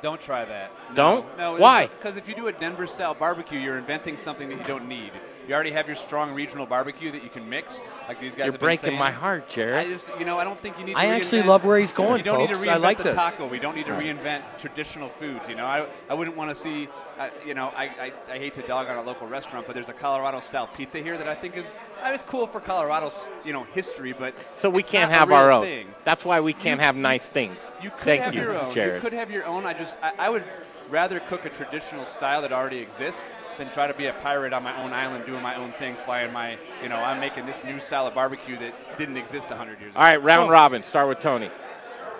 [0.01, 0.71] Don't try that.
[0.95, 1.25] Don't?
[1.37, 1.57] No.
[1.57, 1.87] Why?
[1.87, 5.11] Because if you do a Denver style barbecue, you're inventing something that you don't need.
[5.47, 8.59] You already have your strong regional barbecue that you can mix, like these guys You're
[8.59, 8.99] breaking saying.
[8.99, 9.75] my heart, Jared.
[9.75, 10.93] I just, you know, I don't think you need.
[10.95, 12.59] To I actually love where he's going, You don't need folks.
[12.65, 13.13] to I reinvent like the this.
[13.15, 13.47] taco.
[13.47, 15.47] We don't need to reinvent traditional foods.
[15.47, 16.87] You know, I, I wouldn't want to see.
[17.17, 19.89] Uh, you know, I, I, I hate to dog on a local restaurant, but there's
[19.89, 23.53] a Colorado style pizza here that I think is uh, it's cool for Colorado's you
[23.53, 25.63] know history, but So we can't have our own.
[25.63, 25.87] thing.
[26.03, 27.71] That's why we can't You- have nice things.
[27.81, 28.71] You could Thank have you, your own.
[28.73, 28.95] Jared.
[28.95, 29.65] You could have your own.
[29.65, 30.43] I just I, I would
[30.89, 33.25] rather cook a traditional style that already exists
[33.61, 36.33] than try to be a pirate on my own island doing my own thing, flying
[36.33, 39.91] my you know I'm making this new style of barbecue that didn't exist 100 years
[39.91, 39.99] ago.
[39.99, 40.51] All right, round Oh.
[40.51, 40.81] robin.
[40.81, 41.51] Start with Tony.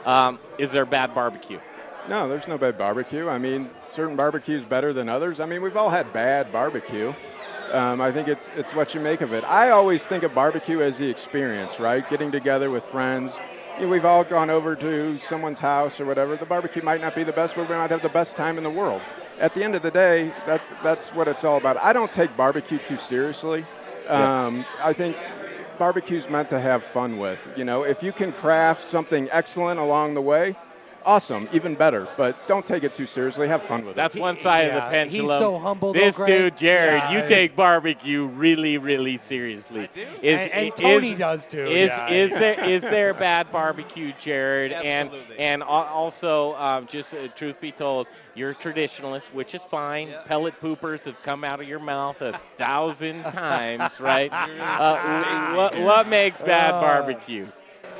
[0.06, 1.60] Um, is there bad barbecue?
[2.08, 3.28] No, there's no bad barbecue.
[3.28, 5.40] I mean, certain barbecues better than others.
[5.40, 7.12] I mean, we've all had bad barbecue.
[7.72, 9.44] Um, I think it's it's what you make of it.
[9.44, 12.08] I always think of barbecue as the experience, right?
[12.08, 13.40] Getting together with friends.
[13.80, 16.36] You know, we've all gone over to someone's house or whatever.
[16.38, 18.64] The barbecue might not be the best, but we might have the best time in
[18.64, 19.02] the world.
[19.42, 21.78] At the end of the day, that that's what it's all about.
[21.78, 23.66] I don't take barbecue too seriously.
[24.06, 24.46] Yeah.
[24.46, 25.18] Um, I think
[25.80, 27.46] barbecue's meant to have fun with.
[27.58, 30.56] You know, if you can craft something excellent along the way,
[31.06, 32.08] awesome, even better.
[32.18, 33.48] But don't take it too seriously.
[33.48, 34.18] Have fun with That's it.
[34.18, 35.30] That's one side of the yeah, pendulum.
[35.30, 36.28] he's so humble, This Greg.
[36.28, 39.90] dude, Jared, Yeah, you I- take barbecue really, really seriously.
[40.22, 42.10] Is, And- and is- Tony does, too, Is, yeah.
[42.10, 44.72] is there is there bad barbecue, Jared?
[44.72, 45.38] And Absolutely.
[45.40, 50.14] and al- also, um, just uh, truth be told, you're a traditionalist, which is fine.
[50.26, 54.32] Pellet poopers have come out of your mouth a thousand times, right?
[54.62, 57.48] Uh, what what makes bad Uh, barbecue?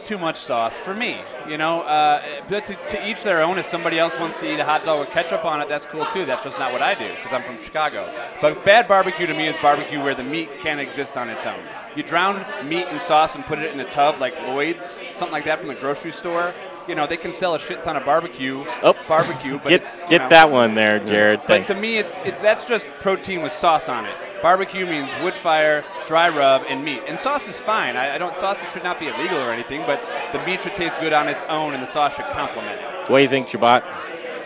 [0.06, 1.18] Too much sauce for me.
[1.48, 3.58] You know, uh, but to, to each their own.
[3.58, 6.06] If somebody else wants to eat a hot dog with ketchup on it, that's cool
[6.08, 6.26] too.
[6.26, 8.12] That's just not what I do because I'm from Chicago.
[8.42, 11.60] But bad barbecue to me is barbecue where the meat can't exist on its own.
[11.96, 15.46] You drown meat in sauce and put it in a tub like Lloyd's, something like
[15.46, 16.54] that from the grocery store.
[16.88, 20.22] You know, they can sell a shit ton of barbecue, Oh, barbecue, but get get
[20.24, 21.40] know, that one there, Jared.
[21.42, 21.72] but Thanks.
[21.74, 24.16] to me, it's it's that's just protein with sauce on it.
[24.42, 27.02] Barbecue means wood fire, dry rub, and meat.
[27.08, 27.96] And sauce is fine.
[27.96, 30.02] I, I don't sauce should not be illegal or anything, but
[30.32, 33.10] the meat should taste good on its own, and the sauce should complement it.
[33.10, 33.84] What do you think, Gebott?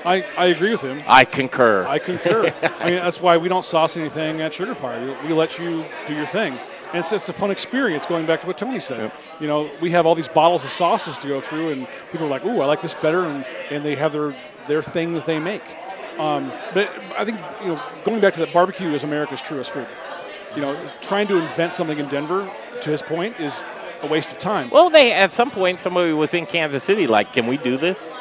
[0.06, 1.02] I, I agree with him.
[1.08, 1.86] I concur.
[1.88, 2.54] I concur.
[2.80, 5.22] I mean, that's why we don't sauce anything at Sugarfire.
[5.24, 6.60] We, we let you do your thing.
[6.90, 9.12] And it's just a fun experience going back to what Tony said.
[9.40, 12.30] You know, we have all these bottles of sauces to go through, and people are
[12.30, 14.36] like, ooh, I like this better, and, and they have their,
[14.68, 15.64] their thing that they make.
[16.18, 19.90] Um, but I think, you know, going back to that, barbecue is America's truest food.
[20.54, 22.52] You know, trying to invent something in Denver,
[22.82, 23.64] to his point, is
[24.02, 24.70] a waste of time.
[24.70, 28.16] Well, they at some point somebody was in Kansas City like, can we do this?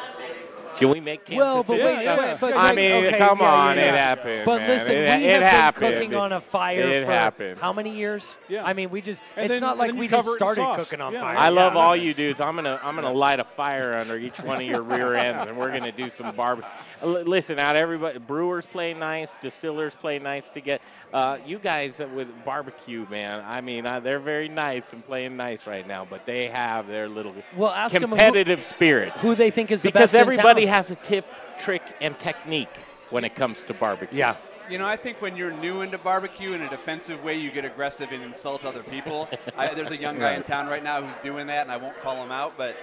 [0.75, 1.83] Can we make Kansas Well, but City?
[1.83, 4.45] wait, stuff?" wait, but I wait, mean, okay, come yeah, on, yeah, it happened.
[4.45, 4.69] But man.
[4.69, 5.81] listen, it, we it have happened.
[5.81, 7.59] been cooking on a fire It for happened.
[7.59, 8.35] how many years?
[8.47, 8.63] Yeah.
[8.65, 11.21] I mean, we just—it's not and like then we just cover started cooking on Yeah.
[11.21, 11.37] fire.
[11.37, 11.79] I love Yeah.
[11.81, 12.41] all you dudes.
[12.41, 15.57] I'm gonna I'm gonna light a fire under each one of your rear ends, and
[15.57, 16.69] we're gonna do some barbecue.
[17.03, 20.81] Listen, out everybody, brewers play nice, distillers play nice to get.
[21.13, 23.43] Uh, you guys with barbecue, man.
[23.47, 27.07] I mean, uh, they're very nice and playing nice right now, but they have their
[27.07, 29.13] little Well, ask 'em who- competitive spirit.
[29.21, 30.75] Who they think is the because best in everybody town.
[30.75, 31.25] has a tip,
[31.59, 32.69] trick, and technique
[33.09, 34.19] when it comes to barbecue.
[34.19, 34.35] Yeah.
[34.67, 37.65] You know, I think when you're new into barbecue in a defensive way, you get
[37.65, 39.29] aggressive and insult other people.
[39.57, 41.99] I, there's a young guy in town right now who's doing that, and I won't
[41.99, 42.75] call him out, but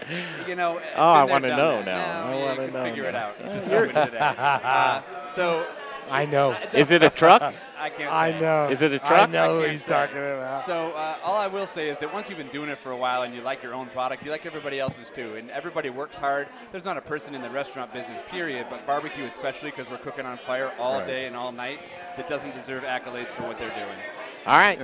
[0.47, 0.81] you know.
[0.95, 1.87] Oh, I wanna know that.
[1.87, 2.31] now.
[2.31, 3.35] No, I yeah, wanna know figure it out.
[3.41, 4.19] You can You're- tell me today.
[4.21, 5.03] Uh,
[5.35, 5.67] so.
[6.11, 6.57] I know.
[6.75, 7.55] Is it a truck?
[7.79, 8.13] I can't.
[8.13, 8.69] I know.
[8.69, 9.29] Is it a truck?
[9.29, 9.91] I know I who he's say.
[9.91, 10.67] talking about.
[10.67, 12.97] So uh, all I will say is that once you've been doing it for a
[12.97, 15.35] while and you like your own product, you like everybody else's too.
[15.37, 16.49] And everybody works hard.
[16.71, 20.27] There's not a person in the restaurant business, period, but barbecue especially because we're cooking
[20.27, 21.07] on fire all Right.
[21.07, 21.81] day and all night,
[22.17, 23.99] that doesn't deserve accolades for what they're doing.
[24.47, 24.81] All right.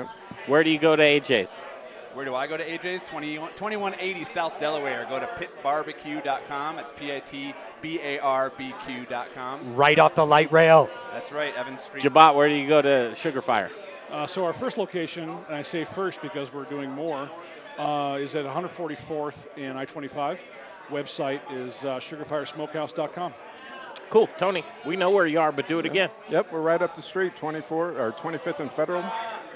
[0.46, 1.58] Where do you go to AJ's?
[2.18, 3.04] Where do I go to AJ's?
[3.04, 5.06] 20, 2180 South Delaware.
[5.08, 6.74] Go to pitbarbecue.com.
[6.74, 9.76] That's P-I-T-B-A-R-B-Q.com.
[9.76, 10.90] Right off the light rail.
[11.12, 12.02] That's right, Evans Street.
[12.02, 13.70] Gebott, where do you go to Sugarfire?
[14.10, 17.30] Uh, so our first location, and I say first because we're doing more,
[17.78, 20.40] uh, is at 144th and I-25.
[20.88, 23.32] Website is uh, sugarfiresmokehouse.com.
[24.10, 24.64] Cool, Tony.
[24.86, 26.10] We know where you are, but do it again.
[26.30, 29.04] Yep, we're right up the street, 24 or 25th and Federal.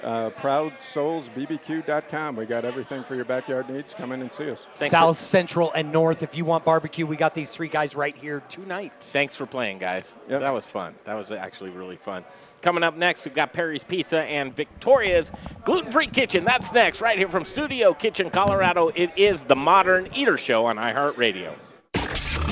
[0.03, 2.35] Uh, ProudSoulsBBQ.com.
[2.35, 3.93] We got everything for your backyard needs.
[3.93, 4.67] Come in and see us.
[4.75, 6.23] South, Central, and North.
[6.23, 8.91] If you want barbecue, we got these three guys right here tonight.
[8.99, 10.17] Thanks for playing, guys.
[10.27, 10.93] That was fun.
[11.05, 12.25] That was actually really fun.
[12.61, 15.31] Coming up next, we've got Parry's Pizza and Victoria's
[15.63, 16.43] Gluten Free Kitchen.
[16.43, 18.89] That's next, right here from Studio Kitchen, Colorado.
[18.89, 21.55] It is the Modern Eater Show on iHeartRadio.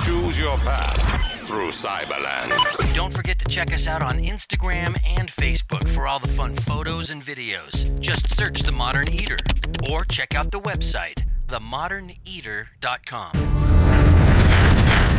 [0.05, 1.20] Choose your path
[1.51, 2.49] through Cyberland.
[2.95, 7.11] Don't forget to check us out on Instagram and Facebook for all the fun photos
[7.11, 7.99] and videos.
[7.99, 9.35] Just search The Modern Eater
[9.91, 13.50] or check out the website, themoderneater.com.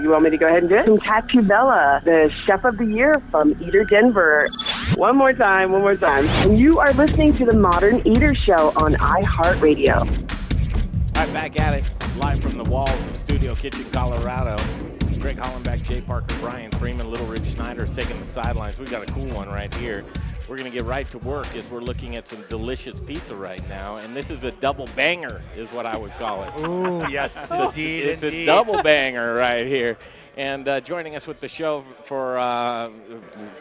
[0.00, 0.86] You want me to go ahead and do it?
[0.86, 4.48] From Cattivella, the chef of the year from Eater Denver.
[4.96, 6.26] One more time, one more time.
[6.48, 10.00] And you are listening to the Modern Eater Show on iHeartRadio.
[11.16, 11.84] All right, back at it,
[12.16, 14.56] live from the walls of Studio Kitchen, Colorado.
[15.20, 18.76] Greg Hollenbeck, Jay Parker, Brian Freeman, Little Rich Schneider taking the sidelines.
[18.78, 20.04] We've got a cool one right here.
[20.46, 23.66] We're going to get right to work as we're looking at some delicious pizza right
[23.70, 23.96] now.
[23.96, 26.60] And this is a double banger, is what I would call it.
[26.60, 28.42] Ooh, yes, it's a, indeed, It's indeed.
[28.42, 29.96] a double banger right here.
[30.36, 32.90] And uh, joining us with the show for, uh,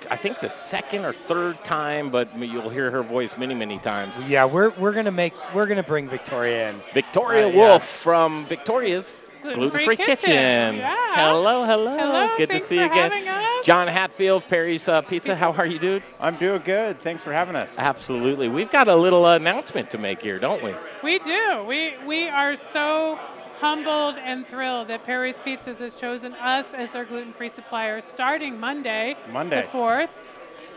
[0.09, 4.15] I think, the second or third time, but you'll hear her voice many, many times.
[4.27, 6.81] Yeah, we're we're gonna make we're gonna bring Victoria in.
[6.93, 7.55] Victoria Uh, yeah.
[7.55, 10.15] Wolf from Victoria's Gluten-Free Kitchen.
[10.15, 10.75] Kitchen.
[10.77, 10.95] Yeah.
[11.15, 11.97] Hello, hello.
[11.97, 13.11] Hello, Good to see you again.
[13.11, 13.65] us.
[13.65, 15.35] John Hatfield, Parry's uh, Pizza.
[15.35, 16.01] How are you, dude?
[16.19, 16.99] I'm doing good.
[17.01, 17.77] Thanks for having us.
[17.77, 18.47] Absolutely.
[18.49, 20.73] We've got a little announcement to make here, don't we?
[21.03, 21.63] We do.
[21.67, 23.19] We we are so
[23.63, 29.15] humbled and thrilled that Parry's Pizzas has chosen us as their gluten-free supplier starting Monday,
[29.31, 29.61] Monday.
[29.61, 30.09] the 4th.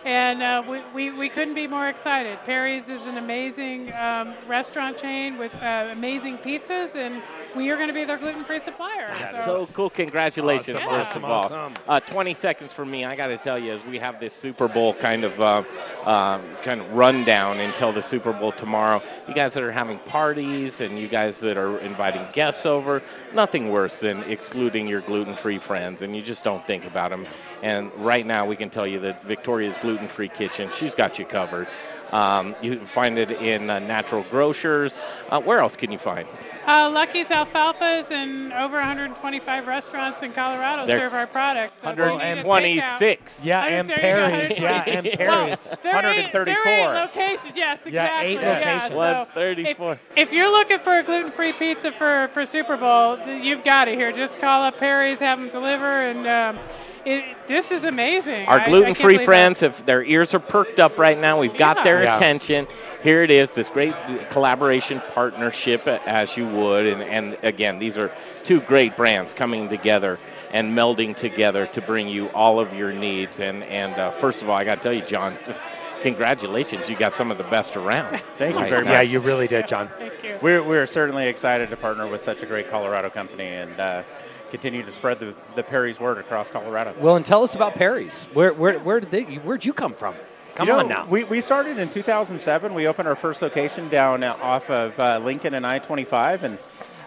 [0.05, 2.39] And uh, we, we, we couldn't be more excited.
[2.45, 7.21] Parry's is an amazing um, restaurant chain with uh, amazing pizzas, and
[7.57, 9.07] we are going to be their gluten-free supplier.
[9.09, 9.91] That's So cool.
[9.91, 11.45] Congratulations, Awesome, first awesome, of all.
[11.45, 11.75] awesome.
[11.89, 13.05] Uh, 20 seconds for me.
[13.05, 15.63] I got to tell you, as we have this Super Bowl kind of uh,
[16.05, 20.81] uh, kind of rundown until the Super Bowl tomorrow, you guys that are having parties
[20.81, 23.03] and you guys that are inviting guests over,
[23.33, 27.27] nothing worse than excluding your gluten-free friends, and you just don't think about them.
[27.63, 31.67] And right now, we can tell you that Victoria's Gluten-Free Kitchen, she's got you covered.
[32.13, 35.01] Um, you can find it in uh, natural grocers.
[35.29, 36.27] Uh, where else can you find?
[36.67, 41.81] Uh, Lucky's Alfalfas and over 125 restaurants in Colorado They're- serve our products.
[41.83, 42.11] So if you need
[42.43, 43.45] a 126.
[43.45, 44.29] Yeah, and there you go.
[44.31, 44.59] Parry's.
[44.59, 45.71] Yeah, and Well, Parry's.
[45.83, 46.29] there are eight-
[46.67, 47.93] eight locations, yes, exactly.
[47.93, 48.89] Yeah, eight locations.
[48.93, 49.99] so 134.
[50.17, 54.11] If you're looking for a gluten-free pizza for, for Super Bowl, you've got it here.
[54.11, 56.59] Just call up Parry's, have them deliver, and um,
[57.07, 58.47] it, this is amazing.
[58.49, 59.25] I- I Our gluten-free believe it.
[59.25, 61.83] friends, if their ears are perked up right now, we've got Yeah.
[61.85, 62.17] their Yeah.
[62.17, 62.67] attention.
[63.03, 63.95] Here it is, this great
[64.29, 66.87] collaboration partnership, uh, as you would.
[66.87, 68.11] And, and again, these are
[68.45, 70.19] two great brands coming together
[70.53, 73.41] and melding together to bring you all of your needs.
[73.41, 75.37] And, and uh, first of all, I got to tell you, John,
[76.03, 76.89] congratulations.
[76.89, 78.21] You got some of the best around.
[78.39, 78.93] Thank you very much.
[78.93, 79.89] Yeah, you really did, John.
[79.99, 80.39] Thank you.
[80.43, 84.03] We're, we're certainly excited to partner with such a great Colorado company and uh,
[84.51, 86.95] continue to spread the, the Parry's word across Colorado.
[87.01, 88.25] Well, and tell us about Parry's.
[88.33, 89.23] Where where where did they?
[89.37, 90.15] Where'd you come from?
[90.55, 91.07] Come You know, on now.
[91.07, 92.73] We, we started in 2007.
[92.73, 96.59] We opened our first location down uh, off of uh, Lincoln and I-25, and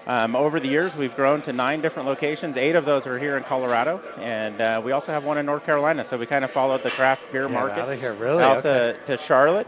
[0.05, 2.57] um, over the years we've grown to nine different locations.
[2.57, 5.65] Eight of those are here in Colorado, and uh, we also have one in North
[5.65, 6.03] Carolina.
[6.03, 8.43] So we kind of followed the craft beer Get market outta here, really?
[8.43, 8.95] out Okay.
[9.07, 9.67] to, to Charlotte.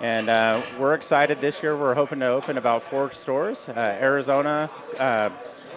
[0.00, 1.76] And uh, we're excited this year.
[1.76, 5.30] We're hoping to open about four stores: uh, Arizona, uh,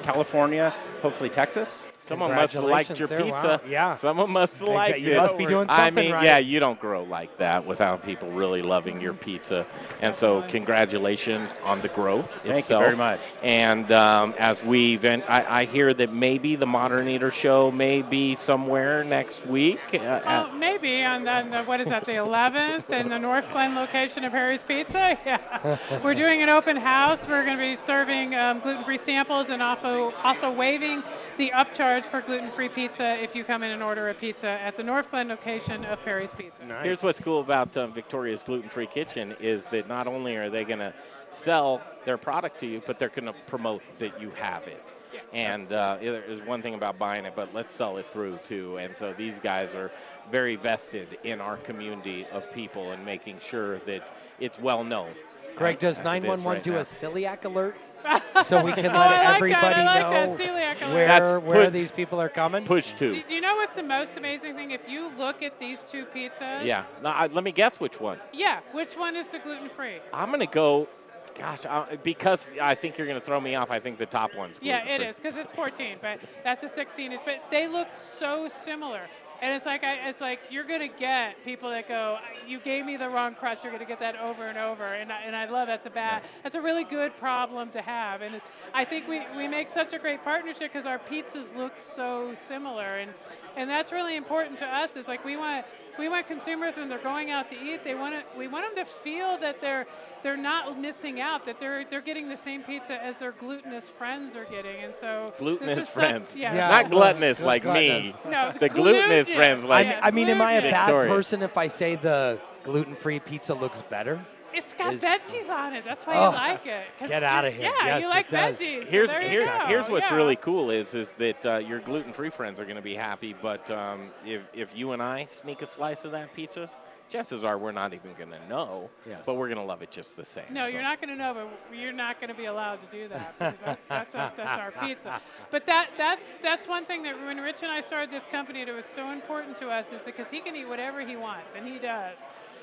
[0.03, 1.87] California, hopefully Texas.
[2.05, 3.61] Someone must have liked your pizza.
[3.67, 3.95] Yeah.
[3.95, 5.17] Someone must have liked You it.
[5.17, 6.23] must be doing something I mean, right.
[6.23, 9.65] yeah, you don't grow like that without people really loving your pizza.
[10.01, 12.83] And so, congratulations on the growth Thank you itself.
[12.83, 13.21] very much.
[13.41, 18.01] And um, as we, ven- I, I hear that maybe the Modern Eater show may
[18.01, 19.79] be somewhere next week.
[19.93, 23.75] Uh, at- maybe on the, on the what is that, the 11th in the Northglenn
[23.75, 25.17] location of Harry's Pizza.
[25.25, 27.27] Yeah, we're doing an open house.
[27.27, 31.01] We're going to be serving um, gluten-free samples and also also waiving
[31.37, 34.81] the upcharge for gluten-free pizza if you come in and order a pizza at the
[34.81, 36.63] Northglenn location of Parry's Pizza.
[36.81, 40.63] Here's what's cool about um, Victoria's Gluten Free Kitchen is that not only are they
[40.63, 40.91] going to
[41.29, 44.83] sell their product to you, but they're going to promote that you have it.
[45.31, 48.79] And uh, there's one thing about buying it, but let's sell it through too.
[48.79, 49.91] And so these guys are
[50.31, 55.13] very vested in our community of people and making sure that it's well known.
[55.55, 56.77] Greg, does as it is 911 right do now.
[56.77, 57.75] a celiac alert
[58.45, 59.87] so we can Oh, let I like everybody that.
[59.87, 60.93] I like know Celiac alert.
[60.93, 62.65] where That's where put- these people are coming?
[62.65, 63.23] Push Do, two.
[63.27, 64.71] do you know what's the most amazing thing?
[64.71, 66.85] If you look at these two pizzas, Yeah.
[67.01, 68.19] Now, I, let me guess which one.
[68.33, 69.97] yeah, which one is the gluten-free?
[70.13, 70.87] I'm going to go.
[71.35, 73.71] Gosh, I, because I think you're going to throw me off.
[73.71, 75.07] I think the top one's Yeah, it gluten-free.
[75.07, 77.17] is because it's 14, but that's a 16.
[77.25, 79.01] But they look so similar,
[79.43, 82.17] and it's like I, it's like you're gonna get people that go,
[82.47, 83.61] you gave me the wrong crust.
[83.61, 86.23] You're gonna get that over and over, and I, and I love that's a bad,
[86.43, 88.21] that's a really good problem to have.
[88.21, 91.77] And it's, I think we we make such a great partnership because our pizzas look
[91.77, 93.11] so similar, and
[93.57, 94.95] and that's really important to us.
[94.95, 95.65] Is like we want
[95.97, 98.85] we want consumers when they're going out to eat, they want to we want them
[98.85, 99.85] to feel that they're
[100.23, 104.35] they're not missing out, that they're they're getting the same pizza as their glutinous friends
[104.35, 106.35] are getting, and so this Glutinous is such- friends.
[106.35, 106.53] yeah.
[106.53, 108.15] Not gluttonous Glut- like gluttonous.
[108.25, 108.31] me.
[108.31, 111.11] No, the glutinous gluten- friends like yeah, I mean, am I a bad Victoria.
[111.11, 114.25] person if I say the gluten-free pizza looks better?
[114.53, 115.83] It's got Is- veggies on it.
[115.83, 116.87] That's why Oh, you like it.
[116.99, 117.63] 'cause get out of here.
[117.75, 118.57] Yeah, Yes, you like does.
[118.57, 118.83] veggies.
[118.85, 120.15] so Here's there you here's here's what's yeah.
[120.15, 123.69] really cool is is that uh, your gluten-free friends are going to be happy, but
[123.71, 126.69] um, if if you and I sneak a slice of that pizza,
[127.09, 129.21] chances are we're not even going to know, Yes.
[129.25, 130.45] but we're going to love it just the same.
[130.51, 130.67] No, so.
[130.69, 131.33] you're not going to know,
[131.69, 133.35] but you're not going to be allowed to do that.
[133.39, 135.21] that that's, our, that's our pizza.
[135.51, 138.73] But that that's that's one thing that when Rich and I started this company, that
[138.73, 141.77] was so important to us, is because he can eat whatever he wants, and he
[141.79, 142.17] does.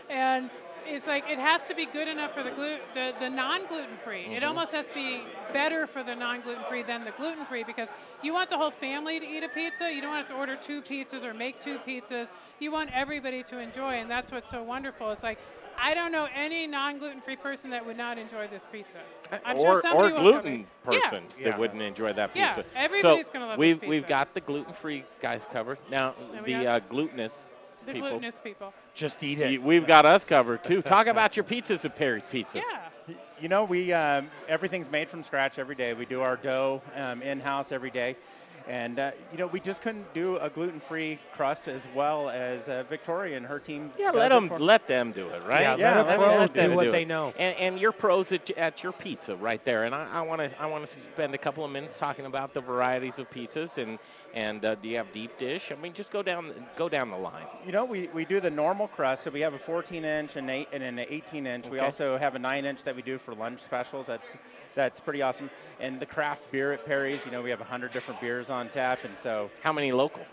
[0.09, 0.51] And
[0.87, 4.27] it's like it has to be good enough for the glu- the, the non-gluten-free.
[4.35, 4.47] It Mhm.
[4.49, 7.91] almost has to be better for the non-gluten-free than the gluten-free because
[8.23, 9.93] you want the whole family to eat a pizza.
[9.93, 12.31] You don't have to order two pizzas or make two pizzas.
[12.59, 15.11] You want everybody to enjoy, and that's what's so wonderful.
[15.11, 15.39] It's like
[15.83, 18.99] I don't know any non-gluten-free person that would not enjoy this pizza.
[19.47, 20.67] I'm or, sure somebody or will tell gluten me.
[20.91, 21.01] Yeah.
[21.01, 22.39] person that wouldn't enjoy that pizza.
[22.39, 22.79] Yeah, pizza.
[22.79, 25.79] everybody's so gonna love this we've we've got the gluten-free guys covered.
[25.91, 27.51] Now the got uh, glutinous
[27.87, 28.11] The people.
[28.11, 28.75] glutinous people.
[28.95, 29.63] Just eat it.
[29.63, 30.83] We've got us covered too.
[30.83, 32.55] Talk about your pizzas at Parry's Pizzas.
[32.57, 33.17] Yeah.
[33.41, 35.95] You know, we um, everything's made from scratch every day.
[35.95, 38.17] We do our dough um, in house every day,
[38.69, 42.85] and uh, you know, we just couldn't do a gluten-free crust as well as uh,
[42.91, 43.91] Victoria and her team.
[43.99, 45.79] Yeah, let them let them do it, right?
[45.79, 46.93] Yeah, let a let pro do them what it.
[46.93, 47.33] they know.
[47.39, 49.85] And, and you're pros at, at your pizza right there.
[49.85, 52.61] And I want to I want to spend a couple of minutes talking about the
[52.61, 53.99] varieties of pizzas and
[54.35, 55.73] and uh, do you have deep dish?
[55.73, 57.47] I mean, just go down go down the line.
[57.67, 60.49] You know, we, we do the normal crust, so we have a 14 inch and,
[60.51, 61.69] eight, and an 18 inch.
[61.69, 64.07] We also have a 9 inch that we do for lunch specials.
[64.07, 64.35] That's
[64.75, 65.51] that's pretty awesome.
[65.81, 69.01] And the craft beer at Parry's, you know, we have 100 different beers on tap,
[69.05, 70.25] and so how many local?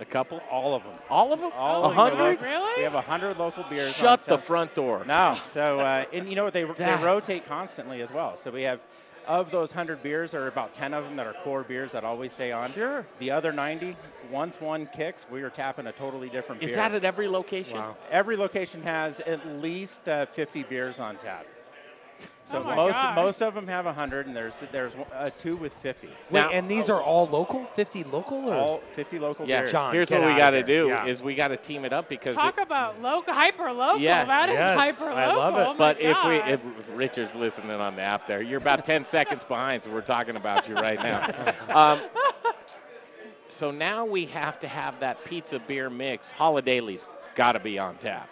[0.00, 0.42] A couple?
[0.50, 0.92] All of them.
[1.08, 1.52] All of them?
[1.54, 2.40] All A hundred?
[2.40, 2.72] Really?
[2.78, 3.88] We have a 100 local beers.
[3.88, 5.04] on Shut the front door.
[5.06, 5.38] No.
[5.46, 6.52] So, uh, and you know what?
[6.52, 8.36] They, they rotate constantly as well.
[8.36, 8.80] So we have,
[9.26, 12.04] of those 100 beers, there are about 10 of them that are core beers that
[12.04, 12.72] always stay on.
[12.72, 13.06] Sure.
[13.18, 13.96] The other 90,
[14.30, 16.70] once one kicks, we are tapping a totally different beer.
[16.70, 16.88] Is beer.
[16.88, 17.82] that at every location?
[18.10, 21.46] Every location has at least uh, 50 beers on tap.
[22.46, 23.16] So Oh most gosh.
[23.16, 26.08] most of them have 100, and there's there's uh, two with 50.
[26.30, 27.64] Wait, and these are all local?
[27.74, 28.48] 50 local?
[28.48, 28.54] Or?
[28.54, 29.72] all 50 local Yeah, beers.
[29.72, 31.06] John, here's what we got to do Yeah.
[31.06, 33.98] is we got to team it up because Talk it- about local, hyper local.
[34.00, 34.24] Yeah.
[34.26, 35.18] That is Yes, hyper local.
[35.18, 35.66] I love it.
[35.68, 36.60] Oh my but if we, if
[36.94, 40.68] Richard's listening on the app there, you're about 10 seconds behind, so we're talking about
[40.68, 41.54] you right now.
[41.74, 41.98] Um,
[43.48, 46.30] so now we have to have that pizza beer mix.
[46.30, 48.28] Holiday's got to be on tap.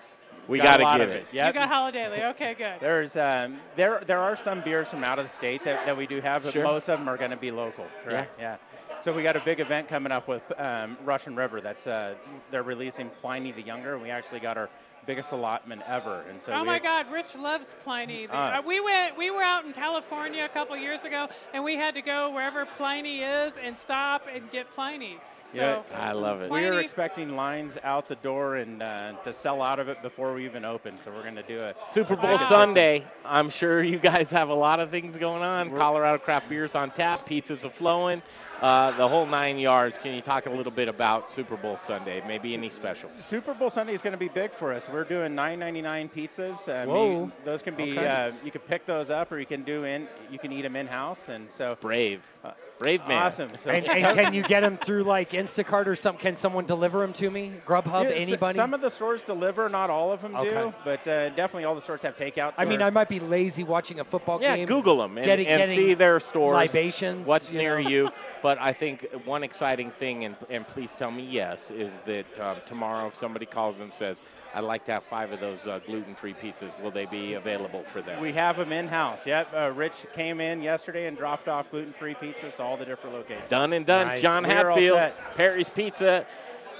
[0.49, 1.17] We Got got a to lot get of it.
[1.19, 1.27] it.
[1.33, 1.55] Yep.
[1.55, 2.27] you got Holiday.
[2.31, 2.75] Okay, good.
[2.81, 6.07] There's um, there there are some beers from out of the state that, that we
[6.07, 6.65] do have, but Sure.
[6.65, 7.87] most of them are going to be local.
[8.05, 8.39] Correct?
[8.41, 8.57] Yeah.
[9.01, 11.61] So we got a big event coming up with um, Russian River.
[11.61, 12.15] That's uh,
[12.51, 14.69] they're releasing Pliny the Younger, and we actually got our
[15.07, 16.23] biggest allotment ever.
[16.31, 18.27] And so oh my ex- God, Rich loves Pliny.
[18.27, 18.59] The- Ah.
[18.59, 21.95] uh, we went, we were out in California a couple years ago, and we had
[21.95, 25.19] to go wherever Pliny is and stop and get Pliny.
[25.55, 25.99] So Yeah.
[25.99, 26.51] I love it.
[26.51, 30.01] We were Pliny- expecting lines out the door and uh, to sell out of it
[30.03, 30.99] before we even open.
[30.99, 31.77] So we're going to do it.
[31.87, 33.05] Super Bowl big Sunday.
[33.25, 35.71] I'm sure you guys have a lot of things going on.
[35.77, 38.23] Colorado craft beers on tap, pizzas are flowing,
[38.63, 39.99] uh, the whole nine yards.
[39.99, 42.23] Can you talk a little bit about Super Bowl Sunday?
[42.27, 43.11] Maybe any special?
[43.19, 44.89] Super Bowl Sunday is going to be big for us.
[44.89, 46.69] We're doing 9.99 pizzas.
[46.69, 47.27] Uh, Whoa.
[47.27, 48.07] me- those can be Okay.
[48.07, 50.77] uh, you can pick those up or you can do in you can eat them
[50.77, 53.19] in house and so Brave, uh, brave man.
[53.27, 53.57] awesome.
[53.57, 56.21] So And, and can you get them through like Instacart or something?
[56.21, 57.61] Can someone deliver them to me?
[57.67, 58.55] Grubhub, Yeah, s- anybody?
[58.55, 60.49] Some of the stores deliver, not all of them Okay.
[60.51, 62.53] do, but uh, definitely all the stores have takeout.
[62.57, 64.69] I mean, I might be lazy watching a football Yeah, game.
[64.69, 66.55] Yeah, Google them and, getting- and getting see their stores.
[66.55, 67.79] libations, What's you near know.
[67.79, 68.11] you?
[68.43, 72.63] But I think one exciting thing, and, and please tell me yes, is that um,
[72.67, 74.23] tomorrow if somebody calls and says,
[74.55, 78.03] "I'd like to have five of those uh, gluten-free pizzas," will they be available for
[78.03, 78.21] them?
[78.21, 79.27] we have them in house.
[79.27, 79.49] Yep.
[79.55, 83.49] Uh, Rich came in yesterday and dropped off gluten-free pizzas to all the different locations.
[83.49, 84.09] Done and done.
[84.09, 84.21] Nice.
[84.23, 85.13] John We're Hatfield.
[85.35, 86.27] Parry's Pizza,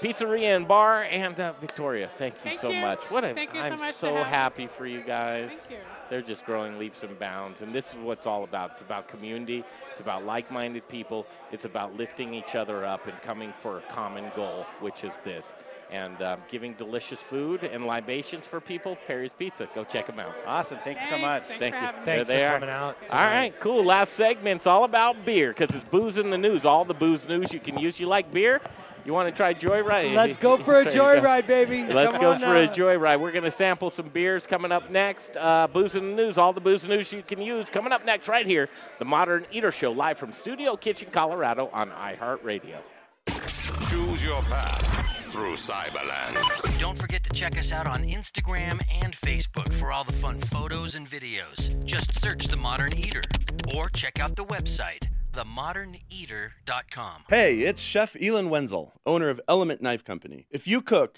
[0.01, 2.09] Pizzeria and Bar, and uh, Victoria.
[2.17, 2.81] Thank you Thank so you.
[2.81, 2.99] much.
[3.09, 5.49] What a, Thank you so I'm much to so happy for you guys.
[5.49, 5.77] Thank you.
[6.09, 8.71] They're just growing leaps and bounds, and this is what it's all about.
[8.73, 9.63] It's about community.
[9.91, 11.25] It's about like-minded people.
[11.51, 15.55] It's about lifting each other up and coming for a common goal, which is this.
[15.93, 18.97] And um, giving delicious food and libations for people.
[19.05, 19.69] Parry's Pizza.
[19.75, 20.33] Go check them out.
[20.47, 20.79] Awesome.
[20.83, 21.43] Thanks so much.
[21.45, 21.79] Thanks Thank you.
[21.81, 22.05] having me.
[22.07, 22.53] There Thanks they for are.
[22.55, 22.97] coming out.
[23.11, 23.85] All right, cool.
[23.85, 26.65] Last segment's all about beer because it's booze in the news.
[26.65, 27.99] All the booze news you can use.
[27.99, 28.59] You like beer?
[29.05, 30.13] You want to try Joyride?
[30.15, 31.21] Let's go for a There you go.
[31.21, 31.85] joyride, baby.
[31.85, 33.19] Let's Come go on for a joyride.
[33.19, 35.37] We're going to sample some beers coming up next.
[35.37, 38.27] Uh, booze in the news, all the booze news you can use coming up next
[38.27, 38.67] right here.
[38.97, 42.77] The Modern Eater Show live from Studio Kitchen, Colorado on iHeartRadio.
[43.89, 46.37] Choose your path through Cyberland.
[46.79, 50.93] Don't forget to check us out on Instagram and Facebook for all the fun photos
[50.93, 51.83] and videos.
[51.85, 53.23] Just search The Modern Eater
[53.75, 57.23] or check out the website, themoderneater.com.
[57.29, 60.45] Hey, it's Chef Elon Wenzel, owner of Element Knife Company.
[60.51, 61.17] If you cook,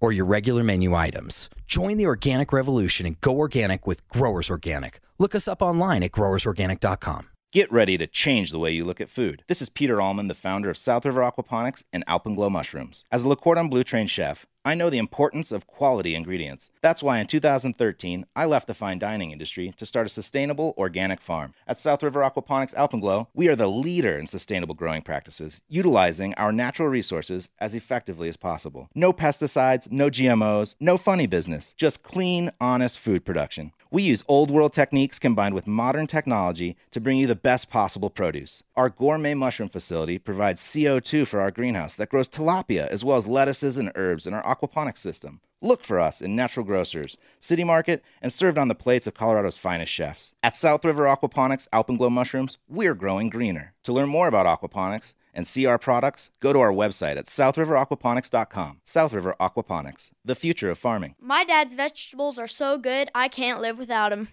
[0.00, 1.48] or your regular menu items.
[1.66, 5.00] Join the organic revolution and go organic with Growers Organic.
[5.18, 7.28] Look us up online at growersorganic.com.
[7.50, 9.42] Get ready to change the way you look at food.
[9.48, 13.04] This is Peter Allman, the founder of South River Aquaponics and Alpenglow Mushrooms.
[13.10, 16.68] As a Le Cordon Bleu trained chef, I know the importance of quality ingredients.
[16.82, 21.22] That's why in 2013, I left the fine dining industry to start a sustainable organic
[21.22, 21.54] farm.
[21.66, 26.52] At South River Aquaponics Alpenglow, we are the leader in sustainable growing practices, utilizing our
[26.52, 28.90] natural resources as effectively as possible.
[28.94, 33.72] No pesticides, no GMOs, no funny business, just clean, honest food production.
[33.90, 38.10] We use old world techniques combined with modern technology to bring you the best possible
[38.10, 38.62] produce.
[38.76, 43.26] Our gourmet mushroom facility provides CO2 for our greenhouse that grows tilapia as well as
[43.26, 45.40] lettuces and herbs in our aquaponics system.
[45.60, 49.58] Look for us in Natural Grocers, City Market, and served on the plates of Colorado's
[49.58, 50.32] finest chefs.
[50.42, 53.74] At South River Aquaponics Alpenglow Mushrooms, we're growing greener.
[53.84, 58.80] To learn more about aquaponics and see our products, go to our website at southriveraquaponics.com.
[58.84, 61.16] South River Aquaponics, the future of farming.
[61.20, 64.28] My dad's vegetables are so good, I can't live without them.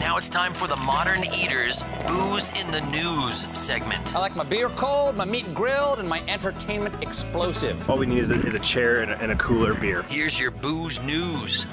[0.00, 4.14] Now it's time for the Modern Eaters Booze in the News segment.
[4.14, 7.88] I like my beer cold, my meat grilled, and my entertainment explosive.
[7.88, 10.02] All we need is a, is a chair and a, and a cooler beer.
[10.08, 11.66] Here's your booze news.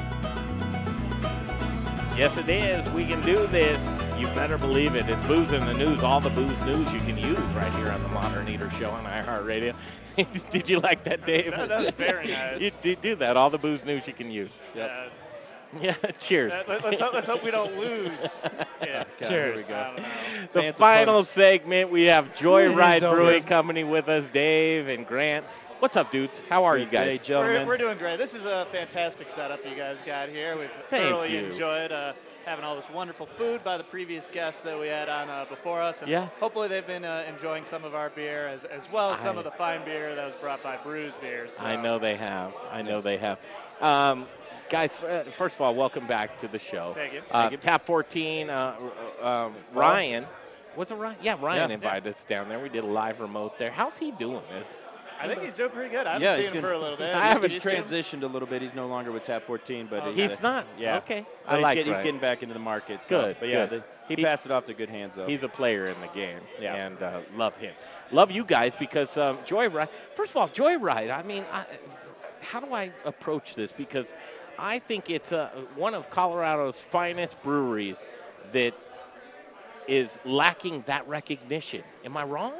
[2.17, 2.87] Yes, it is.
[2.89, 3.79] We can do this.
[4.19, 5.07] You better believe it.
[5.07, 8.01] It's Booze in the News, all the booze news you can use right here on
[8.01, 9.75] the Modern Eater Show on iHeartRadio.
[10.51, 11.51] did you like that, Dave?
[11.51, 12.59] That- that was very nice.
[12.59, 13.37] you did do that.
[13.37, 14.63] All the booze news you can use.
[14.75, 15.09] Yeah.
[15.81, 16.53] Yeah, cheers.
[16.67, 18.09] Let, us hope, let's hope we don't lose.
[18.85, 19.03] Yeah.
[19.19, 19.57] God, Cheers.
[19.57, 19.75] we go.
[19.75, 20.07] I don't know.
[20.53, 21.29] The Fancy final puns.
[21.29, 23.15] segment, we have It Joyride is over.
[23.15, 25.45] Brewing Company with us, Dave and Grant.
[25.79, 26.41] What's up, dudes?
[26.49, 27.27] How are you guys?
[27.27, 28.17] We're, we're doing great.
[28.17, 30.57] This is a fantastic setup you guys got here.
[30.57, 31.45] We've Thank thoroughly you.
[31.45, 32.13] enjoyed uh,
[32.45, 35.81] having all this wonderful food by the previous guests that we had on uh, before
[35.81, 36.01] us.
[36.01, 36.29] And Yeah.
[36.39, 39.43] hopefully they've been uh, enjoying some of our beer as, as well as some of
[39.43, 41.57] the fine beer that was brought by Bruz Beers.
[41.59, 42.53] I know they have.
[42.71, 43.39] I know they have.
[43.81, 44.25] Um,
[44.69, 46.93] guys, uh, first of all, welcome back to the show.
[46.95, 47.21] Thank you.
[47.31, 47.57] Uh, Thank you.
[47.57, 48.75] Tap 14, uh,
[49.21, 50.25] uh, um, Ryan.
[50.75, 51.17] Was it Ryan?
[51.21, 51.75] Yeah, Ryan Yeah.
[51.75, 52.59] invited us down there.
[52.59, 53.71] We did a live remote there.
[53.71, 54.43] How's he doing?
[54.59, 54.73] Is
[55.19, 56.05] I think he's doing pretty good.
[56.05, 57.15] I haven't yeah, seen him gonna- for a little bit.
[57.15, 58.61] I haven't He's transitioned a little bit.
[58.61, 60.21] He's no longer with Tap 14, but Okay.
[60.21, 60.67] he's, He's not?
[60.77, 60.97] Yeah.
[60.97, 61.25] Okay.
[61.45, 63.03] But I he's like getting, he's getting back into the market.
[63.03, 63.81] so- Good, But yeah, good.
[63.81, 65.25] the, he, He- passed it off to good hands though.
[65.25, 66.39] He's a player in the game.
[66.61, 66.75] Yeah.
[66.75, 67.73] And uh, love him.
[68.11, 71.65] Love you guys because um, Joyride, first of all, Joyride, I mean, I,
[72.41, 73.71] how do I approach this?
[73.71, 74.13] Because
[74.57, 78.05] I think it's uh, one of Colorado's finest breweries
[78.51, 78.73] that
[79.87, 81.83] is lacking that recognition.
[82.03, 82.53] Am I wrong?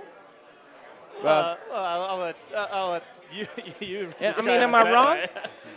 [1.23, 3.47] Well, well, I'll, I'll let, uh, I'll let you.
[3.79, 5.17] you I mean, am I wrong?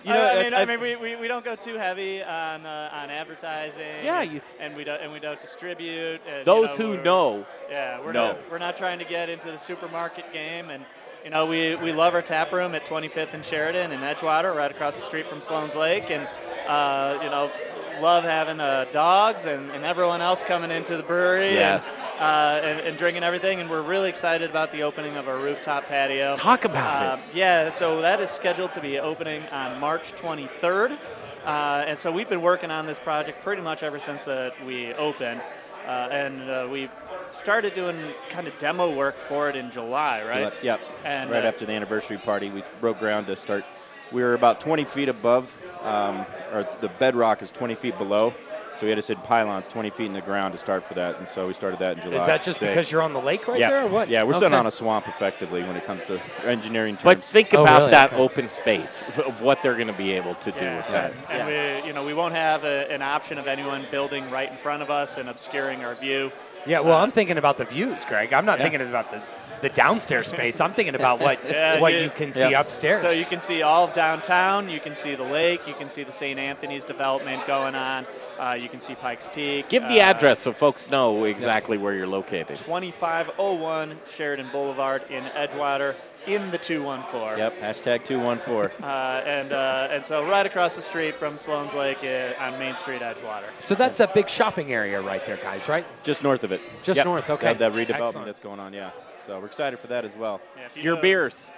[0.05, 2.23] You know, I, I mean, I, I- mean, we, we, we don't go too heavy
[2.23, 3.83] on uh, on advertising.
[4.03, 6.21] Yeah, and, you- and we don't and we don't distribute.
[6.27, 8.37] And, you Those know, who know, Yeah, we're know.
[8.37, 10.85] not we're not trying to get into the supermarket game, and
[11.25, 14.71] you know we, we love our tap room at 25th and Sheridan in Edgewater, right
[14.71, 16.29] across the street from Sloan's Lake, and
[16.67, 17.51] uh, you know
[18.01, 21.83] love having uh, dogs and, and everyone else coming into the brewery Yes.
[21.85, 25.39] and, uh, and and drinking everything, and we're really excited about the opening of our
[25.39, 26.35] rooftop patio.
[26.35, 27.09] Talk about it.
[27.09, 30.99] Um, Yeah, so that is scheduled to be opening on March 23rd.
[31.45, 34.93] Uh, and so we've been working on this project pretty much ever since that we
[34.95, 35.41] opened.
[35.91, 36.89] Uh, and uh, we
[37.31, 40.43] started doing kind of demo work for it in July, right?
[40.43, 40.55] Yep.
[40.63, 40.81] yep.
[41.05, 43.65] And, right uh, after the anniversary party, we broke ground to start.
[44.13, 45.53] We were about 20 feet above,
[45.83, 48.35] um, or the bedrock is 20 feet below.
[48.81, 51.19] So we had to sit pylons 20 feet in the ground to start for that,
[51.19, 52.17] and so we started that in July.
[52.17, 52.69] Is that just 6th.
[52.69, 53.69] because you're on the lake right yeah.
[53.69, 54.09] there, or what?
[54.09, 57.03] Yeah, we're sitting on a swamp effectively when it comes to engineering terms.
[57.05, 57.91] but think Oh, about really?
[57.91, 58.23] that Okay.
[58.23, 61.13] open space of what they're going to be able to do Yeah, with that.
[61.29, 64.57] and we, you know, we won't have a, an option of anyone building right in
[64.57, 66.33] front of us and obscuring our view.
[66.67, 68.33] Yeah, well, I'm thinking about the views, Greg.
[68.33, 69.23] I'm not thinking about the,
[69.61, 70.59] the downstairs space.
[70.61, 73.03] I'm thinking about what Yeah, what you- you can see upstairs.
[73.03, 74.71] So you can see all of downtown.
[74.71, 75.67] You can see the lake.
[75.67, 76.39] You can see the St.
[76.39, 78.07] Anthony's development going on.
[78.41, 79.69] Uh, you can see Pikes Peak.
[79.69, 82.57] Give the uh, address so folks know exactly where you're located.
[82.57, 85.95] 2501 Sheridan Boulevard in Edgewater
[86.27, 87.37] in the 214.
[87.39, 88.71] Yep, hashtag 214.
[88.91, 92.77] Uh, and uh, and so right across the street from Sloan's Lake uh, on Main
[92.77, 93.45] Street, Edgewater.
[93.59, 95.85] So that's a big shopping area right there, guys, right?
[96.03, 96.61] Just north of it.
[96.83, 97.07] Just Yep.
[97.07, 97.53] north, okay.
[97.55, 98.27] That, that redevelopment Excellent.
[98.27, 98.91] that's going on, yeah.
[99.27, 100.41] So we're excited for that as well.
[100.57, 101.51] Yeah, you Your know- beers.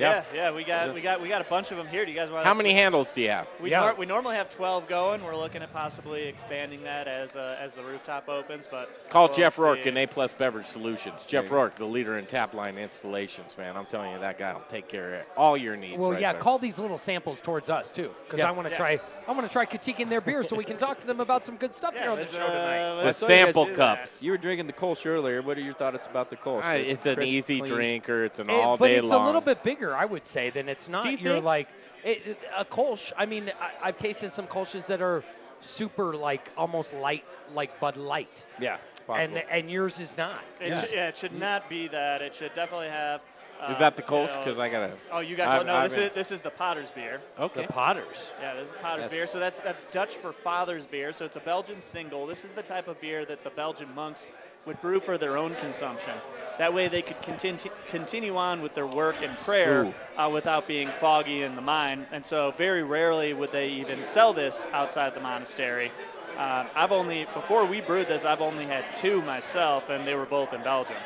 [0.00, 2.04] Yeah, yeah, we got we got we got a bunch of them here.
[2.04, 2.44] Do you guys want?
[2.44, 3.46] How many handles do you have?
[3.60, 3.80] We, Yeah.
[3.80, 5.22] nor- we normally have 12 going.
[5.24, 9.36] We're looking at possibly expanding that as uh, as the rooftop opens, but Call we'll
[9.36, 9.62] Jeff see.
[9.62, 11.22] Rourke in A Plus Beverage Solutions.
[11.26, 11.52] Jeff There.
[11.58, 13.76] Rourke, the leader in tap line installations, man.
[13.76, 15.98] I'm telling you, that guy will take care of all your needs.
[15.98, 16.40] Well, right yeah, there.
[16.40, 18.48] call these little samples towards us too, because Yeah.
[18.48, 18.76] I want to Yeah.
[18.76, 19.00] try.
[19.30, 21.54] I want to try critiquing their beer so we can talk to them about some
[21.54, 22.96] good stuff Yeah, here on the let's, show uh, tonight.
[22.96, 23.76] With let's- you guys sample that.
[23.76, 24.22] cups.
[24.24, 25.40] You were drinking the Kolsch earlier.
[25.40, 26.62] What are your thoughts about the Kolsch?
[26.64, 27.72] Ah, it's an easy clean?
[27.72, 28.24] drinker.
[28.24, 29.22] It's an It- all but it's long.
[29.22, 31.04] a little bit bigger, I would say, than it's not.
[31.04, 31.44] Do you are think?
[31.44, 31.68] like
[32.02, 33.12] it, it- a Kolsch.
[33.16, 35.22] I mean, I, I've tasted some Kolsch's that are
[35.60, 37.24] super like almost light,
[37.54, 38.78] like Bud Light, Yeah,
[39.08, 40.42] and and yours is not.
[40.60, 40.80] It Yeah.
[40.80, 42.20] should, yeah, it should not be that.
[42.20, 43.20] It should definitely have.
[43.60, 44.92] Uh, Is that the you know- Because I gotta.
[45.12, 45.74] Oh, you got I've- no.
[45.74, 47.20] I've this been- is this is the Potter's beer.
[47.38, 47.62] Okay.
[47.66, 48.30] The Potters.
[48.40, 49.10] Yeah, this is Potter's Yes.
[49.10, 49.26] beer.
[49.26, 51.12] So that's that's Dutch for father's beer.
[51.12, 52.26] So it's a Belgian single.
[52.26, 54.26] This is the type of beer that the Belgian monks
[54.66, 56.12] would brew for their own consumption.
[56.58, 60.88] That way they could continue continue on with their work and prayer uh, without being
[60.88, 62.06] foggy in the mind.
[62.12, 65.90] And so very rarely would they even sell this outside the monastery.
[66.38, 70.24] Um, I've only before we brewed this, I've only had two myself, and they were
[70.26, 70.96] both in Belgium.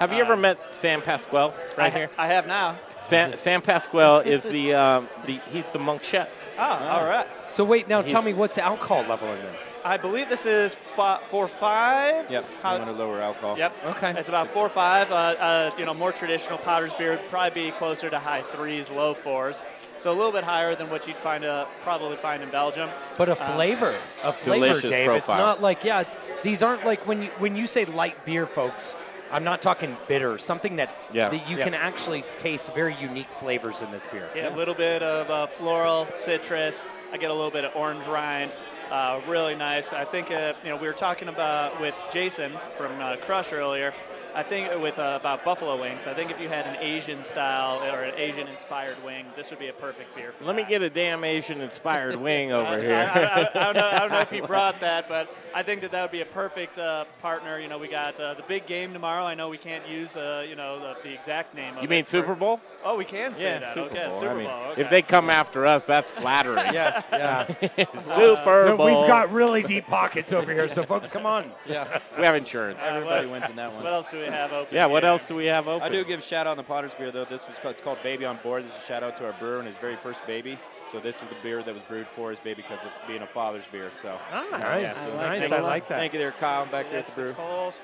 [0.00, 2.10] Have you ever met Sam Pasquale right I, here?
[2.18, 2.76] I have now.
[3.00, 6.28] Sam, Sam Pasquale is the um, the he's the monk chef.
[6.58, 7.26] Oh, all right.
[7.48, 9.72] So wait, now He's- tell me what's the alcohol level in this?
[9.84, 12.30] I believe this is fi- four five.
[12.30, 12.44] Yep.
[12.62, 13.58] How- you want to lower alcohol.
[13.58, 13.72] Yep.
[13.86, 14.14] Okay.
[14.16, 15.10] It's about four or five.
[15.10, 18.90] Uh, uh, you know, more traditional potter's beer would probably be closer to high threes,
[18.90, 19.62] low fours.
[19.98, 22.90] So a little bit higher than what you'd find uh, probably find in Belgium.
[23.16, 25.10] But a Uh, flavor, a flavor, Delicious Dave.
[25.10, 25.46] It's profile.
[25.46, 26.00] not like yeah.
[26.02, 28.94] It's, these aren't like when you when you say light beer, folks.
[29.30, 30.38] I'm not talking bitter.
[30.38, 31.28] Something that Yeah.
[31.28, 31.64] that you Yeah.
[31.64, 34.30] can actually taste very unique flavors in this beer.
[34.34, 36.84] Yeah, a little bit of uh, floral, citrus.
[37.12, 38.50] I get a little bit of orange rind.
[38.90, 39.92] Uh, really nice.
[39.92, 43.94] I think uh, you know we were talking about with Jason from uh, Crush earlier.
[44.34, 46.08] I think with uh, about buffalo wings.
[46.08, 49.60] I think if you had an Asian style or an Asian inspired wing, this would
[49.60, 50.32] be a perfect beer.
[50.36, 53.10] for Let me get a damn Asian inspired wing over I, here.
[53.14, 55.82] I, I, I don't know, I don't know if he brought that, but I think
[55.82, 57.60] that that would be a perfect uh, partner.
[57.60, 59.22] You know, we got uh, the big game tomorrow.
[59.24, 61.90] I know we can't use, uh, you know, the, the exact name of you it.
[61.90, 62.60] mean for- Super Bowl?
[62.84, 63.74] Oh, we can say Yeah, that.
[63.74, 64.18] Super okay, Bowl.
[64.20, 64.72] Super I mean, Bowl.
[64.76, 66.72] if they come after us, that's flattering.
[66.74, 67.46] Yes, yeah.
[67.46, 68.86] Super Bowl.
[68.86, 71.52] We've got really deep pockets over here, so folks, come on.
[71.66, 72.00] Yeah.
[72.18, 72.80] We have insurance.
[72.82, 73.84] Everybody what- wins in that one.
[73.84, 74.74] What else do we have open?
[74.74, 74.86] Yeah.
[74.86, 75.86] What else do we have open?
[75.86, 77.24] I do give a shout out on the Potter's beer though.
[77.24, 78.64] This was called, it's called Baby on Board.
[78.64, 80.58] This is a shout out to our brewer and his very first baby.
[80.92, 83.26] So this is the beer that was brewed for his baby because it's being a
[83.26, 83.90] father's beer.
[84.02, 85.40] So Ah, Nice, yeah, nice.
[85.40, 85.98] thank I like that.
[85.98, 87.32] Thank you there, Kyle, back there at the brew.
[87.32, 87.78] Coles.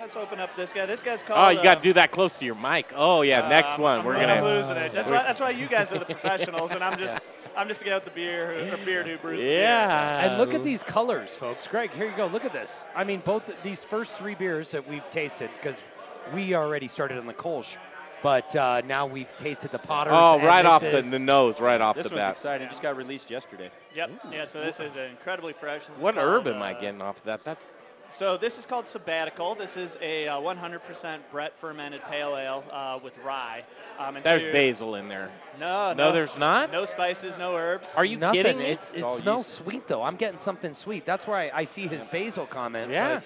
[0.00, 0.86] Let's open up this guy.
[0.86, 1.38] This guy's called.
[1.38, 2.92] Oh, you got uh, to do that close to your mic.
[2.96, 4.42] Oh yeah, uh, next I'm- one I'm, we're I'm gonna.
[4.44, 4.92] losing it.
[4.92, 5.22] That's why.
[5.22, 7.16] That's why you guys are the professionals, and I'm just.
[7.56, 9.60] I'm just the guy with the beer who, or beard who brews the beer.
[9.62, 10.26] Yeah.
[10.26, 11.66] And look at these colors, folks.
[11.66, 12.26] Greg, here you go.
[12.26, 12.86] Look at this.
[12.94, 15.76] I mean, both these first three beers that we've tasted, because
[16.32, 17.76] we already started on the Kolsch,
[18.22, 20.14] but uh, now we've tasted the Potters.
[20.16, 22.30] Oh, right off the, the nose, right off This the one's bat.
[22.32, 22.68] exciting.
[22.68, 23.70] Just got released yesterday.
[23.94, 24.10] Yep.
[24.32, 24.44] Yeah.
[24.46, 25.86] So this is incredibly fresh.
[25.86, 27.44] This is What called, herb am I uh, getting off of that?
[27.44, 27.64] That's
[28.10, 29.54] So this is called sabbatical.
[29.56, 33.64] This is a uh, 100% Brett fermented pale ale uh, with rye.
[33.98, 35.30] Um, and there's you're- basil in there.
[35.58, 36.70] No, No, there's not?
[36.72, 37.94] No spices, no herbs.
[37.96, 38.42] Are you Nothing.
[38.42, 38.64] kidding me?
[38.66, 39.54] It's, it smells yeast.
[39.54, 40.02] sweet though.
[40.02, 41.04] I'm getting something sweet.
[41.04, 42.90] That's where I, I see his basil comment.
[42.90, 43.20] Yeah.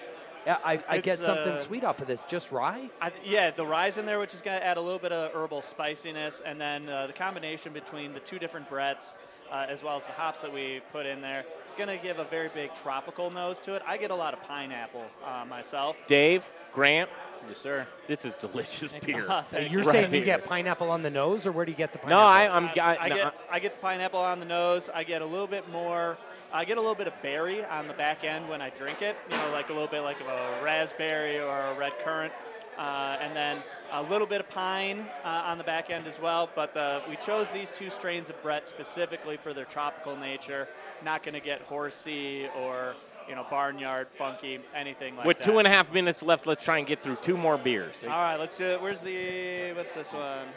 [0.45, 2.23] yeah, I, I get something uh, sweet off of this.
[2.25, 2.89] Just rye.
[3.01, 5.31] I, yeah, the rye's in there, which is going to add a little bit of
[5.33, 9.17] herbal spiciness, and then uh, the combination between the two different Bretts,
[9.51, 12.19] uh, as well as the hops that we put in there, it's going to give
[12.19, 13.81] a very big tropical nose to it.
[13.85, 15.95] I get a lot of pineapple uh, myself.
[16.07, 17.09] Dave, Grant,
[17.47, 17.87] Yes, sir.
[18.07, 19.33] this is delicious beer.
[19.51, 19.83] Thank You're you.
[19.83, 22.25] saying you get pineapple on the nose, or where do you get the No, pineapple?
[22.25, 22.65] I, I'm.
[22.65, 24.89] I, I, I no, get I get the pineapple on the nose.
[24.93, 26.17] I get a little bit more.
[26.51, 29.15] I get a little bit of berry on the back end when I drink it.
[29.29, 32.33] You know, like a little bit like of a raspberry or a red currant.
[32.77, 33.57] Uh, and then
[33.91, 36.49] a little bit of pine uh, on the back end as well.
[36.55, 40.67] But the, we chose these two strains of Brett specifically for their tropical nature.
[41.03, 42.95] Not going to get horsey or
[43.27, 45.27] you know barnyard funky anything like that.
[45.27, 48.03] With two and a half minutes left, let's try and get through two more beers.
[48.03, 48.81] All right, let's do it.
[48.81, 50.47] Where's the what's this one?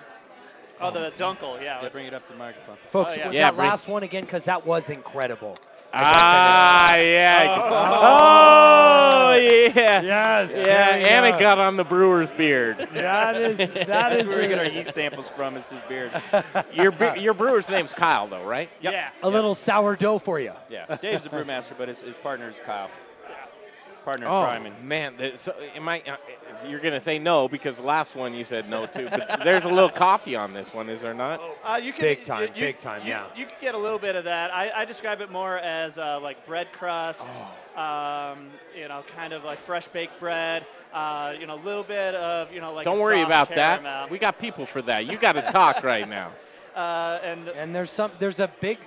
[0.81, 1.63] Oh, the Dunkel.
[1.63, 1.83] Yeah.
[1.83, 2.77] Yeah, bring it up to the microphone.
[2.91, 3.31] Folks, Oh, yeah.
[3.31, 5.57] Yeah, that bring- last one again, because that was incredible.
[5.95, 7.57] Ah, yeah.
[7.59, 9.33] Oh.
[9.33, 10.01] Oh, yeah.
[10.03, 10.51] Yes.
[10.55, 12.89] Yeah, and it got on the brewer's beard.
[12.95, 15.57] That is that That's is where we get our yeast samples from.
[15.57, 16.11] Is his beard.
[16.75, 18.71] Your bre- your brewer's name's Kyle, though, right?
[18.81, 19.11] Yeah.
[19.23, 20.53] a little sourdough for you.
[20.71, 20.97] Yeah.
[21.01, 22.91] Dave's the brewmaster, but his, his partner is Kyle.
[24.03, 24.67] His partner in Oh crime.
[24.67, 26.03] And man, th- so am I?
[26.07, 26.17] Uh,
[26.69, 29.69] you're gonna say no because the last one you said no to, but there's a
[29.69, 31.41] little coffee on this one, is there not?
[31.65, 33.27] Uh, you can, Big time, you- you- big time, you- yeah.
[33.37, 34.53] You can get a little bit of that.
[34.53, 37.31] I, I describe it more as uh, like bread crust,
[37.77, 37.81] Oh.
[37.81, 40.67] um, you know, kind of like fresh baked bread.
[40.93, 42.85] Uh, you know, a little bit of you know like.
[42.85, 43.83] Don't worry soft about caramel.
[43.85, 44.11] that.
[44.11, 45.07] We got people for that.
[45.07, 46.31] You got to talk right now.
[46.75, 48.79] Uh, and And there's some there's a big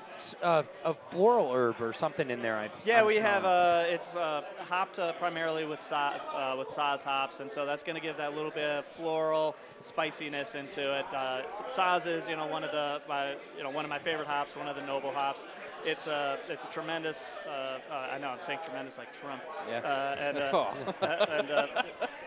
[0.41, 2.55] uh, a floral herb or something in there.
[2.57, 3.45] I, yeah, I'm we have smelling.
[3.45, 7.83] uh, it's uh, hopped uh, primarily with Saaz, uh, with Saaz hops, and so that's
[7.83, 11.05] going to give that little bit of floral spiciness into it.
[11.13, 14.27] Uh, Saaz is you know one of the my, you know one of my favorite
[14.27, 15.45] hops, one of the noble hops.
[15.85, 17.37] It's a it's a tremendous.
[17.47, 17.49] Uh,
[17.91, 19.41] uh, I know I'm saying tremendous like Trump.
[19.69, 19.79] Yeah.
[19.79, 20.73] Uh, and uh, Oh.
[21.01, 21.67] uh, and uh,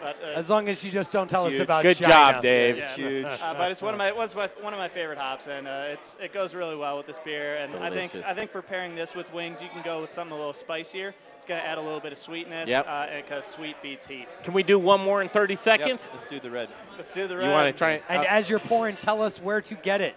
[0.00, 2.12] but, uh, As long as you just don't tell us about Good China.
[2.12, 2.76] job, Dave.
[2.78, 3.26] yeah, huge.
[3.26, 5.86] Uh, but it's one of my what's my, one of my favorite hops, and uh,
[5.88, 7.56] it's it goes really well with this beer.
[7.56, 10.32] And I think I think for pairing this with wings, you can go with something
[10.32, 11.14] a little spicier.
[11.36, 12.86] It's gonna add a little bit of sweetness, Yep.
[12.88, 14.26] uh, because sweet beats heat.
[14.44, 16.10] Can we do one more in 30 Yep, seconds?
[16.12, 16.68] let's do the red.
[16.96, 17.46] Let's do the red.
[17.46, 18.02] You want to try?
[18.08, 20.16] And uh, as you're pouring, tell us where to get it.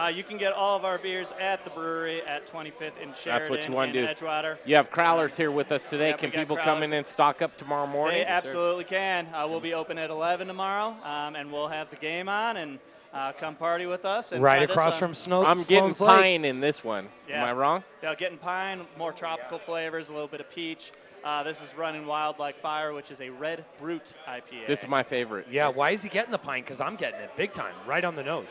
[0.00, 3.22] Uh, you can get all of our beers at the brewery at 25th in Sheridan
[3.24, 4.24] That's what you want in to do.
[4.24, 4.56] Edgewater.
[4.64, 6.08] You have Crowlers here with us today.
[6.08, 8.20] Yep, Can got people come in and stock up tomorrow morning?
[8.20, 9.26] They absolutely can.
[9.34, 12.78] Uh, we'll be open at 11 tomorrow, um, and we'll have the game on and
[13.12, 14.32] uh, come party with us.
[14.32, 15.44] And Right across from Snow.
[15.44, 16.08] I'm getting Sloan's Lake.
[16.08, 17.06] pine in this one.
[17.28, 17.42] Yeah.
[17.42, 17.84] Am I wrong?
[18.02, 20.92] Yeah, getting pine, more tropical flavors, a little bit of peach.
[21.22, 24.66] Uh, this is Running Wild Like Fire, which is a Red Brut IPA.
[24.66, 25.46] This is my favorite.
[25.50, 26.62] Yeah, why is he getting the pine?
[26.62, 28.48] Because I'm getting it big time, right on the nose.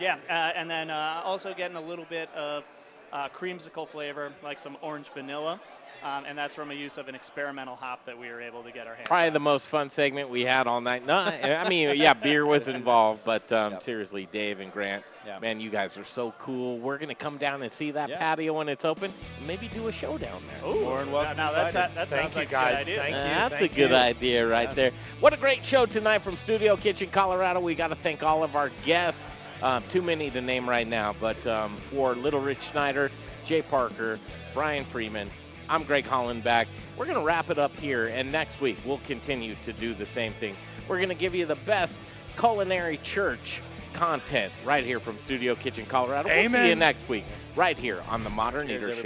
[0.00, 2.64] Yeah, uh, and then uh, also getting a little bit of
[3.12, 5.60] uh, creamsicle flavor, like some orange vanilla,
[6.02, 8.72] um, and that's from a use of an experimental hop that we were able to
[8.72, 9.06] get our hands.
[9.08, 11.04] Probably the most fun segment we had all night.
[11.04, 15.04] No, I mean, yeah, beer was involved, but um, seriously, Dave and Grant,
[15.42, 16.78] man, you guys are so cool.
[16.78, 19.12] We're gonna come down and see that patio when it's open.
[19.36, 20.70] and Maybe do a show down there.
[20.70, 21.36] Ooh, More welcome.
[21.36, 21.94] now that's invited.
[21.96, 22.96] that, that sounds like a good idea.
[23.12, 23.96] That's Thank a good you.
[23.96, 24.92] idea right there.
[25.20, 27.60] What a great show tonight from Studio Kitchen, Colorado.
[27.60, 29.26] We got to thank all of our guests.
[29.62, 33.10] Um, too many to name right now, but um, for Little Rich Schneider,
[33.44, 34.18] Jay Parker,
[34.54, 35.30] Brian Freeman,
[35.68, 36.66] I'm Greg Hollenbeck.
[36.96, 40.06] We're going to wrap it up here, and next week we'll continue to do the
[40.06, 40.56] same thing.
[40.88, 41.94] We're going to give you the best
[42.38, 43.62] culinary church
[43.92, 46.28] content right here from Studio Kitchen, Colorado.
[46.28, 47.24] We'll see you next week,
[47.54, 48.96] right here on the Modern Eater Show.